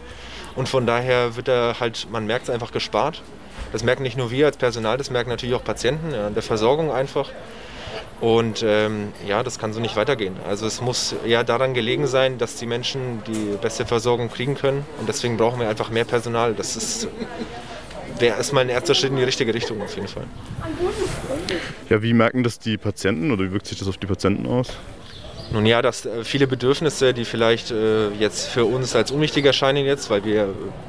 Und 0.55 0.69
von 0.69 0.85
daher 0.85 1.35
wird 1.35 1.47
da 1.47 1.75
halt, 1.79 2.07
man 2.11 2.27
merkt 2.27 2.43
es 2.43 2.49
einfach 2.51 2.71
gespart. 2.71 3.23
Das 3.71 3.83
merken 3.83 4.03
nicht 4.03 4.17
nur 4.17 4.31
wir 4.31 4.45
als 4.45 4.57
Personal, 4.57 4.97
das 4.97 5.09
merken 5.09 5.29
natürlich 5.29 5.55
auch 5.55 5.63
Patienten 5.63 6.13
ja, 6.13 6.29
der 6.29 6.43
Versorgung 6.43 6.91
einfach. 6.91 7.29
Und 8.19 8.63
ähm, 8.63 9.13
ja, 9.27 9.41
das 9.41 9.57
kann 9.57 9.73
so 9.73 9.79
nicht 9.79 9.95
weitergehen. 9.95 10.35
Also 10.47 10.67
es 10.67 10.79
muss 10.79 11.15
eher 11.25 11.43
daran 11.43 11.73
gelegen 11.73 12.05
sein, 12.05 12.37
dass 12.37 12.55
die 12.55 12.67
Menschen 12.67 13.23
die 13.25 13.57
beste 13.59 13.85
Versorgung 13.85 14.29
kriegen 14.29 14.53
können. 14.53 14.85
Und 14.99 15.09
deswegen 15.09 15.37
brauchen 15.37 15.59
wir 15.59 15.67
einfach 15.67 15.89
mehr 15.89 16.05
Personal. 16.05 16.53
Das 16.53 16.75
ist 16.75 17.07
wäre 18.19 18.37
erstmal 18.37 18.63
ein 18.63 18.69
erster 18.69 18.95
Schritt 18.95 19.11
in 19.11 19.17
die 19.17 19.23
richtige 19.23 19.53
Richtung 19.53 19.81
auf 19.81 19.95
jeden 19.95 20.07
Fall. 20.07 20.25
Ja, 21.89 22.01
wie 22.01 22.13
merken 22.13 22.43
das 22.43 22.59
die 22.59 22.77
Patienten 22.77 23.31
oder 23.31 23.43
wie 23.43 23.51
wirkt 23.51 23.67
sich 23.67 23.79
das 23.79 23.87
auf 23.87 23.97
die 23.97 24.07
Patienten 24.07 24.45
aus? 24.47 24.69
Nun 25.53 25.65
ja, 25.65 25.81
dass 25.81 26.05
äh, 26.05 26.23
viele 26.23 26.47
Bedürfnisse, 26.47 27.13
die 27.13 27.25
vielleicht 27.25 27.71
äh, 27.71 28.09
jetzt 28.11 28.47
für 28.47 28.63
uns 28.63 28.95
als 28.95 29.11
unwichtig 29.11 29.45
erscheinen 29.45 29.85
jetzt, 29.85 30.09
weil 30.09 30.23
wir 30.23 30.47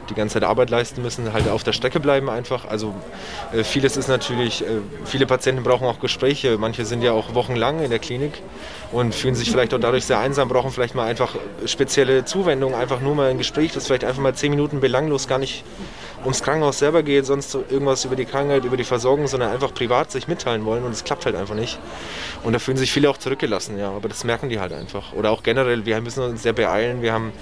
die 0.08 0.14
ganze 0.14 0.34
Zeit 0.34 0.44
Arbeit 0.44 0.70
leisten 0.70 1.02
müssen, 1.02 1.32
halt 1.32 1.48
auf 1.48 1.64
der 1.64 1.72
Strecke 1.72 1.98
bleiben 1.98 2.30
einfach. 2.30 2.64
Also 2.66 2.94
äh, 3.52 3.64
vieles 3.64 3.96
ist 3.96 4.06
natürlich, 4.06 4.64
viele 5.04 5.26
Patienten 5.26 5.64
brauchen 5.64 5.86
auch 5.86 5.98
Gespräche. 5.98 6.58
Manche 6.58 6.84
sind 6.84 7.02
ja 7.02 7.12
auch 7.12 7.34
wochenlang 7.34 7.82
in 7.82 7.90
der 7.90 7.98
Klinik 7.98 8.40
und 8.92 9.14
fühlen 9.14 9.34
sich 9.34 9.50
vielleicht 9.50 9.74
auch 9.74 9.80
dadurch 9.80 10.04
sehr 10.04 10.20
einsam, 10.20 10.48
brauchen 10.48 10.70
vielleicht 10.70 10.94
mal 10.94 11.06
einfach 11.06 11.34
spezielle 11.66 12.24
Zuwendungen, 12.24 12.76
einfach 12.76 13.00
nur 13.00 13.16
mal 13.16 13.30
ein 13.30 13.38
Gespräch, 13.38 13.72
das 13.72 13.86
vielleicht 13.86 14.04
einfach 14.04 14.22
mal 14.22 14.34
zehn 14.34 14.50
Minuten 14.50 14.80
belanglos 14.80 15.26
gar 15.26 15.38
nicht 15.38 15.64
ums 16.22 16.42
Krankenhaus 16.42 16.78
selber 16.78 17.02
geht, 17.02 17.26
sonst 17.26 17.54
irgendwas 17.54 18.04
über 18.04 18.16
die 18.16 18.24
Krankheit, 18.24 18.64
über 18.64 18.76
die 18.76 18.84
Versorgung, 18.84 19.26
sondern 19.26 19.50
einfach 19.50 19.74
privat 19.74 20.10
sich 20.10 20.28
mitteilen 20.28 20.64
wollen 20.64 20.84
und 20.84 20.92
es 20.92 21.04
klappt 21.04 21.26
halt 21.26 21.36
einfach 21.36 21.54
nicht. 21.54 21.78
Und 22.44 22.52
da 22.52 22.58
fühlen 22.58 22.76
sich 22.76 22.92
viele 22.92 23.10
auch 23.10 23.18
zurückgelassen, 23.18 23.78
ja, 23.78 23.90
aber 23.90 24.08
das 24.08 24.24
merken 24.24 24.48
die 24.48 24.60
halt 24.60 24.72
einfach. 24.72 25.12
Oder 25.12 25.30
auch 25.30 25.42
generell, 25.42 25.84
wir 25.84 26.00
müssen 26.00 26.22
uns 26.22 26.42
sehr 26.42 26.52
beeilen, 26.52 27.02
wir 27.02 27.12
haben 27.12 27.32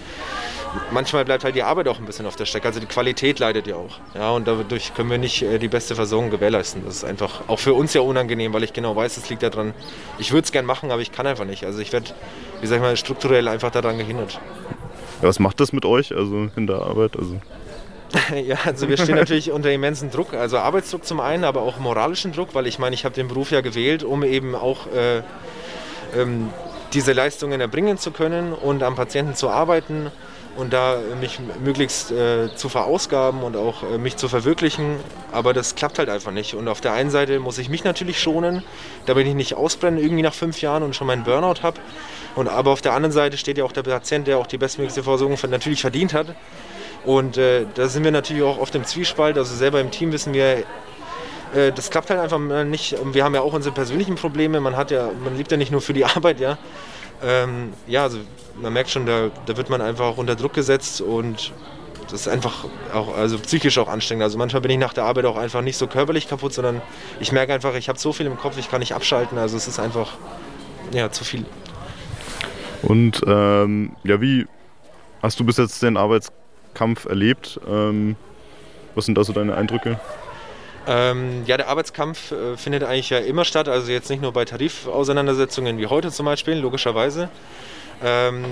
manchmal 0.90 1.24
bleibt 1.24 1.44
halt 1.44 1.54
die 1.54 1.62
Arbeit 1.62 1.88
auch 1.88 1.98
ein 1.98 2.04
bisschen 2.04 2.26
auf 2.26 2.36
der 2.36 2.44
Strecke. 2.44 2.68
Also 2.68 2.80
die 2.80 2.86
Qualität 2.86 3.38
leidet 3.38 3.66
ja 3.66 3.76
auch. 3.76 3.98
Ja, 4.14 4.30
und 4.30 4.46
dadurch 4.46 4.94
können 4.94 5.10
wir 5.10 5.18
nicht 5.18 5.42
äh, 5.42 5.58
die 5.58 5.68
beste 5.68 5.94
Versorgung 5.94 6.30
gewährleisten. 6.30 6.84
Das 6.84 6.96
ist 6.96 7.04
einfach 7.04 7.48
auch 7.48 7.58
für 7.58 7.74
uns 7.74 7.94
ja 7.94 8.00
unangenehm, 8.00 8.52
weil 8.52 8.62
ich 8.62 8.72
genau 8.72 8.94
weiß, 8.96 9.16
es 9.16 9.28
liegt 9.28 9.42
daran. 9.42 9.74
Ich 10.18 10.32
würde 10.32 10.44
es 10.44 10.52
gern 10.52 10.64
machen, 10.66 10.90
aber 10.90 11.02
ich 11.02 11.12
kann 11.12 11.26
einfach 11.26 11.44
nicht. 11.44 11.64
Also 11.64 11.80
ich 11.80 11.92
werde, 11.92 12.10
wie 12.60 12.66
sag 12.66 12.76
ich 12.76 12.82
mal, 12.82 12.96
strukturell 12.96 13.48
einfach 13.48 13.70
daran 13.70 13.98
gehindert. 13.98 14.40
Ja, 15.22 15.28
was 15.28 15.38
macht 15.38 15.60
das 15.60 15.72
mit 15.72 15.84
euch, 15.84 16.14
also 16.14 16.48
in 16.56 16.66
der 16.66 16.76
Arbeit? 16.76 17.16
Also 17.16 17.40
ja, 18.44 18.56
also 18.64 18.88
wir 18.88 18.96
stehen 18.96 19.16
natürlich 19.16 19.52
unter 19.52 19.70
immensen 19.70 20.11
Druck, 20.11 20.34
also 20.34 20.58
Arbeitsdruck 20.58 21.04
zum 21.04 21.20
einen, 21.20 21.44
aber 21.44 21.62
auch 21.62 21.78
moralischen 21.78 22.32
Druck, 22.32 22.54
weil 22.54 22.66
ich 22.66 22.78
meine, 22.78 22.94
ich 22.94 23.04
habe 23.04 23.14
den 23.14 23.28
Beruf 23.28 23.50
ja 23.50 23.61
gewählt, 23.61 24.02
um 24.02 24.22
eben 24.22 24.54
auch 24.54 24.86
äh, 24.92 25.22
ähm, 26.16 26.50
diese 26.92 27.12
Leistungen 27.12 27.61
erbringen 27.61 27.98
zu 27.98 28.11
können 28.11 28.52
und 28.52 28.82
am 28.82 28.96
Patienten 28.96 29.34
zu 29.34 29.48
arbeiten 29.48 30.11
und 30.56 30.72
da 30.72 30.98
mich 31.20 31.38
möglichst 31.62 32.11
äh, 32.11 32.54
zu 32.54 32.68
verausgaben 32.68 33.42
und 33.42 33.56
auch 33.56 33.82
äh, 33.82 33.98
mich 33.98 34.16
zu 34.16 34.28
verwirklichen. 34.28 34.96
Aber 35.32 35.52
das 35.52 35.76
klappt 35.76 35.98
halt 35.98 36.08
einfach 36.08 36.32
nicht. 36.32 36.54
Und 36.54 36.68
auf 36.68 36.80
der 36.80 36.92
einen 36.92 37.11
Seite 37.11 37.38
muss 37.38 37.58
ich 37.58 37.68
mich 37.68 37.84
natürlich 37.84 38.20
schonen, 38.20 38.62
damit 39.06 39.26
ich 39.26 39.34
nicht 39.34 39.54
ausbrenne 39.54 40.00
irgendwie 40.00 40.22
nach 40.22 40.34
fünf 40.34 40.61
Jahren 40.61 40.82
und 40.82 40.96
schon 40.96 41.06
meinen 41.06 41.24
Burnout 41.24 41.62
habe. 41.62 41.78
Und 42.34 42.48
aber 42.48 42.72
auf 42.72 42.82
der 42.82 42.92
anderen 42.92 43.12
Seite 43.12 43.36
steht 43.36 43.58
ja 43.58 43.64
auch 43.64 43.72
der 43.72 43.82
Patient, 43.82 44.26
der 44.26 44.38
auch 44.38 44.46
die 44.46 44.58
bestmögliche 44.58 45.02
Versorgung 45.02 45.38
natürlich 45.48 45.80
verdient 45.80 46.14
hat. 46.14 46.34
Und 47.05 47.36
äh, 47.38 47.66
da 47.74 47.88
sind 47.88 48.05
wir 48.05 48.11
natürlich 48.11 48.42
auch 48.42 48.59
oft 48.59 48.74
im 48.74 48.84
Zwiespalt. 48.84 49.38
Also 49.38 49.55
selber 49.55 49.80
im 49.80 49.90
Team 49.90 50.12
wissen 50.12 50.34
wir, 50.34 50.64
äh, 51.55 51.72
das 51.74 51.90
klappt 51.90 52.11
halt 52.11 52.20
einfach 52.20 52.38
nicht. 52.64 52.96
Wir 53.12 53.24
haben 53.24 53.34
ja 53.34 53.40
auch 53.40 53.53
unsere 53.53 53.74
persönlichen 53.74 54.16
Probleme. 54.16 54.61
Man 54.61 54.76
hat 54.76 54.90
ja, 54.90 55.11
man 55.24 55.36
lebt 55.36 55.51
ja 55.51 55.57
nicht 55.57 55.72
nur 55.72 55.80
für 55.80 55.92
die 55.92 56.05
Arbeit, 56.16 56.40
ja. 56.40 56.59
Ähm, 57.22 57.72
ja, 57.86 58.05
also 58.05 58.18
man 58.61 58.72
merkt 58.72 58.90
schon, 58.90 59.07
da, 59.07 59.30
da 59.46 59.57
wird 59.57 59.70
man 59.70 59.80
einfach 59.80 60.16
unter 60.16 60.36
Druck 60.36 60.55
gesetzt 60.55 61.01
und 61.01 61.53
das 62.11 62.22
ist 62.22 62.28
einfach 62.28 62.64
auch 62.92 63.16
also 63.16 63.38
psychisch 63.38 63.78
auch 63.78 63.88
anstrengend. 63.88 64.24
Also 64.24 64.38
manchmal 64.38 64.62
bin 64.62 64.70
ich 64.70 64.78
nach 64.78 64.92
der 64.92 65.05
Arbeit 65.05 65.26
auch 65.26 65.36
einfach 65.36 65.62
nicht 65.62 65.76
so 65.76 65.86
körperlich 65.86 66.28
kaputt, 66.28 66.53
sondern 66.53 66.82
ich 67.20 67.30
merke 67.30 67.53
einfach, 67.53 67.74
ich 67.74 67.88
habe 67.88 67.98
so 67.98 68.12
viel 68.12 68.26
im 68.26 68.36
Kopf, 68.36 68.59
ich 68.59 68.70
kann 68.70 68.80
nicht 68.80 68.94
abschalten. 68.94 69.38
Also 69.38 69.57
es 69.57 69.68
ist 69.68 69.78
einfach 69.78 70.12
ja 70.92 71.11
zu 71.11 71.24
viel. 71.24 71.44
Und 72.82 73.20
ähm, 73.26 73.92
ja, 74.03 74.20
wie 74.20 74.46
hast 75.22 75.38
du 75.38 75.44
bis 75.44 75.59
jetzt 75.59 75.82
den 75.82 75.96
Arbeitskampf 76.70 77.06
erlebt? 77.06 77.60
Ähm, 77.68 78.16
was 78.94 79.06
sind 79.06 79.16
da 79.16 79.24
so 79.24 79.32
deine 79.32 79.54
Eindrücke? 79.54 80.00
Ähm, 80.86 81.44
ja, 81.46 81.56
der 81.56 81.68
Arbeitskampf 81.68 82.32
äh, 82.32 82.56
findet 82.56 82.84
eigentlich 82.84 83.10
ja 83.10 83.18
immer 83.18 83.44
statt, 83.44 83.68
also 83.68 83.92
jetzt 83.92 84.10
nicht 84.10 84.22
nur 84.22 84.32
bei 84.32 84.44
Tarifauseinandersetzungen 84.44 85.78
wie 85.78 85.86
heute 85.86 86.10
zum 86.10 86.26
Beispiel, 86.26 86.54
logischerweise. 86.54 87.28
Ähm, 88.02 88.44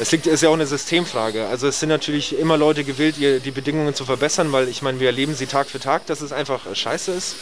es 0.00 0.12
liegt, 0.12 0.26
ist 0.26 0.42
ja 0.42 0.48
auch 0.48 0.54
eine 0.54 0.66
Systemfrage. 0.66 1.46
Also 1.46 1.68
es 1.68 1.80
sind 1.80 1.88
natürlich 1.88 2.38
immer 2.38 2.56
Leute 2.56 2.84
gewillt, 2.84 3.16
die 3.18 3.50
Bedingungen 3.50 3.94
zu 3.94 4.04
verbessern, 4.04 4.52
weil 4.52 4.68
ich 4.68 4.82
meine, 4.82 5.00
wir 5.00 5.08
erleben 5.08 5.34
sie 5.34 5.46
Tag 5.46 5.68
für 5.68 5.80
Tag, 5.80 6.06
dass 6.06 6.20
es 6.20 6.32
einfach 6.32 6.60
scheiße 6.72 7.12
ist. 7.12 7.36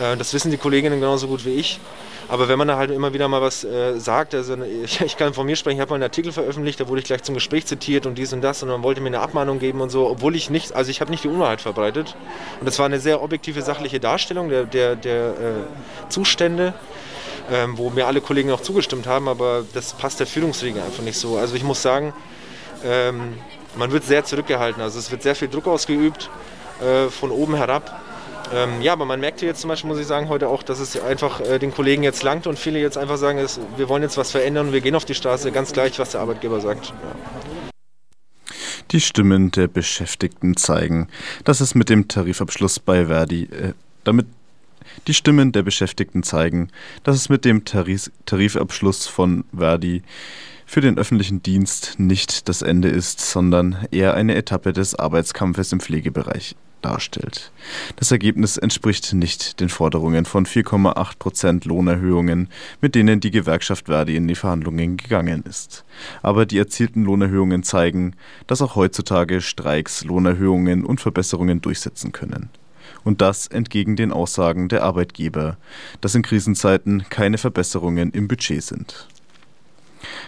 Äh, 0.00 0.16
das 0.16 0.32
wissen 0.34 0.50
die 0.50 0.56
Kolleginnen 0.56 1.00
genauso 1.00 1.28
gut 1.28 1.44
wie 1.44 1.54
ich. 1.54 1.80
Aber 2.28 2.48
wenn 2.48 2.58
man 2.58 2.68
da 2.68 2.76
halt 2.76 2.90
immer 2.90 3.12
wieder 3.12 3.28
mal 3.28 3.42
was 3.42 3.64
äh, 3.64 3.98
sagt, 3.98 4.34
also 4.34 4.56
ich, 4.84 5.00
ich, 5.04 5.16
kann 5.16 5.34
von 5.34 5.44
mir 5.44 5.56
sprechen, 5.56 5.76
ich 5.76 5.80
habe 5.80 5.90
mal 5.90 5.96
einen 5.96 6.04
Artikel 6.04 6.32
veröffentlicht, 6.32 6.80
da 6.80 6.88
wurde 6.88 7.00
ich 7.00 7.06
gleich 7.06 7.22
zum 7.22 7.34
Gespräch 7.34 7.66
zitiert 7.66 8.06
und 8.06 8.16
dies 8.16 8.32
und 8.32 8.40
das 8.40 8.62
und 8.62 8.68
man 8.68 8.82
wollte 8.82 9.00
mir 9.00 9.08
eine 9.08 9.20
Abmahnung 9.20 9.58
geben 9.58 9.80
und 9.80 9.90
so, 9.90 10.08
obwohl 10.08 10.36
ich 10.36 10.48
nicht, 10.48 10.72
also 10.74 10.90
ich 10.90 11.00
habe 11.00 11.10
nicht 11.10 11.24
die 11.24 11.28
Unwahrheit 11.28 11.60
verbreitet. 11.60 12.16
Und 12.60 12.66
das 12.66 12.78
war 12.78 12.86
eine 12.86 13.00
sehr 13.00 13.22
objektive, 13.22 13.60
sachliche 13.62 14.00
Darstellung 14.00 14.48
der, 14.48 14.64
der, 14.64 14.96
der 14.96 15.30
äh, 15.30 16.08
Zustände 16.08 16.74
ähm, 17.50 17.76
wo 17.76 17.90
mir 17.90 18.06
alle 18.06 18.20
Kollegen 18.20 18.50
auch 18.52 18.60
zugestimmt 18.60 19.06
haben, 19.06 19.28
aber 19.28 19.64
das 19.74 19.94
passt 19.94 20.20
der 20.20 20.26
Führungsriege 20.26 20.82
einfach 20.82 21.02
nicht 21.02 21.18
so. 21.18 21.36
Also 21.36 21.54
ich 21.54 21.64
muss 21.64 21.82
sagen, 21.82 22.12
ähm, 22.84 23.34
man 23.76 23.92
wird 23.92 24.04
sehr 24.04 24.24
zurückgehalten. 24.24 24.82
Also 24.82 24.98
es 24.98 25.10
wird 25.10 25.22
sehr 25.22 25.34
viel 25.34 25.48
Druck 25.48 25.66
ausgeübt 25.66 26.30
äh, 26.80 27.08
von 27.08 27.30
oben 27.30 27.54
herab. 27.54 28.00
Ähm, 28.54 28.82
ja, 28.82 28.92
aber 28.92 29.06
man 29.06 29.20
merkt 29.20 29.40
hier 29.40 29.48
jetzt 29.48 29.62
zum 29.62 29.68
Beispiel, 29.68 29.88
muss 29.88 29.98
ich 29.98 30.06
sagen, 30.06 30.28
heute 30.28 30.48
auch, 30.48 30.62
dass 30.62 30.78
es 30.78 31.00
einfach 31.00 31.40
äh, 31.40 31.58
den 31.58 31.72
Kollegen 31.72 32.02
jetzt 32.02 32.22
langt 32.22 32.46
und 32.46 32.58
viele 32.58 32.78
jetzt 32.78 32.98
einfach 32.98 33.16
sagen, 33.16 33.38
es, 33.38 33.58
wir 33.76 33.88
wollen 33.88 34.02
jetzt 34.02 34.18
was 34.18 34.30
verändern 34.30 34.68
und 34.68 34.72
wir 34.72 34.82
gehen 34.82 34.94
auf 34.94 35.06
die 35.06 35.14
Straße, 35.14 35.50
ganz 35.52 35.72
gleich, 35.72 35.98
was 35.98 36.10
der 36.10 36.20
Arbeitgeber 36.20 36.60
sagt. 36.60 36.88
Ja. 36.88 36.94
Die 38.90 39.00
Stimmen 39.00 39.50
der 39.52 39.68
Beschäftigten 39.68 40.56
zeigen, 40.56 41.08
dass 41.44 41.60
es 41.60 41.74
mit 41.74 41.88
dem 41.88 42.08
Tarifabschluss 42.08 42.78
bei 42.78 43.06
Verdi, 43.06 43.44
äh, 43.44 43.72
damit 44.04 44.26
die 45.06 45.14
Stimmen 45.14 45.52
der 45.52 45.62
Beschäftigten 45.62 46.22
zeigen, 46.22 46.68
dass 47.04 47.16
es 47.16 47.30
mit 47.30 47.46
dem 47.46 47.64
Tarif 47.64 48.10
Tarifabschluss 48.26 49.06
von 49.06 49.44
Verdi 49.56 50.02
für 50.66 50.82
den 50.82 50.98
öffentlichen 50.98 51.42
Dienst 51.42 51.94
nicht 51.98 52.48
das 52.50 52.60
Ende 52.60 52.88
ist, 52.88 53.20
sondern 53.20 53.86
eher 53.90 54.14
eine 54.14 54.34
Etappe 54.34 54.74
des 54.74 54.94
Arbeitskampfes 54.94 55.72
im 55.72 55.80
Pflegebereich 55.80 56.54
darstellt. 56.82 57.52
Das 57.96 58.10
Ergebnis 58.10 58.56
entspricht 58.56 59.12
nicht 59.14 59.60
den 59.60 59.68
Forderungen 59.68 60.24
von 60.24 60.46
4,8 60.46 61.18
Prozent 61.18 61.64
Lohnerhöhungen, 61.64 62.48
mit 62.80 62.94
denen 62.94 63.20
die 63.20 63.30
Gewerkschaft 63.30 63.86
Verdi 63.86 64.16
in 64.16 64.28
die 64.28 64.34
Verhandlungen 64.34 64.96
gegangen 64.96 65.44
ist. 65.48 65.84
Aber 66.22 66.46
die 66.46 66.58
erzielten 66.58 67.04
Lohnerhöhungen 67.04 67.62
zeigen, 67.62 68.14
dass 68.46 68.62
auch 68.62 68.76
heutzutage 68.76 69.40
Streiks 69.40 70.04
Lohnerhöhungen 70.04 70.84
und 70.84 71.00
Verbesserungen 71.00 71.60
durchsetzen 71.60 72.12
können 72.12 72.50
und 73.04 73.20
das 73.20 73.46
entgegen 73.46 73.96
den 73.96 74.12
Aussagen 74.12 74.68
der 74.68 74.82
Arbeitgeber, 74.82 75.56
dass 76.00 76.14
in 76.14 76.22
Krisenzeiten 76.22 77.04
keine 77.10 77.38
Verbesserungen 77.38 78.10
im 78.12 78.28
Budget 78.28 78.62
sind. 78.62 79.08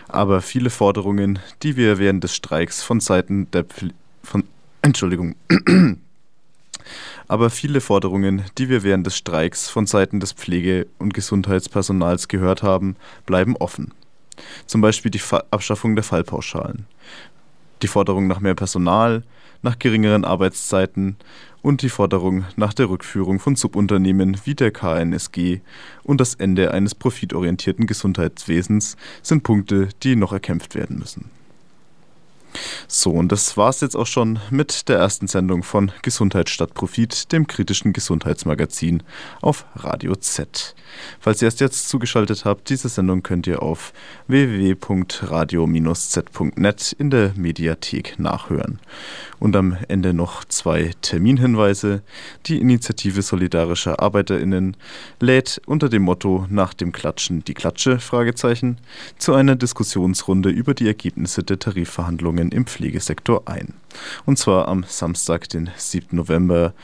Aber 0.08 0.40
viele 0.40 0.70
Forderungen, 0.70 1.38
die 1.62 1.76
wir 1.76 1.98
während 1.98 2.22
des 2.22 2.34
Streiks 2.34 2.82
von 2.82 3.00
Seiten 3.00 3.50
der 3.50 3.64
Pfle 3.64 3.90
von 4.22 4.44
Entschuldigung. 4.82 5.34
Aber 7.26 7.50
viele 7.50 7.80
Forderungen, 7.80 8.42
die 8.58 8.68
wir 8.68 8.82
während 8.82 9.06
des 9.06 9.16
Streiks 9.16 9.70
von 9.70 9.86
Seiten 9.86 10.20
des 10.20 10.32
Pflege- 10.32 10.86
und 10.98 11.14
Gesundheitspersonals 11.14 12.28
gehört 12.28 12.62
haben, 12.62 12.96
bleiben 13.26 13.56
offen. 13.56 13.92
Zum 14.66 14.80
Beispiel 14.80 15.10
die 15.10 15.22
Abschaffung 15.50 15.94
der 15.94 16.04
Fallpauschalen, 16.04 16.86
die 17.82 17.86
Forderung 17.88 18.26
nach 18.26 18.40
mehr 18.40 18.54
Personal, 18.54 19.22
nach 19.62 19.78
geringeren 19.78 20.24
Arbeitszeiten 20.24 21.16
und 21.62 21.80
die 21.80 21.88
Forderung 21.88 22.44
nach 22.56 22.74
der 22.74 22.90
Rückführung 22.90 23.40
von 23.40 23.56
Subunternehmen 23.56 24.36
wie 24.44 24.54
der 24.54 24.70
KNSG 24.70 25.60
und 26.02 26.20
das 26.20 26.34
Ende 26.34 26.72
eines 26.72 26.94
profitorientierten 26.94 27.86
Gesundheitswesens 27.86 28.96
sind 29.22 29.42
Punkte, 29.42 29.88
die 30.02 30.16
noch 30.16 30.32
erkämpft 30.32 30.74
werden 30.74 30.98
müssen. 30.98 31.30
So, 32.88 33.10
und 33.10 33.32
das 33.32 33.56
war's 33.56 33.80
jetzt 33.80 33.96
auch 33.96 34.06
schon 34.06 34.38
mit 34.50 34.88
der 34.88 34.98
ersten 34.98 35.26
Sendung 35.26 35.62
von 35.62 35.92
Gesundheit 36.02 36.50
statt 36.50 36.74
Profit, 36.74 37.32
dem 37.32 37.46
kritischen 37.46 37.92
Gesundheitsmagazin 37.92 39.02
auf 39.40 39.64
Radio 39.76 40.14
Z. 40.16 40.74
Falls 41.20 41.42
ihr 41.42 41.46
erst 41.46 41.60
jetzt 41.60 41.88
zugeschaltet 41.88 42.44
habt, 42.44 42.68
diese 42.70 42.88
Sendung 42.88 43.22
könnt 43.22 43.46
ihr 43.46 43.62
auf 43.62 43.92
www.radio-z.net 44.26 46.96
in 46.98 47.10
der 47.10 47.32
Mediathek 47.36 48.18
nachhören. 48.18 48.80
Und 49.38 49.54
am 49.56 49.76
Ende 49.88 50.14
noch 50.14 50.44
zwei 50.44 50.92
Terminhinweise. 51.02 52.02
Die 52.46 52.60
Initiative 52.60 53.22
Solidarischer 53.22 54.00
ArbeiterInnen 54.00 54.76
lädt 55.20 55.60
unter 55.66 55.88
dem 55.88 56.02
Motto 56.02 56.46
Nach 56.48 56.74
dem 56.74 56.92
Klatschen 56.92 57.44
die 57.44 57.54
Klatsche 57.54 57.98
zu 59.18 59.34
einer 59.34 59.56
Diskussionsrunde 59.56 60.50
über 60.50 60.74
die 60.74 60.86
Ergebnisse 60.86 61.42
der 61.42 61.58
Tarifverhandlungen 61.58 62.43
im 62.50 62.66
Pflegesektor 62.66 63.42
ein. 63.46 63.74
Und 64.26 64.38
zwar 64.38 64.68
am 64.68 64.84
Samstag, 64.86 65.48
den 65.48 65.70
7. 65.76 66.16
November 66.16 66.74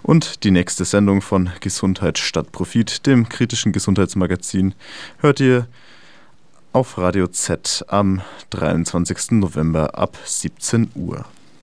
Und 0.03 0.45
die 0.45 0.51
nächste 0.51 0.85
Sendung 0.85 1.23
von 1.23 1.51
Gesundheit 1.61 2.19
statt 2.19 2.53
Profit, 2.53 3.07
dem 3.07 3.29
kritischen 3.29 3.73
Gesundheitsmagazin, 3.73 4.75
hört 5.19 5.41
ihr 5.41 5.67
auf 6.73 6.97
Radio 6.97 7.27
Z 7.27 7.85
am 7.89 8.23
23. 8.51 9.33
November 9.33 9.99
ab 9.99 10.17
17 10.25 10.91
Uhr. 10.95 11.25